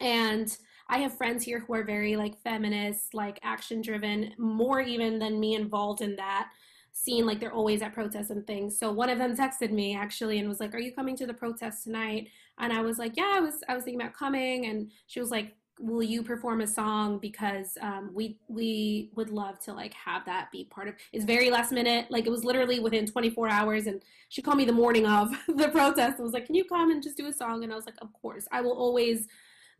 and 0.00 0.56
I 0.88 0.98
have 0.98 1.16
friends 1.16 1.42
here 1.44 1.60
who 1.60 1.74
are 1.74 1.84
very 1.84 2.16
like 2.16 2.38
feminist, 2.42 3.14
like 3.14 3.38
action 3.42 3.80
driven, 3.80 4.34
more 4.38 4.80
even 4.80 5.18
than 5.18 5.40
me 5.40 5.54
involved 5.54 6.02
in 6.02 6.16
that 6.16 6.50
scene. 6.92 7.24
Like 7.26 7.40
they're 7.40 7.52
always 7.52 7.80
at 7.80 7.94
protests 7.94 8.30
and 8.30 8.46
things. 8.46 8.78
So 8.78 8.92
one 8.92 9.08
of 9.08 9.18
them 9.18 9.36
texted 9.36 9.70
me 9.70 9.96
actually 9.96 10.38
and 10.38 10.48
was 10.48 10.60
like, 10.60 10.74
"Are 10.74 10.78
you 10.78 10.92
coming 10.92 11.16
to 11.16 11.26
the 11.26 11.34
protest 11.34 11.84
tonight?" 11.84 12.28
And 12.58 12.72
I 12.72 12.80
was 12.82 12.98
like, 12.98 13.16
"Yeah, 13.16 13.32
I 13.34 13.40
was. 13.40 13.62
I 13.68 13.74
was 13.74 13.84
thinking 13.84 14.00
about 14.00 14.14
coming." 14.14 14.66
And 14.66 14.90
she 15.06 15.20
was 15.20 15.30
like, 15.30 15.54
"Will 15.80 16.02
you 16.02 16.22
perform 16.22 16.60
a 16.60 16.66
song 16.66 17.18
because 17.18 17.76
um, 17.80 18.10
we 18.14 18.38
we 18.48 19.10
would 19.16 19.30
love 19.30 19.58
to 19.60 19.72
like 19.72 19.94
have 19.94 20.24
that 20.26 20.50
be 20.52 20.64
part 20.64 20.88
of." 20.88 20.94
It's 21.12 21.24
very 21.24 21.50
last 21.50 21.72
minute. 21.72 22.10
Like 22.10 22.26
it 22.26 22.30
was 22.30 22.44
literally 22.44 22.80
within 22.80 23.06
24 23.06 23.48
hours, 23.48 23.86
and 23.86 24.02
she 24.28 24.42
called 24.42 24.58
me 24.58 24.64
the 24.64 24.72
morning 24.72 25.06
of 25.06 25.30
the 25.48 25.68
protest 25.68 26.16
and 26.16 26.24
was 26.24 26.32
like, 26.32 26.46
"Can 26.46 26.54
you 26.54 26.64
come 26.64 26.90
and 26.90 27.02
just 27.02 27.16
do 27.16 27.26
a 27.26 27.32
song?" 27.32 27.64
And 27.64 27.72
I 27.72 27.76
was 27.76 27.86
like, 27.86 27.98
"Of 28.00 28.12
course, 28.12 28.46
I 28.52 28.60
will 28.60 28.76
always." 28.76 29.28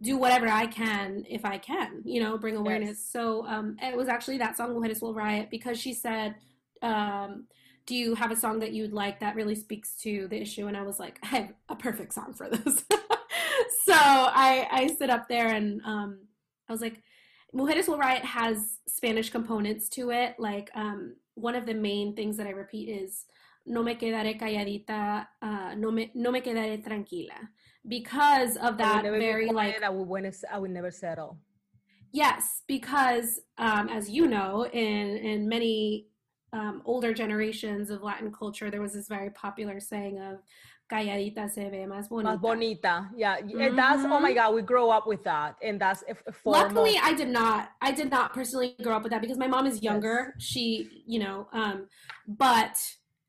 do 0.02 0.16
whatever 0.16 0.48
I 0.48 0.66
can 0.66 1.24
if 1.30 1.44
I 1.44 1.56
can, 1.56 2.02
you 2.04 2.20
know, 2.20 2.36
bring 2.36 2.56
awareness. 2.56 2.98
Yes. 2.98 3.08
So 3.12 3.46
um, 3.46 3.76
it 3.80 3.96
was 3.96 4.08
actually 4.08 4.38
that 4.38 4.56
song, 4.56 4.74
Mujeres 4.74 5.00
Will 5.00 5.14
Riot, 5.14 5.50
because 5.50 5.80
she 5.80 5.94
said, 5.94 6.34
um, 6.82 7.46
do 7.86 7.94
you 7.94 8.14
have 8.14 8.30
a 8.30 8.36
song 8.36 8.58
that 8.60 8.72
you'd 8.72 8.92
like 8.92 9.20
that 9.20 9.36
really 9.36 9.54
speaks 9.54 9.94
to 10.02 10.26
the 10.28 10.40
issue? 10.40 10.66
And 10.66 10.76
I 10.76 10.82
was 10.82 10.98
like, 10.98 11.18
I 11.22 11.26
have 11.26 11.52
a 11.68 11.76
perfect 11.76 12.14
song 12.14 12.32
for 12.32 12.48
this. 12.48 12.84
so 13.84 13.94
I, 13.94 14.66
I 14.70 14.86
stood 14.94 15.10
up 15.10 15.28
there 15.28 15.48
and 15.48 15.80
um, 15.84 16.20
I 16.68 16.72
was 16.72 16.80
like, 16.80 17.02
Mujeres 17.54 17.86
Will 17.86 17.98
Riot 17.98 18.24
has 18.24 18.78
Spanish 18.88 19.30
components 19.30 19.88
to 19.90 20.10
it. 20.10 20.34
Like 20.38 20.70
um, 20.74 21.16
one 21.34 21.54
of 21.54 21.66
the 21.66 21.74
main 21.74 22.16
things 22.16 22.36
that 22.38 22.46
I 22.46 22.50
repeat 22.50 22.88
is, 22.88 23.26
no 23.66 23.82
me 23.82 23.94
quedaré 23.94 24.38
calladita, 24.38 25.26
uh, 25.40 25.74
no, 25.74 25.90
me, 25.90 26.10
no 26.14 26.30
me 26.30 26.40
quedaré 26.40 26.84
tranquila 26.84 27.48
because 27.86 28.56
of 28.56 28.78
that 28.78 29.02
very 29.02 29.50
like 29.50 29.82
I 29.82 29.88
would, 29.88 30.34
I 30.50 30.58
would 30.58 30.70
never 30.70 30.90
settle. 30.90 31.38
Yes, 32.12 32.62
because 32.68 33.40
um, 33.58 33.88
as 33.88 34.08
you 34.08 34.26
know, 34.26 34.66
in 34.66 35.16
in 35.16 35.48
many 35.48 36.06
um, 36.54 36.82
older 36.84 37.12
generations 37.12 37.90
of 37.90 38.02
Latin 38.02 38.32
culture, 38.32 38.70
there 38.70 38.80
was 38.80 38.92
this 38.92 39.08
very 39.08 39.30
popular 39.30 39.80
saying 39.80 40.20
of 40.20 40.38
"calladita 40.90 41.50
se 41.50 41.68
ve 41.68 41.84
más 41.84 42.08
bonita." 42.08 42.36
Más 42.36 42.40
bonita, 42.40 43.10
yeah. 43.16 43.40
Mm-hmm. 43.40 43.76
That's 43.76 44.04
oh 44.04 44.08
my 44.08 44.30
mm-hmm. 44.30 44.34
god, 44.34 44.54
we 44.54 44.62
grow 44.62 44.88
up 44.90 45.06
with 45.06 45.24
that, 45.24 45.56
and 45.62 45.80
that's 45.80 46.04
a 46.08 46.14
luckily 46.44 46.96
I 47.02 47.12
did 47.12 47.28
not. 47.28 47.70
I 47.82 47.90
did 47.90 48.10
not 48.10 48.32
personally 48.32 48.76
grow 48.82 48.96
up 48.96 49.02
with 49.02 49.10
that 49.12 49.20
because 49.20 49.38
my 49.38 49.48
mom 49.48 49.66
is 49.66 49.82
younger. 49.82 50.34
Yes. 50.38 50.46
She, 50.46 51.04
you 51.06 51.18
know, 51.18 51.48
um, 51.52 51.88
but 52.28 52.76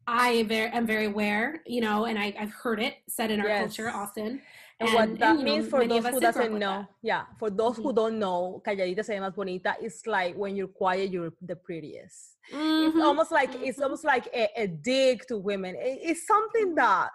I 0.08 0.44
very, 0.44 0.70
am 0.72 0.86
very 0.86 1.06
aware, 1.06 1.64
you 1.66 1.82
know, 1.82 2.06
and 2.06 2.20
I, 2.20 2.32
have 2.38 2.52
heard 2.52 2.80
it 2.80 2.96
said 3.10 3.32
in 3.32 3.42
our 3.42 3.48
yes. 3.48 3.60
culture 3.62 3.90
often. 3.90 4.42
And, 4.80 4.90
and 4.90 4.96
what 4.96 5.20
that 5.20 5.36
and, 5.36 5.44
means 5.44 5.66
know, 5.66 5.70
for 5.70 5.88
those 5.88 6.06
who 6.06 6.20
doesn't 6.20 6.54
know, 6.54 6.80
that. 6.80 6.90
yeah, 7.02 7.24
for 7.40 7.50
those 7.50 7.74
mm-hmm. 7.74 7.84
who 7.84 7.94
don't 7.94 8.20
know, 8.20 8.62
calladita 8.66 9.06
se 9.06 9.14
ve 9.14 9.22
más 9.22 9.34
bonita 9.34 9.76
It's 9.82 10.06
like 10.06 10.36
when 10.36 10.56
you're 10.56 10.68
quiet, 10.68 11.12
you're 11.12 11.32
the 11.42 11.56
prettiest. 11.56 12.38
Mm-hmm. 12.54 12.90
It's 12.98 13.06
almost 13.06 13.32
like 13.32 13.54
mm-hmm. 13.54 13.64
it's 13.64 13.80
almost 13.80 14.04
like 14.04 14.28
a, 14.34 14.50
a 14.58 14.68
dig 14.68 15.26
to 15.28 15.38
women. 15.38 15.76
It, 15.76 16.00
it's 16.02 16.28
something 16.28 16.76
that, 16.76 17.10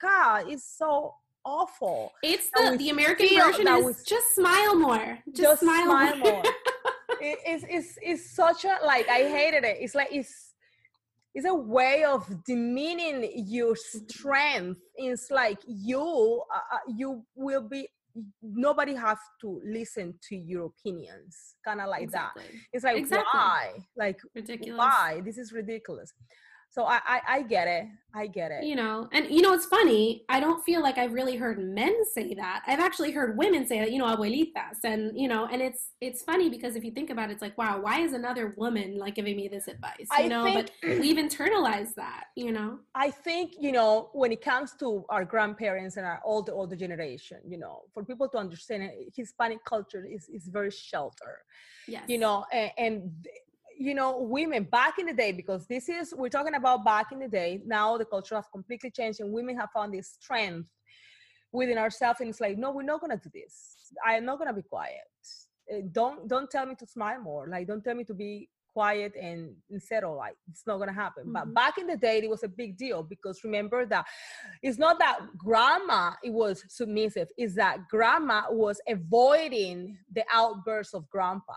God, 0.00 0.50
is 0.50 0.64
so 0.64 1.14
awful. 1.46 2.12
It's 2.22 2.50
the 2.50 2.76
the 2.76 2.90
American 2.90 3.28
version 3.28 3.68
is 3.68 3.84
we, 3.84 3.92
just 4.06 4.34
smile 4.34 4.76
more. 4.76 5.18
Just, 5.28 5.42
just 5.42 5.60
smile, 5.62 5.84
smile 5.84 6.16
more. 6.16 6.32
more. 6.32 6.42
it, 7.20 7.38
it's 7.46 7.64
it's 7.68 7.98
it's 8.02 8.30
such 8.32 8.64
a 8.64 8.84
like 8.84 9.08
I 9.08 9.20
hated 9.22 9.64
it. 9.64 9.78
It's 9.80 9.94
like 9.94 10.08
it's 10.10 10.45
it's 11.36 11.46
a 11.46 11.54
way 11.54 12.02
of 12.02 12.26
demeaning 12.46 13.30
your 13.46 13.76
strength. 13.76 14.80
It's 14.94 15.30
like 15.30 15.58
you 15.66 16.42
uh, 16.54 16.76
uh, 16.76 16.78
you 16.96 17.22
will 17.34 17.68
be 17.68 17.88
nobody 18.42 18.94
has 18.94 19.18
to 19.42 19.60
listen 19.62 20.14
to 20.30 20.34
your 20.34 20.72
opinions. 20.72 21.56
Kind 21.62 21.82
of 21.82 21.88
like 21.90 22.02
exactly. 22.02 22.44
that 22.44 22.52
it's 22.72 22.84
like 22.84 22.96
exactly. 22.96 23.26
why? 23.34 23.72
Like 23.98 24.18
ridiculous. 24.34 24.78
why? 24.78 25.20
This 25.26 25.36
is 25.36 25.52
ridiculous 25.52 26.14
so 26.76 26.84
I, 26.84 27.00
I, 27.06 27.20
I 27.28 27.42
get 27.42 27.68
it. 27.68 27.86
I 28.14 28.26
get 28.26 28.50
it. 28.50 28.64
You 28.64 28.76
know 28.76 29.08
and 29.12 29.30
you 29.30 29.40
know 29.42 29.52
it's 29.54 29.66
funny. 29.66 30.24
I 30.28 30.40
don't 30.40 30.62
feel 30.64 30.82
like 30.82 30.96
i've 30.98 31.12
really 31.12 31.36
heard 31.36 31.58
men 31.58 31.94
say 32.12 32.34
that. 32.34 32.62
I've 32.66 32.80
actually 32.80 33.12
heard 33.12 33.36
women 33.36 33.66
say 33.66 33.78
that 33.80 33.92
you 33.92 33.98
know 33.98 34.06
abuelitas 34.06 34.78
and 34.84 35.18
you 35.18 35.28
know 35.28 35.46
and 35.46 35.60
it's 35.62 35.92
it's 36.00 36.22
funny 36.22 36.48
because 36.50 36.76
if 36.76 36.84
you 36.84 36.90
think 36.90 37.10
about 37.10 37.30
it 37.30 37.34
it's 37.34 37.42
like 37.42 37.56
wow 37.56 37.80
why 37.80 38.00
is 38.00 38.12
another 38.12 38.54
woman 38.56 38.98
like 38.98 39.14
giving 39.14 39.36
me 39.36 39.48
this 39.48 39.68
advice? 39.68 40.06
You 40.18 40.24
I 40.24 40.28
know 40.28 40.44
think, 40.44 40.70
but 40.82 40.98
we've 41.00 41.16
internalized 41.16 41.94
that 41.96 42.24
you 42.36 42.52
know? 42.52 42.78
I 42.94 43.10
think 43.10 43.52
you 43.58 43.72
know 43.72 44.10
when 44.12 44.32
it 44.32 44.42
comes 44.42 44.74
to 44.80 45.04
our 45.08 45.24
grandparents 45.24 45.96
and 45.96 46.06
our 46.06 46.20
older 46.24 46.52
older 46.52 46.76
generation 46.76 47.38
you 47.46 47.58
know 47.58 47.82
for 47.94 48.04
people 48.04 48.28
to 48.30 48.38
understand 48.38 48.90
hispanic 49.14 49.64
culture 49.64 50.04
is, 50.04 50.28
is 50.28 50.48
very 50.48 50.70
sheltered. 50.70 51.42
yes. 51.88 52.04
you 52.08 52.18
know 52.18 52.44
and, 52.52 52.70
and 52.78 53.26
you 53.78 53.94
know 53.94 54.18
women 54.18 54.64
back 54.64 54.98
in 54.98 55.06
the 55.06 55.12
day 55.14 55.32
because 55.32 55.66
this 55.66 55.88
is 55.88 56.14
we're 56.16 56.28
talking 56.28 56.54
about 56.54 56.84
back 56.84 57.12
in 57.12 57.18
the 57.18 57.28
day 57.28 57.60
now 57.66 57.96
the 57.96 58.04
culture 58.04 58.34
has 58.34 58.46
completely 58.52 58.90
changed 58.90 59.20
and 59.20 59.32
women 59.32 59.56
have 59.56 59.70
found 59.74 59.92
this 59.92 60.16
strength 60.20 60.68
within 61.52 61.78
ourselves 61.78 62.20
and 62.20 62.28
it's 62.30 62.40
like 62.40 62.56
no 62.58 62.70
we're 62.70 62.82
not 62.82 63.00
gonna 63.00 63.16
do 63.16 63.30
this. 63.32 63.76
I'm 64.04 64.24
not 64.24 64.38
gonna 64.38 64.52
be 64.52 64.62
quiet. 64.62 65.08
Uh, 65.72 65.78
don't 65.92 66.28
don't 66.28 66.50
tell 66.50 66.66
me 66.66 66.74
to 66.76 66.86
smile 66.86 67.20
more. 67.20 67.48
Like 67.48 67.66
don't 67.66 67.82
tell 67.82 67.94
me 67.94 68.04
to 68.04 68.14
be 68.14 68.48
quiet 68.72 69.14
and, 69.20 69.54
and 69.70 69.82
settle 69.82 70.16
like 70.16 70.36
it's 70.50 70.66
not 70.66 70.78
gonna 70.78 70.92
happen. 70.92 71.32
But 71.32 71.46
Mhm. 71.46 71.54
back 71.54 71.78
in 71.78 71.86
the 71.86 71.96
day 71.96 72.18
it 72.18 72.28
was 72.28 72.42
a 72.42 72.48
big 72.48 72.76
deal 72.76 73.02
because 73.02 73.42
remember 73.44 73.86
that 73.86 74.04
it's 74.62 74.78
not 74.78 74.98
that 74.98 75.20
grandma 75.38 76.12
it 76.22 76.32
was 76.32 76.62
submissive 76.68 77.28
it's 77.38 77.54
that 77.54 77.88
grandma 77.88 78.42
was 78.50 78.80
avoiding 78.86 79.96
the 80.12 80.24
outbursts 80.32 80.92
of 80.94 81.08
grandpa 81.08 81.56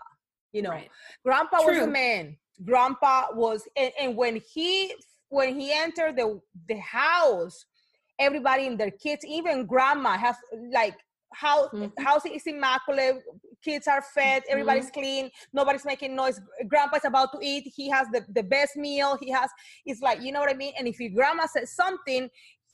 you 0.52 0.62
know 0.62 0.70
Right. 0.70 0.90
grandpa 1.24 1.58
was 1.62 1.78
a 1.78 1.86
man. 1.86 2.36
Grandpa 2.64 3.28
was 3.32 3.66
and, 3.76 3.92
and 3.98 4.16
when 4.16 4.36
he 4.36 4.94
when 5.28 5.58
he 5.58 5.72
entered 5.72 6.16
the 6.16 6.40
the 6.68 6.76
house 6.78 7.64
everybody 8.18 8.66
and 8.66 8.78
their 8.78 8.90
kids 8.90 9.24
even 9.24 9.64
grandma 9.66 10.16
has 10.18 10.36
like 10.72 10.96
house 11.32 11.70
Mhm. 11.72 11.92
house 11.98 12.26
is 12.26 12.46
immaculate 12.46 13.22
kids 13.64 13.86
are 13.86 14.02
fed 14.02 14.42
everybody's 14.48 14.90
clean 14.90 15.30
nobody's 15.52 15.84
making 15.84 16.14
noise 16.16 16.40
grandpa's 16.68 17.04
about 17.04 17.30
to 17.32 17.38
eat 17.40 17.64
he 17.74 17.88
has 17.88 18.08
the, 18.12 18.24
the 18.34 18.42
best 18.42 18.76
meal 18.76 19.16
he 19.20 19.30
has 19.30 19.48
it's 19.86 20.00
like 20.02 20.20
you 20.20 20.32
know 20.32 20.40
what 20.40 20.50
i 20.50 20.54
mean? 20.54 20.74
And 20.78 20.86
if 20.88 20.98
your 21.00 21.10
grandma 21.10 21.46
says 21.46 21.74
something 21.74 22.28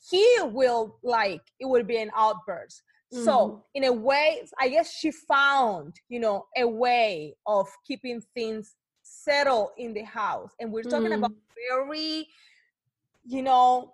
he 0.09 0.25
will 0.43 0.97
like 1.03 1.41
it 1.59 1.65
will 1.65 1.83
be 1.83 1.97
an 1.97 2.11
outburst 2.15 2.81
So 3.11 3.63
in 3.73 3.85
a 3.85 3.91
way 3.91 4.41
i 4.59 4.67
guess 4.67 4.93
she 4.93 5.11
found 5.11 5.95
you 6.09 6.19
know 6.19 6.45
a 6.57 6.67
way 6.67 7.35
of 7.45 7.67
keeping 7.87 8.21
things 8.33 8.75
settled 9.03 9.69
in 9.77 9.93
the 9.93 10.03
house 10.03 10.51
and 10.59 10.71
we're 10.71 10.83
talking 10.83 11.13
about 11.13 11.31
Mm. 11.31 11.35
very 11.71 12.27
you 13.25 13.41
know 13.41 13.93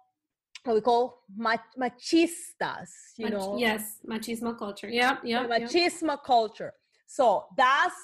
what 0.63 0.73
we 0.75 0.81
call 0.81 1.23
mach- 1.35 1.75
machistas 1.79 2.89
you 3.17 3.25
Mach- 3.25 3.33
know 3.33 3.57
yes, 3.57 3.99
machismo 4.07 4.57
culture. 4.57 4.89
Yeah, 4.89 5.17
the 5.21 5.29
yep. 5.29 5.47
yep. 5.49 5.61
machismo 5.69 6.17
culture 6.23 6.73
so 7.05 7.45
that's 7.55 7.95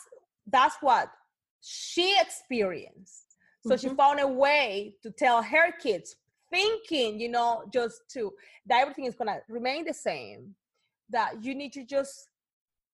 that's 0.48 0.76
what 0.82 1.10
she 1.62 2.16
experienced 2.20 3.26
so 3.66 3.76
she 3.76 3.90
Mhm. 3.90 3.98
found 3.98 4.20
a 4.20 4.28
way 4.28 4.96
to 5.04 5.10
tell 5.12 5.42
her 5.42 5.72
kids 5.72 6.16
thinking 6.52 7.20
you 7.20 7.30
know 7.30 7.64
just 7.74 8.02
to 8.14 8.32
that 8.68 8.82
everything 8.82 9.06
is 9.06 9.16
gonna 9.16 9.42
remain 9.50 9.84
the 9.86 9.94
same 9.94 10.56
that 11.10 11.44
you 11.44 11.56
need 11.56 11.74
to 11.74 11.84
just 11.84 12.30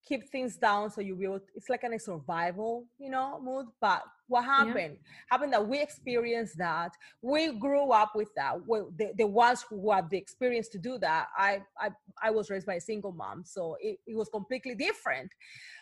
keep 0.08 0.30
things 0.30 0.56
down 0.56 0.90
so 0.90 1.02
you 1.02 1.16
will 1.16 1.40
it's 1.56 1.68
like 1.68 1.84
a 1.84 2.00
survival 2.00 2.86
you 3.00 3.10
know 3.10 3.40
mood 3.44 3.66
but 3.82 4.04
what 4.28 4.44
happened? 4.44 4.98
Happened 5.30 5.54
that 5.54 5.68
we 5.68 5.80
experienced 5.80 6.58
that. 6.58 6.92
We 7.22 7.52
grew 7.60 7.92
up 7.92 8.14
with 8.16 8.30
that. 8.36 8.66
Well, 8.66 8.92
the, 8.98 9.12
the 9.18 9.28
ones 9.28 9.64
who 9.70 9.92
have 9.92 10.10
the 10.10 10.18
experience 10.18 10.68
to 10.70 10.80
do 10.80 10.98
that 11.00 11.28
I, 11.38 11.62
I 11.80 11.90
i 12.24 12.32
was 12.32 12.50
raised 12.50 12.66
by 12.66 12.76
a 12.76 12.82
single 12.82 13.12
mom 13.12 13.44
so 13.46 13.78
it, 13.80 13.98
it 14.08 14.16
was 14.16 14.30
completely 14.30 14.76
different. 14.76 15.32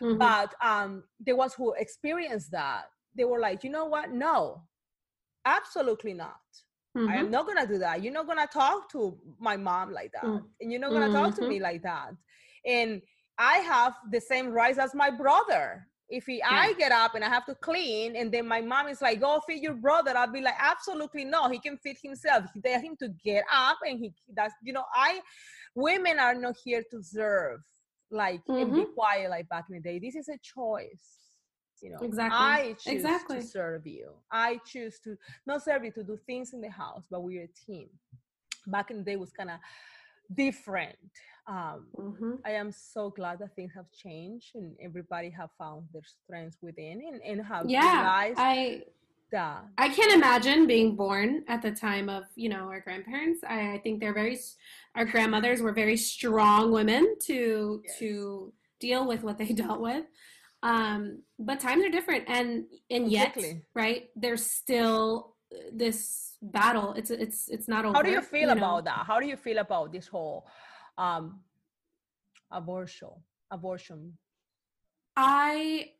Mhm. 0.02 0.20
but 0.20 0.54
um 0.62 1.04
the 1.26 1.34
ones 1.34 1.54
who 1.54 1.74
experienced 1.74 2.52
that 2.52 2.86
they 3.16 3.26
were 3.26 3.40
like 3.40 3.64
you 3.64 3.70
know 3.70 3.86
what? 3.86 4.12
No 4.12 4.64
absolutely 5.46 6.14
not 6.14 6.42
I 7.08 7.16
Mhm. 7.16 7.20
am 7.20 7.32
not 7.32 7.48
gonna 7.48 7.68
do 7.68 7.78
that. 7.80 8.02
You're 8.02 8.14
not 8.14 8.28
gonna 8.28 8.48
talk 8.48 8.90
to 8.92 9.20
my 9.40 9.58
mom 9.58 9.92
like 9.92 10.12
that, 10.14 10.42
Mm. 10.42 10.48
and 10.62 10.72
you're 10.72 10.80
not 10.82 10.94
gonna 10.94 11.10
talk 11.10 11.36
to 11.36 11.42
Mhm. 11.42 11.50
me 11.52 11.60
like 11.60 11.82
that. 11.84 12.12
And 12.66 13.02
I 13.38 13.58
have 13.60 13.96
the 14.12 14.22
same 14.22 14.50
rights 14.52 14.78
as 14.80 14.94
my 14.96 15.10
brother. 15.12 15.88
If 16.10 16.26
he, 16.26 16.42
I 16.44 16.74
get 16.78 16.92
up 16.92 17.16
and 17.16 17.24
I 17.24 17.30
have 17.30 17.46
to 17.48 17.56
clean, 17.56 18.16
and 18.16 18.32
then 18.32 18.48
my 18.48 18.62
mom 18.62 18.88
is 18.88 19.02
like, 19.02 19.20
"Go 19.22 19.42
feed 19.48 19.64
your 19.64 19.74
brother," 19.76 20.16
I'll 20.16 20.32
be 20.32 20.42
like, 20.42 20.56
"Absolutely 20.60 21.26
no. 21.26 21.50
He 21.50 21.60
can 21.60 21.78
feed 21.80 21.98
himself. 22.02 22.46
He 22.54 22.62
Tell 22.62 22.80
him 22.82 22.96
to 22.98 23.10
get 23.24 23.46
up, 23.52 23.80
and 23.86 24.00
he 24.00 24.14
that's 24.34 24.54
you 24.64 24.74
know, 24.74 24.86
I 24.94 25.22
women 25.76 26.20
are 26.20 26.36
not 26.36 26.56
here 26.64 26.84
to 26.92 27.02
serve 27.04 27.62
like 28.12 28.42
and 28.60 28.76
be 28.76 28.86
Mm-hmm. 28.86 28.94
quiet 28.94 29.30
like 29.32 29.50
back 29.50 29.66
in 29.70 29.76
the 29.76 29.82
day. 29.82 30.00
This 30.00 30.16
is 30.16 30.30
a 30.30 30.38
choice." 30.40 31.23
You 31.84 31.90
know, 31.92 32.00
Exactly. 32.02 32.38
I 32.48 32.76
choose 32.80 32.88
Exactly. 32.88 33.42
to 33.42 33.48
serve 33.48 33.86
you. 33.86 34.12
I 34.32 34.60
choose 34.66 35.00
to 35.00 35.18
not 35.46 35.64
serve 35.64 35.84
you 35.84 35.92
to 35.92 36.04
do 36.04 36.18
things 36.26 36.54
in 36.54 36.62
the 36.62 36.70
house, 36.72 37.04
but 37.12 37.22
we're 37.22 37.44
a 37.44 37.48
team. 37.66 37.90
Back 38.68 38.90
in 38.90 39.00
the 39.00 39.04
day 39.04 39.18
was 39.18 39.32
kind 39.34 39.50
of 39.52 39.60
different. 40.34 40.96
Um, 41.46 41.88
Mhm. 42.00 42.40
I 42.46 42.52
am 42.52 42.72
so 42.72 43.10
glad 43.10 43.40
that 43.40 43.54
things 43.58 43.74
have 43.76 43.92
changed 43.92 44.56
and 44.56 44.78
everybody 44.82 45.30
have 45.32 45.50
found 45.58 45.90
their 45.92 46.04
strengths 46.06 46.58
within 46.62 47.02
and, 47.06 47.22
and 47.22 47.46
have 47.46 47.68
Yeah, 47.68 47.96
realized 48.00 48.40
I 48.40 48.84
that 49.34 49.66
I 49.78 49.90
can't 49.90 50.14
imagine 50.14 50.68
being 50.68 50.96
born 50.96 51.44
at 51.50 51.62
the 51.62 51.72
time 51.72 52.08
of 52.08 52.24
you 52.36 52.48
know 52.48 52.70
our 52.70 52.80
grandparents. 52.80 53.44
I, 53.44 53.74
I 53.74 53.78
think 53.80 54.00
they're 54.00 54.14
very 54.14 54.40
our 54.96 55.04
grandmothers 55.04 55.62
were 55.62 55.74
very 55.74 55.98
strong 55.98 56.72
women 56.72 57.16
to 57.26 57.82
Yes. 57.86 58.00
to 58.00 58.54
deal 58.80 59.06
with 59.06 59.24
what 59.24 59.38
they 59.38 59.52
dealt 59.64 59.82
with. 59.82 60.06
Um, 60.64 61.24
but 61.38 61.60
times 61.60 61.84
are 61.84 61.90
different, 61.90 62.24
and 62.28 62.64
and 62.90 63.12
yet, 63.12 63.34
Completely. 63.34 63.62
right? 63.76 64.10
There's 64.16 64.46
still 64.46 65.36
this 65.74 66.38
battle. 66.42 66.94
It's 66.94 67.12
it's 67.12 67.50
it's 67.50 67.68
not 67.68 67.84
over. 67.84 67.94
how 67.94 68.02
do 68.02 68.10
you 68.10 68.22
feel 68.22 68.48
know. 68.48 68.54
about 68.54 68.86
that? 68.86 69.04
How 69.06 69.20
do 69.20 69.28
you 69.28 69.36
feel 69.36 69.58
about 69.58 69.92
this 69.92 70.08
whole 70.08 70.48
um 70.98 71.42
abortion 72.50 73.10
abortion? 73.52 74.18
I 75.18 75.92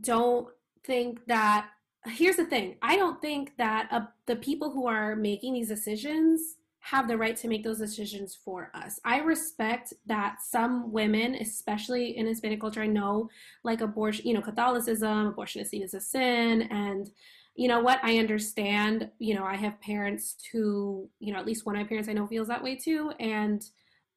don't 0.00 0.48
think 0.84 1.26
that. 1.26 1.68
Here's 2.06 2.36
the 2.36 2.44
thing. 2.44 2.76
I 2.82 2.96
don't 2.96 3.20
think 3.20 3.56
that 3.56 3.88
uh, 3.90 4.02
the 4.26 4.36
people 4.36 4.70
who 4.70 4.86
are 4.86 5.16
making 5.16 5.54
these 5.54 5.68
decisions 5.68 6.56
have 6.84 7.08
the 7.08 7.16
right 7.16 7.34
to 7.34 7.48
make 7.48 7.64
those 7.64 7.78
decisions 7.78 8.36
for 8.44 8.70
us. 8.74 9.00
I 9.06 9.20
respect 9.20 9.94
that 10.04 10.42
some 10.42 10.92
women, 10.92 11.34
especially 11.36 12.18
in 12.18 12.26
Hispanic 12.26 12.60
culture, 12.60 12.82
I 12.82 12.88
know 12.88 13.30
like 13.62 13.80
abortion, 13.80 14.26
you 14.26 14.34
know, 14.34 14.42
Catholicism, 14.42 15.28
abortion 15.28 15.62
is 15.62 15.70
seen 15.70 15.82
as 15.82 15.94
a 15.94 16.00
sin. 16.00 16.62
And 16.70 17.10
you 17.54 17.68
know 17.68 17.80
what? 17.80 18.00
I 18.02 18.18
understand, 18.18 19.08
you 19.18 19.34
know, 19.34 19.44
I 19.44 19.56
have 19.56 19.80
parents 19.80 20.36
who, 20.52 21.08
you 21.20 21.32
know, 21.32 21.38
at 21.38 21.46
least 21.46 21.64
one 21.64 21.74
of 21.74 21.80
my 21.80 21.88
parents 21.88 22.06
I 22.06 22.12
know 22.12 22.26
feels 22.26 22.48
that 22.48 22.62
way 22.62 22.76
too. 22.76 23.12
And 23.18 23.64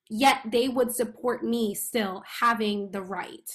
yet 0.09 0.41
they 0.51 0.68
would 0.68 0.93
support 0.93 1.45
me 1.45 1.74
still 1.74 2.22
having 2.41 2.91
the 2.91 3.01
right 3.01 3.49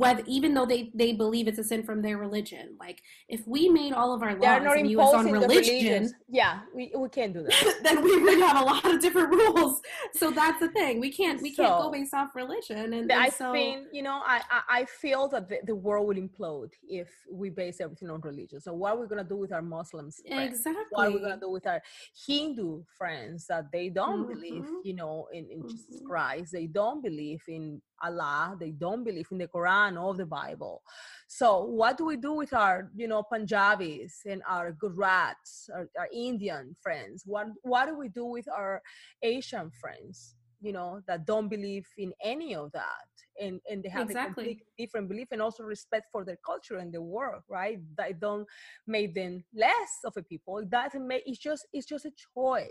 whether 0.00 0.22
even 0.26 0.54
though 0.54 0.64
they 0.64 0.90
they 0.94 1.12
believe 1.12 1.46
it's 1.46 1.58
a 1.58 1.64
sin 1.72 1.82
from 1.82 2.00
their 2.00 2.16
religion 2.16 2.66
like 2.80 2.98
if 3.28 3.40
we 3.46 3.68
made 3.68 3.92
all 3.92 4.14
of 4.14 4.22
our 4.22 4.34
laws 4.34 4.62
not 4.64 4.78
in 4.78 4.86
us 4.98 5.12
on 5.20 5.30
religion. 5.30 6.10
Yeah, 6.40 6.60
we, 6.74 6.90
we 6.96 7.08
can't 7.10 7.34
do 7.34 7.42
that. 7.42 7.78
then 7.82 7.96
we 8.02 8.12
would 8.24 8.38
have 8.38 8.58
a 8.62 8.64
lot 8.72 8.84
of 8.90 8.96
different 9.04 9.28
rules 9.40 9.74
so 10.20 10.30
that's 10.30 10.60
the 10.64 10.70
thing 10.78 10.92
we 11.06 11.12
can't 11.20 11.42
we 11.42 11.50
can't 11.54 11.68
So- 11.68 11.82
go 11.82 11.90
based 11.90 12.14
off 12.14 12.30
religion 12.34 12.84
and, 12.96 13.06
But 13.08 13.16
and 13.18 13.24
I 13.26 13.28
so 13.28 13.52
think 13.52 13.88
you 13.92 14.02
know 14.02 14.18
I, 14.34 14.38
I 14.56 14.60
I 14.78 14.80
feel 15.02 15.22
that 15.34 15.44
the, 15.50 15.58
the 15.70 15.74
world 15.86 16.04
will 16.08 16.20
implode 16.26 16.70
if 17.00 17.10
we 17.30 17.46
base 17.50 17.76
everything 17.84 18.08
on 18.14 18.20
religion. 18.30 18.58
So 18.66 18.70
what 18.80 18.90
are 18.92 19.00
we 19.02 19.06
gonna 19.12 19.30
do 19.34 19.38
with 19.44 19.52
our 19.56 19.66
Muslims? 19.76 20.14
friends? 20.26 20.54
exactly 20.54 20.84
What 20.96 21.08
are 21.08 21.12
we 21.16 21.20
gonna 21.26 21.44
do 21.46 21.50
with 21.58 21.66
our 21.72 21.80
Hindu 22.26 22.68
friends 22.98 23.38
that 23.52 23.64
they 23.74 23.86
don't 24.00 24.24
believe, 24.32 24.64
Mhm. 24.64 24.80
you 24.88 24.94
know, 25.00 25.14
in, 25.36 25.44
in 25.54 25.60
Jesus 25.72 26.00
Mhm. 26.00 26.06
Christ? 26.08 26.48
They 26.58 26.66
don't 26.80 27.00
believe 27.08 27.42
in 27.56 27.64
Allah. 28.08 28.56
They 28.62 28.72
don't 28.84 29.04
believe 29.10 29.28
in 29.34 29.38
the 29.42 29.48
Quran 29.56 29.81
or 29.90 30.14
the 30.14 30.26
Bible. 30.26 30.82
So 31.28 31.64
what 31.64 31.96
do 31.96 32.04
we 32.04 32.16
do 32.16 32.34
with 32.34 32.52
our, 32.52 32.90
you 32.94 33.08
know, 33.08 33.22
Punjabis 33.22 34.20
and 34.26 34.42
our 34.46 34.72
Gurats, 34.72 35.70
our, 35.74 35.88
our 35.98 36.08
Indian 36.12 36.76
friends? 36.82 37.22
What 37.24 37.46
what 37.62 37.86
do 37.86 37.96
we 37.96 38.08
do 38.08 38.26
with 38.26 38.46
our 38.48 38.82
Asian 39.22 39.70
friends? 39.80 40.36
You 40.60 40.72
know, 40.72 41.00
that 41.08 41.26
don't 41.26 41.48
believe 41.48 41.86
in 41.96 42.12
any 42.22 42.54
of 42.54 42.70
that, 42.72 43.08
and 43.40 43.60
and 43.68 43.82
they 43.82 43.88
have 43.88 44.10
Exactly. 44.10 44.20
a 44.20 44.26
completely 44.26 44.66
different 44.78 45.08
belief, 45.08 45.28
and 45.32 45.42
also 45.42 45.62
respect 45.64 46.06
for 46.12 46.24
their 46.24 46.38
culture 46.44 46.76
and 46.76 46.92
their 46.92 47.02
work, 47.02 47.42
right? 47.48 47.80
That 47.96 48.20
don't 48.20 48.46
make 48.86 49.14
them 49.14 49.42
less 49.54 49.92
of 50.04 50.12
a 50.16 50.22
people. 50.22 50.58
It 50.58 50.70
doesn't 50.70 51.08
make 51.08 51.22
it's 51.26 51.38
just 51.38 51.66
it's 51.72 51.86
just 51.86 52.04
a 52.04 52.12
choice. 52.34 52.68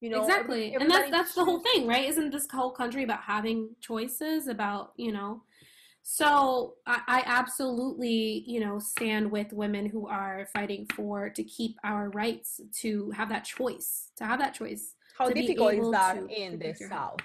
You 0.00 0.10
know, 0.10 0.20
exactly 0.20 0.74
and 0.74 0.90
that's 0.90 1.10
that's 1.10 1.34
the 1.34 1.44
whole 1.44 1.60
thing 1.60 1.86
right 1.86 2.06
isn't 2.06 2.30
this 2.30 2.46
whole 2.52 2.70
country 2.70 3.02
about 3.02 3.22
having 3.22 3.70
choices 3.80 4.46
about 4.46 4.92
you 4.98 5.10
know 5.10 5.42
so 6.08 6.74
I, 6.86 7.00
I 7.08 7.22
absolutely 7.26 8.44
you 8.46 8.60
know 8.60 8.78
stand 8.78 9.28
with 9.28 9.52
women 9.52 9.86
who 9.86 10.06
are 10.06 10.46
fighting 10.54 10.86
for 10.94 11.28
to 11.30 11.42
keep 11.42 11.74
our 11.82 12.10
rights 12.10 12.60
to 12.82 13.10
have 13.10 13.28
that 13.30 13.44
choice 13.44 14.12
to 14.18 14.24
have 14.24 14.38
that 14.38 14.54
choice 14.54 14.94
How 15.18 15.28
difficult 15.28 15.74
is 15.74 15.90
that 15.90 16.14
to 16.14 16.28
in 16.28 16.60
the 16.60 16.76
your 16.78 16.88
health. 16.88 17.16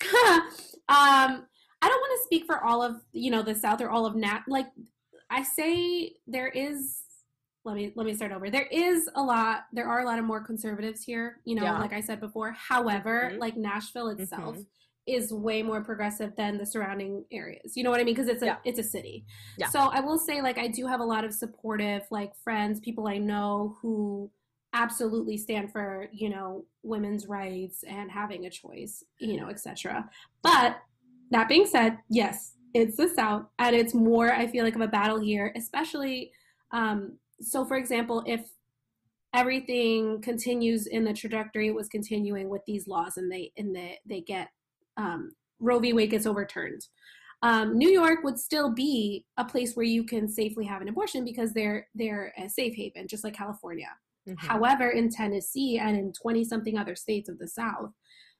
South? 0.00 0.10
um 0.88 1.46
i 1.82 1.88
don't 1.88 2.00
want 2.00 2.18
to 2.18 2.24
speak 2.24 2.46
for 2.46 2.64
all 2.64 2.82
of 2.82 3.02
you 3.12 3.30
know 3.30 3.42
the 3.42 3.54
south 3.54 3.82
or 3.82 3.90
all 3.90 4.06
of 4.06 4.14
nat 4.16 4.40
like 4.48 4.68
i 5.28 5.42
say 5.42 6.14
there 6.26 6.48
is 6.48 7.02
let 7.66 7.76
me 7.76 7.92
let 7.94 8.06
me 8.06 8.14
start 8.14 8.32
over 8.32 8.48
there 8.48 8.68
is 8.70 9.08
a 9.16 9.22
lot 9.22 9.66
there 9.74 9.86
are 9.86 10.00
a 10.00 10.04
lot 10.06 10.18
of 10.18 10.24
more 10.24 10.40
conservatives 10.40 11.02
here 11.02 11.40
you 11.44 11.54
know 11.54 11.64
Yeah. 11.64 11.78
like 11.78 11.92
i 11.92 12.00
said 12.00 12.20
before 12.20 12.52
however 12.52 13.32
Mhm. 13.34 13.38
like 13.40 13.56
nashville 13.58 14.08
itself 14.08 14.56
Mhm. 14.56 14.66
Is 15.06 15.32
way 15.32 15.62
more 15.62 15.82
progressive 15.84 16.34
than 16.36 16.58
the 16.58 16.66
surrounding 16.66 17.24
areas 17.30 17.76
you 17.76 17.82
know 17.84 17.90
what 17.90 18.00
i 18.00 18.04
mean 18.04 18.14
because 18.14 18.28
it's 18.28 18.42
a 18.42 18.46
Yeah. 18.46 18.56
it's 18.64 18.78
a 18.78 18.82
city 18.82 19.24
Yeah. 19.58 19.68
so 19.68 19.80
i 19.80 20.00
will 20.00 20.18
say 20.18 20.42
like 20.42 20.58
i 20.58 20.66
do 20.68 20.86
have 20.86 21.00
a 21.00 21.04
lot 21.04 21.24
of 21.24 21.32
supportive 21.32 22.02
like 22.10 22.32
friends 22.42 22.80
people 22.80 23.06
i 23.06 23.18
know 23.18 23.76
who 23.80 24.30
absolutely 24.72 25.36
stand 25.38 25.72
for 25.72 26.08
you 26.12 26.28
know 26.28 26.64
women's 26.82 27.26
rights 27.26 27.82
and 27.88 28.10
having 28.10 28.46
a 28.46 28.50
choice 28.50 29.04
you 29.18 29.38
know 29.40 29.48
etc 29.48 30.08
but 30.42 30.78
that 31.30 31.48
being 31.48 31.66
said 31.66 31.98
yes 32.10 32.54
it's 32.74 32.96
the 32.96 33.08
south 33.08 33.44
and 33.58 33.74
it's 33.74 33.94
more 33.94 34.32
i 34.32 34.46
feel 34.46 34.64
like 34.64 34.74
of 34.74 34.80
a 34.82 34.88
battle 34.88 35.18
here 35.20 35.52
especially 35.56 36.30
um 36.72 37.16
so 37.40 37.64
for 37.64 37.76
example 37.76 38.22
if 38.26 38.42
everything 39.34 40.20
continues 40.22 40.86
in 40.86 41.04
the 41.04 41.12
trajectory 41.12 41.68
it 41.68 41.74
was 41.74 41.88
continuing 41.88 42.48
with 42.48 42.62
these 42.66 42.86
laws 42.88 43.16
and 43.16 43.30
they 43.30 43.52
and 43.56 43.74
they, 43.74 43.98
they 44.06 44.20
get 44.20 44.48
um, 44.96 45.32
roe 45.60 45.78
v. 45.78 45.92
Wade 45.92 46.10
gets 46.10 46.26
overturned. 46.26 46.82
Um, 47.42 47.76
new 47.76 47.90
york 47.90 48.24
would 48.24 48.38
still 48.38 48.72
be 48.72 49.24
a 49.36 49.44
place 49.44 49.76
where 49.76 49.84
you 49.84 50.04
can 50.04 50.26
safely 50.26 50.64
have 50.64 50.80
an 50.80 50.88
abortion 50.88 51.24
because 51.24 51.52
they're 51.52 51.86
they're 51.94 52.32
a 52.38 52.48
safe 52.48 52.74
haven 52.74 53.06
just 53.06 53.24
like 53.24 53.34
california. 53.34 53.90
Mm-hmm. 54.26 54.44
however 54.44 54.90
in 54.90 55.08
tennessee 55.08 55.78
and 55.78 55.96
in 55.96 56.12
20 56.12 56.42
something 56.42 56.76
other 56.76 56.96
states 56.96 57.28
of 57.28 57.38
the 57.38 57.46
south 57.46 57.92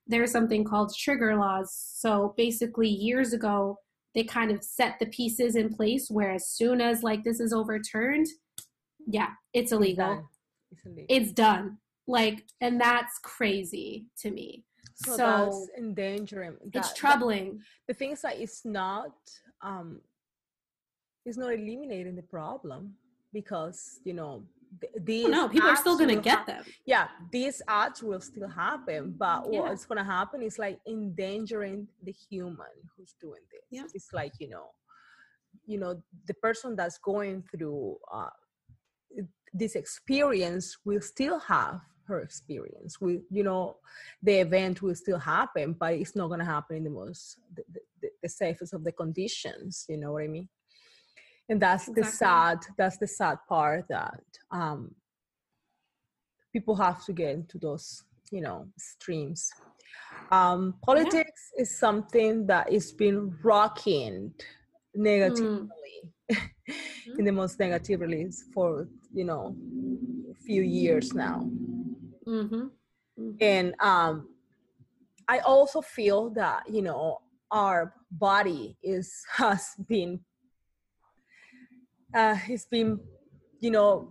there's 0.06 0.30
something 0.30 0.64
called 0.64 0.94
trigger 0.96 1.36
laws. 1.36 1.74
So 1.94 2.34
basically 2.36 2.88
years 2.88 3.32
ago 3.32 3.78
they 4.14 4.24
kind 4.24 4.50
of 4.50 4.64
set 4.64 4.98
the 4.98 5.06
pieces 5.06 5.56
in 5.56 5.74
place 5.74 6.08
where 6.10 6.32
as 6.32 6.48
soon 6.48 6.80
as 6.80 7.02
like 7.02 7.22
this 7.22 7.38
is 7.38 7.52
overturned 7.52 8.26
yeah 9.06 9.28
it's 9.52 9.72
illegal. 9.72 10.28
it's, 10.70 10.84
illegal. 10.86 11.06
it's 11.08 11.32
done. 11.32 11.78
Like 12.06 12.44
and 12.60 12.80
that's 12.80 13.18
crazy 13.22 14.06
to 14.20 14.30
me 14.30 14.64
so, 14.96 15.16
so 15.16 15.66
endangering 15.76 16.56
that, 16.72 16.78
it's 16.78 16.94
troubling 16.94 17.60
the 17.86 17.94
thing 17.94 18.12
is 18.12 18.22
that 18.22 18.38
it's 18.40 18.64
not 18.64 19.12
um 19.62 20.00
it's 21.24 21.36
not 21.36 21.52
eliminating 21.52 22.16
the 22.16 22.22
problem 22.22 22.94
because 23.32 24.00
you 24.04 24.14
know 24.14 24.42
these 25.00 25.28
no 25.28 25.48
people 25.48 25.68
are 25.68 25.76
still 25.76 25.96
going 25.96 26.14
to 26.14 26.20
get 26.20 26.38
ha- 26.38 26.44
them 26.44 26.64
yeah 26.86 27.08
these 27.30 27.62
acts 27.68 28.02
will 28.02 28.20
still 28.20 28.48
happen 28.48 29.14
but 29.16 29.44
yeah. 29.50 29.60
what's 29.60 29.84
going 29.84 29.98
to 29.98 30.04
happen 30.04 30.42
is 30.42 30.58
like 30.58 30.78
endangering 30.88 31.86
the 32.02 32.12
human 32.12 32.74
who's 32.96 33.14
doing 33.20 33.40
this 33.50 33.62
yeah. 33.70 33.82
it's 33.94 34.12
like 34.12 34.32
you 34.38 34.48
know 34.48 34.66
you 35.66 35.78
know 35.78 36.00
the 36.26 36.34
person 36.34 36.74
that's 36.74 36.98
going 36.98 37.42
through 37.50 37.96
uh, 38.12 38.28
this 39.52 39.74
experience 39.74 40.76
will 40.84 41.00
still 41.00 41.38
have 41.38 41.80
her 42.06 42.20
experience 42.20 43.00
we 43.00 43.20
you 43.30 43.42
know 43.42 43.76
the 44.22 44.40
event 44.40 44.82
will 44.82 44.94
still 44.94 45.18
happen 45.18 45.74
but 45.78 45.94
it's 45.94 46.16
not 46.16 46.28
going 46.28 46.40
to 46.40 46.46
happen 46.46 46.76
in 46.76 46.84
the 46.84 46.90
most 46.90 47.38
the, 47.54 47.62
the, 48.00 48.08
the, 48.22 48.28
safest 48.28 48.72
of 48.72 48.84
the 48.84 48.92
conditions 48.92 49.84
you 49.88 49.96
know 49.96 50.12
what 50.12 50.22
i 50.22 50.26
mean 50.26 50.48
and 51.48 51.60
that's 51.60 51.88
exactly. 51.88 52.02
the 52.02 52.08
sad 52.08 52.58
that's 52.76 52.98
the 52.98 53.06
sad 53.06 53.38
part 53.48 53.86
that 53.88 54.20
um 54.50 54.94
people 56.52 56.74
have 56.74 57.04
to 57.04 57.12
get 57.12 57.34
into 57.34 57.58
those 57.58 58.04
you 58.30 58.40
know 58.40 58.66
streams 58.78 59.50
um 60.30 60.74
politics 60.82 61.50
yeah. 61.54 61.62
is 61.62 61.78
something 61.78 62.46
that 62.46 62.70
is 62.72 62.92
been 62.92 63.34
rocking 63.42 64.32
negatively 64.94 65.68
mm. 66.30 66.48
in 67.18 67.24
the 67.24 67.32
most 67.32 67.58
negatively 67.58 68.28
for 68.52 68.88
you 69.12 69.24
know 69.24 69.54
a 70.30 70.34
few 70.34 70.62
years 70.62 71.12
now 71.14 71.48
mm-hmm. 72.26 72.54
Mm-hmm. 72.54 73.30
and 73.40 73.74
um 73.80 74.28
i 75.28 75.38
also 75.40 75.80
feel 75.80 76.30
that 76.30 76.62
you 76.68 76.82
know 76.82 77.20
our 77.50 77.94
body 78.10 78.76
is 78.82 79.24
has 79.36 79.74
been 79.88 80.20
uh, 82.14 82.36
it's 82.48 82.64
been 82.66 82.98
you 83.60 83.70
know 83.70 84.10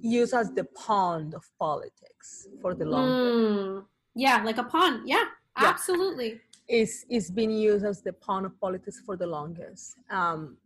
used 0.00 0.34
as 0.34 0.52
the 0.52 0.64
pawn 0.64 1.32
of 1.34 1.44
politics 1.58 2.48
for 2.60 2.74
the 2.74 2.84
long 2.84 3.08
mm. 3.08 3.84
yeah 4.14 4.42
like 4.44 4.58
a 4.58 4.64
pawn 4.64 5.02
yeah, 5.06 5.24
yeah. 5.60 5.68
absolutely 5.68 6.40
it's 6.68 7.04
it's 7.08 7.30
been 7.30 7.50
used 7.50 7.84
as 7.84 8.02
the 8.02 8.12
pawn 8.12 8.44
of 8.44 8.58
politics 8.60 9.00
for 9.04 9.16
the 9.16 9.26
longest 9.26 9.96
um 10.10 10.56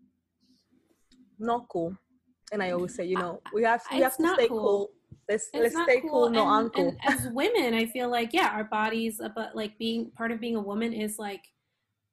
not 1.38 1.68
cool 1.68 1.94
and 2.52 2.62
i 2.62 2.70
always 2.70 2.94
say 2.94 3.04
you 3.04 3.16
know 3.16 3.40
we 3.52 3.62
have 3.62 3.82
we 3.92 4.00
have 4.00 4.16
to 4.16 4.34
stay 4.34 4.48
cool, 4.48 4.58
cool. 4.60 4.90
Let's 5.28 5.48
it's 5.52 5.74
let's 5.74 5.82
stay 5.84 6.00
cool, 6.00 6.10
cool 6.10 6.30
no 6.30 6.48
and, 6.48 6.70
uncool 6.70 6.88
and 6.88 7.14
as 7.14 7.28
women 7.32 7.74
i 7.74 7.84
feel 7.84 8.10
like 8.10 8.32
yeah 8.32 8.50
our 8.52 8.64
bodies 8.64 9.20
uh, 9.20 9.28
but 9.34 9.54
like 9.56 9.76
being 9.78 10.10
part 10.12 10.30
of 10.30 10.40
being 10.40 10.56
a 10.56 10.60
woman 10.60 10.92
is 10.92 11.18
like 11.18 11.42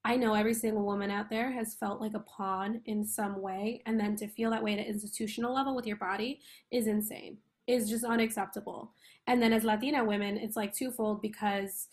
I 0.05 0.17
know 0.17 0.33
every 0.33 0.53
single 0.53 0.83
woman 0.83 1.09
out 1.09 1.29
there 1.29 1.51
has 1.51 1.75
felt 1.75 2.01
like 2.01 2.13
a 2.13 2.19
pawn 2.19 2.81
in 2.85 3.05
some 3.05 3.41
way. 3.41 3.81
And 3.85 3.97
then 3.97 4.15
to 4.17 4.27
feel 4.27 4.51
that 4.51 4.63
way 4.63 4.73
at 4.73 4.79
an 4.79 4.85
institutional 4.85 5.53
level 5.53 5.75
with 5.75 5.87
your 5.87 5.95
body 5.95 6.41
is 6.71 6.87
insane, 6.87 7.37
is 7.67 7.89
just 7.89 8.03
unacceptable. 8.03 8.91
And 9.27 9.41
then 9.41 9.53
as 9.53 9.63
Latina 9.63 10.03
women, 10.03 10.37
it's 10.37 10.57
like 10.57 10.75
twofold 10.75 11.21
because 11.21 11.87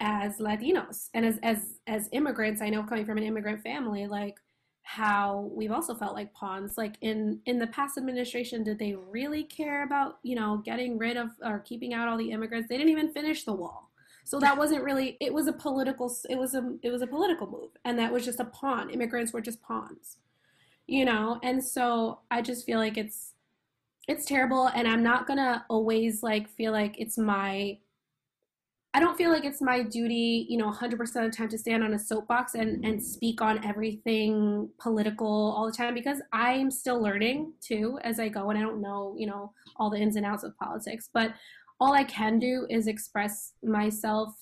as 0.00 0.38
Latinos 0.38 1.10
and 1.12 1.26
as 1.26 1.38
as 1.42 1.78
as 1.86 2.08
immigrants, 2.12 2.62
I 2.62 2.70
know 2.70 2.82
coming 2.82 3.04
from 3.04 3.18
an 3.18 3.24
immigrant 3.24 3.62
family, 3.62 4.06
like 4.06 4.36
how 4.82 5.50
we've 5.54 5.72
also 5.72 5.94
felt 5.94 6.14
like 6.14 6.34
pawns. 6.34 6.76
Like 6.76 6.96
in 7.00 7.40
in 7.46 7.58
the 7.58 7.68
past 7.68 7.96
administration 7.96 8.64
did 8.64 8.78
they 8.78 8.94
really 8.94 9.44
care 9.44 9.84
about 9.84 10.18
you 10.22 10.36
know 10.36 10.62
getting 10.64 10.98
rid 10.98 11.16
of 11.16 11.30
or 11.44 11.60
keeping 11.60 11.94
out 11.94 12.08
all 12.08 12.16
the 12.16 12.30
immigrants? 12.30 12.68
They 12.68 12.76
didn't 12.76 12.92
even 12.92 13.12
finish 13.12 13.44
the 13.44 13.54
wall. 13.54 13.90
So 14.24 14.38
that 14.40 14.56
wasn't 14.56 14.84
really 14.88 15.16
it 15.20 15.32
was 15.32 15.46
a 15.46 15.52
political 15.52 16.14
it 16.28 16.36
was 16.36 16.54
a 16.54 16.76
it 16.82 16.90
was 16.90 17.02
a 17.02 17.06
political 17.06 17.46
move. 17.46 17.70
And 17.84 17.98
that 17.98 18.12
was 18.12 18.24
just 18.24 18.40
a 18.40 18.44
pawn. 18.46 18.90
Immigrants 18.90 19.32
were 19.32 19.40
just 19.40 19.62
pawns 19.62 20.18
you 20.86 21.04
know? 21.04 21.38
And 21.42 21.62
so 21.62 22.20
i 22.30 22.42
just 22.42 22.66
feel 22.66 22.78
like 22.78 22.96
it's 22.96 23.34
it's 24.08 24.26
terrible. 24.26 24.68
And 24.68 24.86
i'm 24.88 25.02
not 25.02 25.26
gonna 25.26 25.64
always 25.68 26.22
like 26.22 26.48
feel 26.48 26.72
like 26.72 26.96
it's 26.98 27.18
my 27.18 27.78
I 28.94 29.00
don't 29.00 29.16
feel 29.16 29.30
like 29.30 29.46
it's 29.46 29.62
my 29.62 29.82
duty, 29.82 30.46
you 30.50 30.58
know, 30.58 30.70
100% 30.70 31.00
of 31.00 31.30
the 31.30 31.30
time 31.30 31.48
to 31.48 31.56
stand 31.56 31.82
on 31.82 31.94
a 31.94 31.98
soapbox 31.98 32.54
and, 32.54 32.84
and 32.84 33.02
speak 33.02 33.40
on 33.40 33.64
everything 33.64 34.68
political 34.78 35.26
all 35.26 35.64
the 35.64 35.72
time 35.72 35.94
because 35.94 36.18
I'm 36.30 36.70
still 36.70 37.00
learning 37.00 37.54
too 37.62 37.98
as 38.04 38.20
I 38.20 38.28
go 38.28 38.50
and 38.50 38.58
I 38.58 38.62
don't 38.62 38.82
know, 38.82 39.14
you 39.16 39.26
know, 39.26 39.52
all 39.76 39.88
the 39.88 39.96
ins 39.96 40.16
and 40.16 40.26
outs 40.26 40.44
of 40.44 40.56
politics. 40.58 41.08
But 41.12 41.32
all 41.80 41.94
I 41.94 42.04
can 42.04 42.38
do 42.38 42.66
is 42.68 42.86
express 42.86 43.54
myself 43.62 44.34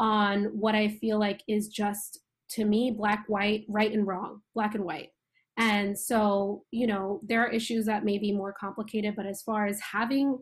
on 0.00 0.46
what 0.46 0.74
I 0.74 0.88
feel 0.88 1.20
like 1.20 1.42
is 1.46 1.68
just 1.68 2.18
to 2.50 2.64
me 2.64 2.90
black, 2.90 3.24
white, 3.28 3.64
right 3.68 3.92
and 3.92 4.06
wrong, 4.08 4.42
black 4.54 4.74
and 4.74 4.84
white. 4.84 5.10
And 5.56 5.96
so, 5.96 6.64
you 6.72 6.88
know, 6.88 7.20
there 7.22 7.42
are 7.42 7.50
issues 7.50 7.86
that 7.86 8.04
may 8.04 8.18
be 8.18 8.32
more 8.32 8.52
complicated, 8.52 9.14
but 9.14 9.26
as 9.26 9.42
far 9.42 9.66
as 9.66 9.80
having 9.80 10.38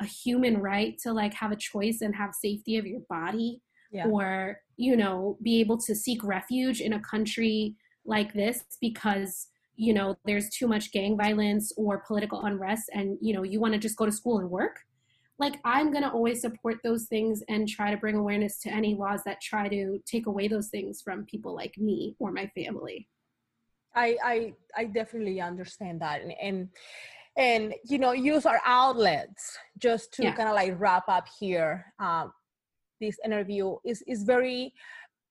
a 0.00 0.04
human 0.04 0.58
right 0.58 0.98
to 1.02 1.12
like 1.12 1.34
have 1.34 1.52
a 1.52 1.56
choice 1.56 2.00
and 2.00 2.14
have 2.14 2.34
safety 2.34 2.76
of 2.76 2.86
your 2.86 3.00
body 3.08 3.60
yeah. 3.92 4.06
or 4.06 4.58
you 4.76 4.96
know 4.96 5.38
be 5.42 5.60
able 5.60 5.78
to 5.78 5.94
seek 5.94 6.22
refuge 6.24 6.80
in 6.80 6.94
a 6.94 7.00
country 7.00 7.76
like 8.04 8.34
this 8.34 8.64
because 8.80 9.48
you 9.76 9.94
know 9.94 10.16
there's 10.24 10.50
too 10.50 10.66
much 10.66 10.92
gang 10.92 11.16
violence 11.16 11.72
or 11.76 12.02
political 12.06 12.44
unrest 12.44 12.90
and 12.92 13.16
you 13.20 13.32
know 13.32 13.42
you 13.42 13.60
want 13.60 13.72
to 13.72 13.78
just 13.78 13.96
go 13.96 14.04
to 14.04 14.12
school 14.12 14.38
and 14.38 14.50
work. 14.50 14.80
Like 15.36 15.56
i'm 15.64 15.90
going 15.90 16.04
to 16.04 16.10
always 16.10 16.40
support 16.40 16.76
those 16.84 17.06
things 17.06 17.42
and 17.48 17.68
try 17.68 17.90
to 17.90 17.96
bring 17.96 18.16
awareness 18.16 18.60
to 18.60 18.70
any 18.70 18.94
laws 18.94 19.22
that 19.24 19.40
try 19.40 19.68
to 19.68 19.98
take 20.06 20.26
away 20.26 20.46
those 20.46 20.68
things 20.68 21.02
from 21.02 21.24
people 21.24 21.54
like 21.56 21.76
me 21.76 22.14
or 22.20 22.30
my 22.30 22.46
family. 22.54 23.08
I 23.96 24.16
i 24.24 24.52
i 24.76 24.84
definitely 24.84 25.40
understand 25.40 26.00
that. 26.02 26.22
And, 26.22 26.34
and 26.40 26.68
and 27.36 27.74
you 27.84 27.98
know 27.98 28.12
use 28.12 28.46
our 28.46 28.60
outlets 28.64 29.56
just 29.78 30.12
to 30.14 30.22
yeah. 30.22 30.34
kind 30.34 30.48
of 30.48 30.54
like 30.54 30.74
wrap 30.78 31.04
up 31.08 31.26
here. 31.38 31.86
Um, 31.98 32.32
this 33.00 33.16
interview 33.24 33.76
is 33.84 34.02
is 34.06 34.22
very 34.22 34.72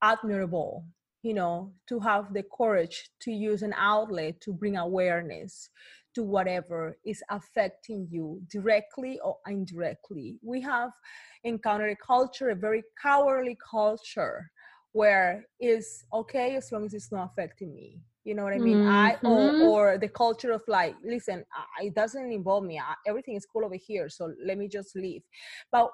admirable 0.02 0.86
you 1.22 1.34
know 1.34 1.72
to 1.88 2.00
have 2.00 2.34
the 2.34 2.44
courage 2.56 3.10
to 3.22 3.32
use 3.32 3.62
an 3.62 3.74
outlet 3.78 4.40
to 4.42 4.52
bring 4.52 4.78
awareness 4.78 5.70
to 6.14 6.24
whatever 6.24 6.96
is 7.06 7.24
affecting 7.32 8.08
you 8.12 8.40
directly 8.52 9.20
or 9.24 9.38
indirectly. 9.48 10.38
We 10.44 10.62
have 10.62 10.92
encountered 11.44 11.92
a 11.92 12.06
culture 12.06 12.50
a 12.50 12.56
very 12.56 12.84
cowardly 13.02 13.58
culture 13.70 14.52
where 14.92 15.46
it's 15.60 16.04
okay 16.14 16.56
as 16.56 16.72
long 16.72 16.86
as 16.86 16.94
it's 16.94 17.12
not 17.12 17.32
affecting 17.32 17.74
me 17.74 18.00
you 18.24 18.34
know 18.36 18.44
what 18.44 18.54
i 18.54 18.58
mean? 18.58 18.78
Mm-hmm. 18.78 18.90
i 18.90 19.18
or, 19.24 19.52
mm-hmm. 19.52 19.62
or 19.64 19.98
the 19.98 20.08
culture 20.08 20.52
of 20.52 20.62
like 20.68 20.96
listen 21.04 21.44
it 21.82 21.94
doesn't 21.96 22.32
involve 22.32 22.64
me. 22.64 22.80
I, 22.80 22.94
everything 23.08 23.36
is 23.36 23.46
cool 23.46 23.66
over 23.66 23.76
here 23.76 24.10
so 24.10 24.34
let 24.46 24.58
me 24.58 24.68
just 24.68 24.96
leave. 24.96 25.22
But 25.72 25.92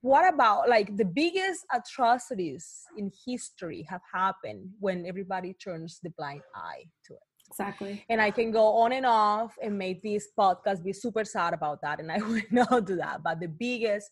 what 0.00 0.32
about 0.32 0.68
like 0.68 0.96
the 0.96 1.04
biggest 1.04 1.64
atrocities 1.72 2.66
in 2.96 3.10
history 3.26 3.86
have 3.88 4.00
happened 4.12 4.68
when 4.80 5.06
everybody 5.06 5.54
turns 5.54 6.00
the 6.02 6.10
blind 6.18 6.42
eye 6.54 6.84
to 7.06 7.14
it? 7.14 7.20
Exactly. 7.48 8.04
And 8.08 8.20
i 8.20 8.30
can 8.30 8.50
go 8.50 8.66
on 8.76 8.92
and 8.92 9.06
off 9.06 9.54
and 9.62 9.78
make 9.78 10.02
this 10.02 10.28
podcast 10.38 10.82
be 10.82 10.92
super 10.92 11.24
sad 11.24 11.54
about 11.54 11.80
that 11.82 12.00
and 12.00 12.10
i 12.10 12.18
will 12.28 12.40
not 12.50 12.86
do 12.86 12.96
that. 12.96 13.22
But 13.22 13.40
the 13.40 13.48
biggest 13.48 14.10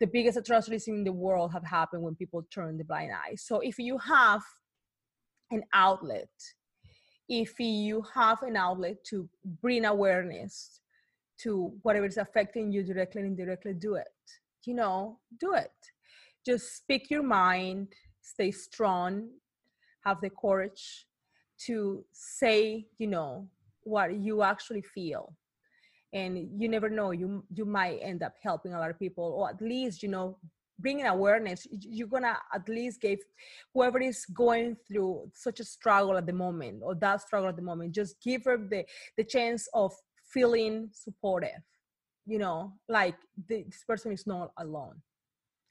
the 0.00 0.06
biggest 0.06 0.36
atrocities 0.36 0.88
in 0.88 1.04
the 1.04 1.12
world 1.12 1.52
have 1.52 1.64
happened 1.64 2.02
when 2.02 2.14
people 2.14 2.46
turn 2.52 2.76
the 2.76 2.84
blind 2.84 3.12
eye. 3.12 3.34
So 3.36 3.60
if 3.60 3.78
you 3.78 3.96
have 3.98 4.42
an 5.50 5.62
outlet 5.72 6.28
if 7.28 7.58
you 7.58 8.02
have 8.14 8.42
an 8.42 8.56
outlet 8.56 9.04
to 9.04 9.28
bring 9.60 9.84
awareness 9.84 10.80
to 11.38 11.72
whatever 11.82 12.06
is 12.06 12.16
affecting 12.16 12.72
you 12.72 12.82
directly 12.82 13.22
and 13.22 13.30
indirectly, 13.30 13.74
do 13.74 13.94
it. 13.94 14.06
You 14.64 14.74
know, 14.74 15.18
do 15.38 15.54
it. 15.54 15.72
Just 16.44 16.76
speak 16.76 17.10
your 17.10 17.22
mind, 17.22 17.88
stay 18.20 18.50
strong, 18.50 19.28
have 20.04 20.20
the 20.20 20.30
courage 20.30 21.06
to 21.66 22.04
say, 22.12 22.86
you 22.98 23.06
know, 23.06 23.48
what 23.82 24.14
you 24.14 24.42
actually 24.42 24.82
feel. 24.82 25.34
And 26.12 26.48
you 26.60 26.68
never 26.68 26.88
know, 26.88 27.10
you 27.10 27.44
you 27.52 27.64
might 27.64 27.98
end 28.00 28.22
up 28.22 28.34
helping 28.42 28.72
a 28.72 28.78
lot 28.78 28.90
of 28.90 28.98
people, 28.98 29.34
or 29.36 29.50
at 29.50 29.60
least, 29.60 30.02
you 30.02 30.08
know, 30.08 30.38
bringing 30.78 31.06
awareness 31.06 31.66
you're 31.70 32.06
gonna 32.06 32.36
at 32.52 32.68
least 32.68 33.00
give 33.00 33.18
whoever 33.72 34.00
is 34.00 34.26
going 34.26 34.76
through 34.86 35.28
such 35.32 35.60
a 35.60 35.64
struggle 35.64 36.16
at 36.16 36.26
the 36.26 36.32
moment 36.32 36.82
or 36.82 36.94
that 36.94 37.20
struggle 37.20 37.48
at 37.48 37.56
the 37.56 37.62
moment 37.62 37.94
just 37.94 38.20
give 38.22 38.44
her 38.44 38.58
the 38.58 38.84
the 39.16 39.24
chance 39.24 39.68
of 39.72 39.92
feeling 40.32 40.88
supportive. 40.92 41.62
You 42.26 42.38
know 42.38 42.72
like 42.88 43.16
this 43.48 43.84
person 43.86 44.12
is 44.12 44.26
not 44.26 44.52
alone. 44.58 45.00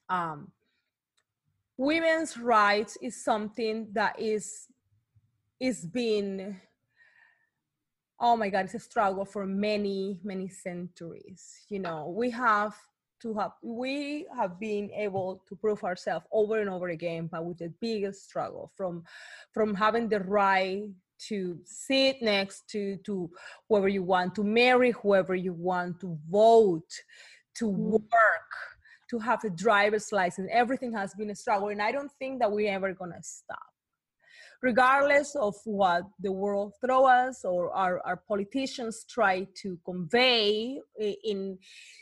Um 0.09 0.51
women's 1.77 2.37
rights 2.37 2.97
is 3.01 3.23
something 3.23 3.89
that 3.93 4.19
is 4.19 4.67
is 5.59 5.85
being 5.85 6.59
oh 8.19 8.37
my 8.37 8.49
god 8.49 8.65
it's 8.65 8.75
a 8.75 8.79
struggle 8.79 9.25
for 9.25 9.45
many 9.45 10.21
many 10.23 10.47
centuries 10.47 11.65
you 11.69 11.79
know. 11.79 12.13
We 12.17 12.29
have 12.31 12.73
to 13.25 13.33
have 13.33 13.53
we 13.63 14.27
have 14.37 14.59
been 14.59 14.91
able 14.91 15.41
to 15.49 15.55
prove 15.55 15.83
ourselves 15.83 16.27
over 16.31 16.59
and 16.59 16.69
over 16.69 16.89
again 16.89 17.27
but 17.31 17.43
with 17.43 17.57
the 17.57 17.73
biggest 17.81 18.23
struggle 18.23 18.71
from 18.77 19.03
from 19.51 19.73
having 19.73 20.07
the 20.07 20.19
right 20.19 20.83
to 21.17 21.57
sit 21.65 22.21
next 22.21 22.69
to 22.69 22.97
to 22.97 23.27
whoever 23.67 23.87
you 23.87 24.03
want 24.03 24.35
to 24.35 24.43
marry 24.43 24.91
whoever 24.91 25.33
you 25.33 25.53
want 25.53 25.99
to 25.99 26.15
vote 26.29 26.91
to 27.55 27.65
mm. 27.65 27.75
work 27.75 28.51
to 29.09 29.17
have 29.17 29.43
a 29.43 29.49
driver's 29.49 30.11
license 30.11 30.47
everything 30.51 30.93
has 30.93 31.15
been 31.15 31.31
a 31.31 31.35
struggle 31.35 31.69
and 31.69 31.81
i 31.81 31.91
don't 31.91 32.11
think 32.19 32.39
that 32.39 32.51
we're 32.51 32.71
ever 32.71 32.93
gonna 32.93 33.23
stop 33.23 33.74
regardless 34.65 35.35
of 35.35 35.55
what 35.65 36.03
the 36.19 36.31
world 36.31 36.73
throw 36.83 37.05
us 37.05 37.45
or 37.45 37.71
our, 37.71 38.01
our 38.07 38.19
politicians 38.31 39.05
try 39.07 39.45
to 39.61 39.77
convey 39.85 40.79
in 41.31 41.57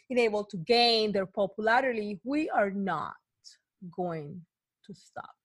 in 0.09 0.17
able 0.17 0.45
to 0.45 0.57
gain 0.57 1.11
their 1.11 1.25
popularity 1.25 2.19
we 2.23 2.49
are 2.49 2.71
not 2.71 3.15
going 3.95 4.29
to 4.85 4.93
stop 4.93 5.35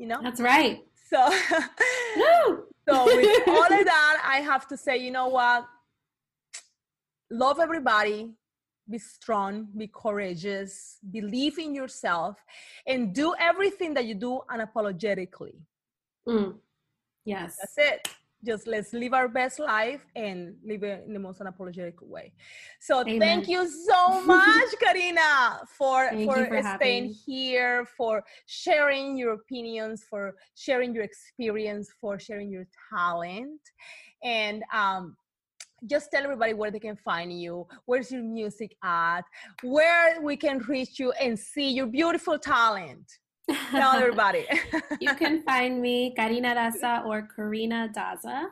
you 0.00 0.06
know? 0.06 0.20
That's 0.22 0.40
right. 0.40 0.78
So 1.12 1.20
so 2.88 3.04
with 3.04 3.48
all 3.56 3.72
of 3.78 3.84
that 3.94 4.16
i 4.34 4.38
have 4.50 4.66
to 4.68 4.76
say 4.76 4.96
you 4.96 5.10
know 5.10 5.28
what? 5.28 5.66
Love 7.30 7.60
everybody 7.60 8.18
be 8.90 8.98
strong 8.98 9.68
be 9.76 9.86
courageous 10.04 10.98
believe 11.18 11.58
in 11.58 11.74
yourself 11.80 12.34
and 12.86 13.14
do 13.14 13.34
everything 13.50 13.94
that 13.94 14.04
you 14.06 14.14
do 14.14 14.40
unapologetically 14.54 15.56
Mm. 16.30 16.54
Yes. 17.24 17.56
That's 17.58 17.74
it. 17.76 18.08
Just 18.42 18.66
let's 18.66 18.94
live 18.94 19.12
our 19.12 19.28
best 19.28 19.58
life 19.58 20.06
and 20.16 20.54
live 20.64 20.82
it 20.82 21.04
in 21.06 21.12
the 21.12 21.18
most 21.18 21.40
unapologetic 21.40 22.00
way. 22.00 22.32
So 22.80 23.00
Amen. 23.00 23.20
thank 23.20 23.48
you 23.48 23.68
so 23.68 24.22
much, 24.26 24.70
Karina, 24.82 25.60
for 25.76 26.10
for, 26.24 26.46
for 26.46 26.62
staying 26.76 27.14
here, 27.26 27.84
for 27.98 28.22
sharing 28.46 29.18
your 29.18 29.34
opinions, 29.34 30.04
for 30.08 30.36
sharing 30.54 30.94
your 30.94 31.04
experience, 31.04 31.90
for 32.00 32.18
sharing 32.18 32.50
your 32.50 32.66
talent. 32.90 33.60
And 34.22 34.62
um, 34.72 35.16
just 35.86 36.10
tell 36.10 36.24
everybody 36.24 36.54
where 36.54 36.70
they 36.70 36.80
can 36.80 36.96
find 36.96 37.30
you, 37.38 37.66
where's 37.84 38.10
your 38.10 38.22
music 38.22 38.74
at, 38.82 39.22
where 39.62 40.20
we 40.22 40.36
can 40.36 40.58
reach 40.60 40.98
you 40.98 41.12
and 41.12 41.38
see 41.38 41.70
your 41.70 41.86
beautiful 41.86 42.38
talent. 42.38 43.06
Tell 43.70 43.96
everybody. 43.96 44.46
you 45.00 45.14
can 45.14 45.42
find 45.42 45.80
me, 45.80 46.12
Karina 46.14 46.54
Daza 46.54 47.04
or 47.04 47.22
Karina 47.22 47.90
Daza, 47.92 48.50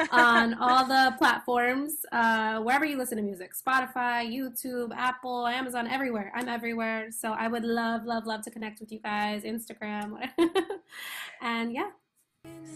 on 0.12 0.54
all 0.54 0.84
the 0.86 1.14
platforms, 1.18 2.04
uh, 2.12 2.60
wherever 2.60 2.84
you 2.84 2.96
listen 2.96 3.16
to 3.16 3.22
music 3.22 3.52
Spotify, 3.54 4.26
YouTube, 4.26 4.90
Apple, 4.96 5.46
Amazon, 5.46 5.86
everywhere. 5.86 6.32
I'm 6.34 6.48
everywhere. 6.48 7.10
So 7.10 7.32
I 7.32 7.48
would 7.48 7.64
love, 7.64 8.04
love, 8.04 8.26
love 8.26 8.42
to 8.42 8.50
connect 8.50 8.80
with 8.80 8.92
you 8.92 9.00
guys, 9.00 9.42
Instagram. 9.42 10.18
and 11.40 11.72
yeah. 11.72 11.90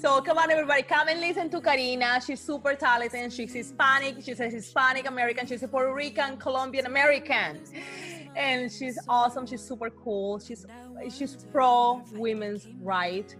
So 0.00 0.20
come 0.20 0.38
on, 0.38 0.50
everybody, 0.50 0.82
come 0.82 1.08
and 1.08 1.20
listen 1.20 1.48
to 1.50 1.60
Karina. 1.60 2.20
She's 2.26 2.40
super 2.40 2.74
talented. 2.74 3.32
She's 3.32 3.52
Hispanic. 3.52 4.16
She's 4.22 4.40
a 4.40 4.48
Hispanic 4.48 5.06
American. 5.06 5.46
She's 5.46 5.62
a 5.62 5.68
Puerto 5.68 5.94
Rican, 5.94 6.38
Colombian 6.38 6.86
American 6.86 7.60
and 8.36 8.70
she's 8.70 8.98
awesome 9.08 9.46
she's 9.46 9.62
super 9.62 9.90
cool 9.90 10.38
she's 10.38 10.66
she's 11.10 11.36
pro 11.52 12.02
women's 12.12 12.68
right. 12.80 13.34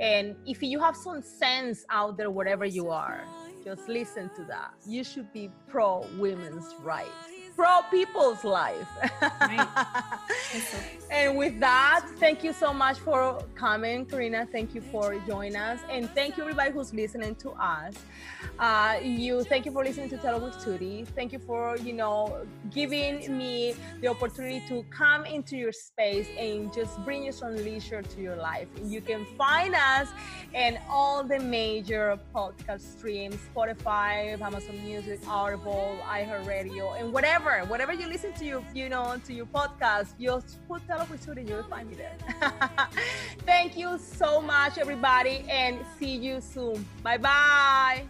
And 0.00 0.34
if 0.44 0.62
you 0.62 0.80
have 0.80 0.96
some 0.96 1.22
sense 1.22 1.84
out 1.90 2.16
there 2.16 2.30
wherever 2.30 2.64
you 2.64 2.90
are 2.90 3.24
just 3.64 3.88
listen 3.88 4.28
to 4.36 4.44
that. 4.44 4.72
You 4.86 5.02
should 5.02 5.32
be 5.32 5.50
pro 5.68 6.06
women's 6.18 6.74
rights 6.82 7.33
pro 7.56 7.82
people's 7.90 8.44
life. 8.44 8.88
and 11.10 11.36
with 11.36 11.58
that, 11.60 12.06
thank 12.18 12.42
you 12.42 12.52
so 12.52 12.72
much 12.72 12.98
for 12.98 13.42
coming, 13.54 14.06
Karina. 14.06 14.46
Thank 14.50 14.74
you 14.74 14.80
for 14.80 15.18
joining 15.26 15.56
us, 15.56 15.80
and 15.90 16.10
thank 16.10 16.36
you 16.36 16.42
everybody 16.42 16.72
who's 16.72 16.92
listening 16.92 17.34
to 17.36 17.50
us. 17.50 17.94
Uh, 18.58 18.98
you, 19.02 19.42
thank 19.44 19.66
you 19.66 19.72
for 19.72 19.84
listening 19.84 20.08
to 20.10 20.16
Tell 20.16 20.40
with 20.40 20.62
Tutti. 20.64 21.04
Thank 21.14 21.32
you 21.32 21.38
for 21.38 21.76
you 21.78 21.92
know 21.92 22.46
giving 22.70 23.36
me 23.36 23.74
the 24.00 24.08
opportunity 24.08 24.62
to 24.68 24.84
come 24.90 25.24
into 25.24 25.56
your 25.56 25.72
space 25.72 26.28
and 26.38 26.72
just 26.72 27.02
bring 27.04 27.24
you 27.24 27.32
some 27.32 27.54
leisure 27.56 28.02
to 28.02 28.20
your 28.20 28.36
life. 28.36 28.68
You 28.82 29.00
can 29.00 29.24
find 29.38 29.74
us 29.74 30.08
in 30.54 30.78
all 30.88 31.24
the 31.24 31.38
major 31.38 32.18
podcast 32.34 32.82
streams: 32.96 33.36
Spotify, 33.54 34.40
Amazon 34.40 34.82
Music, 34.84 35.20
Audible, 35.28 35.96
iHeartRadio, 36.04 37.00
and 37.00 37.12
whatever 37.12 37.43
whatever, 37.44 37.70
whatever 37.70 37.92
you 37.92 38.06
listen 38.08 38.32
to 38.34 38.44
your, 38.44 38.62
you 38.74 38.88
know, 38.88 39.16
to 39.26 39.32
your 39.32 39.46
podcast, 39.46 40.08
just 40.20 40.66
put 40.68 40.86
Tell 40.86 41.06
with 41.10 41.24
Tutti 41.24 41.40
and 41.40 41.48
you'll 41.48 41.62
find 41.64 41.88
me 41.88 41.96
there. 41.96 42.16
Thank 43.46 43.76
you 43.76 43.98
so 43.98 44.40
much, 44.40 44.78
everybody, 44.78 45.44
and 45.48 45.78
see 45.98 46.16
you 46.16 46.40
soon. 46.40 46.86
Bye 47.02 47.18
bye. 47.18 48.04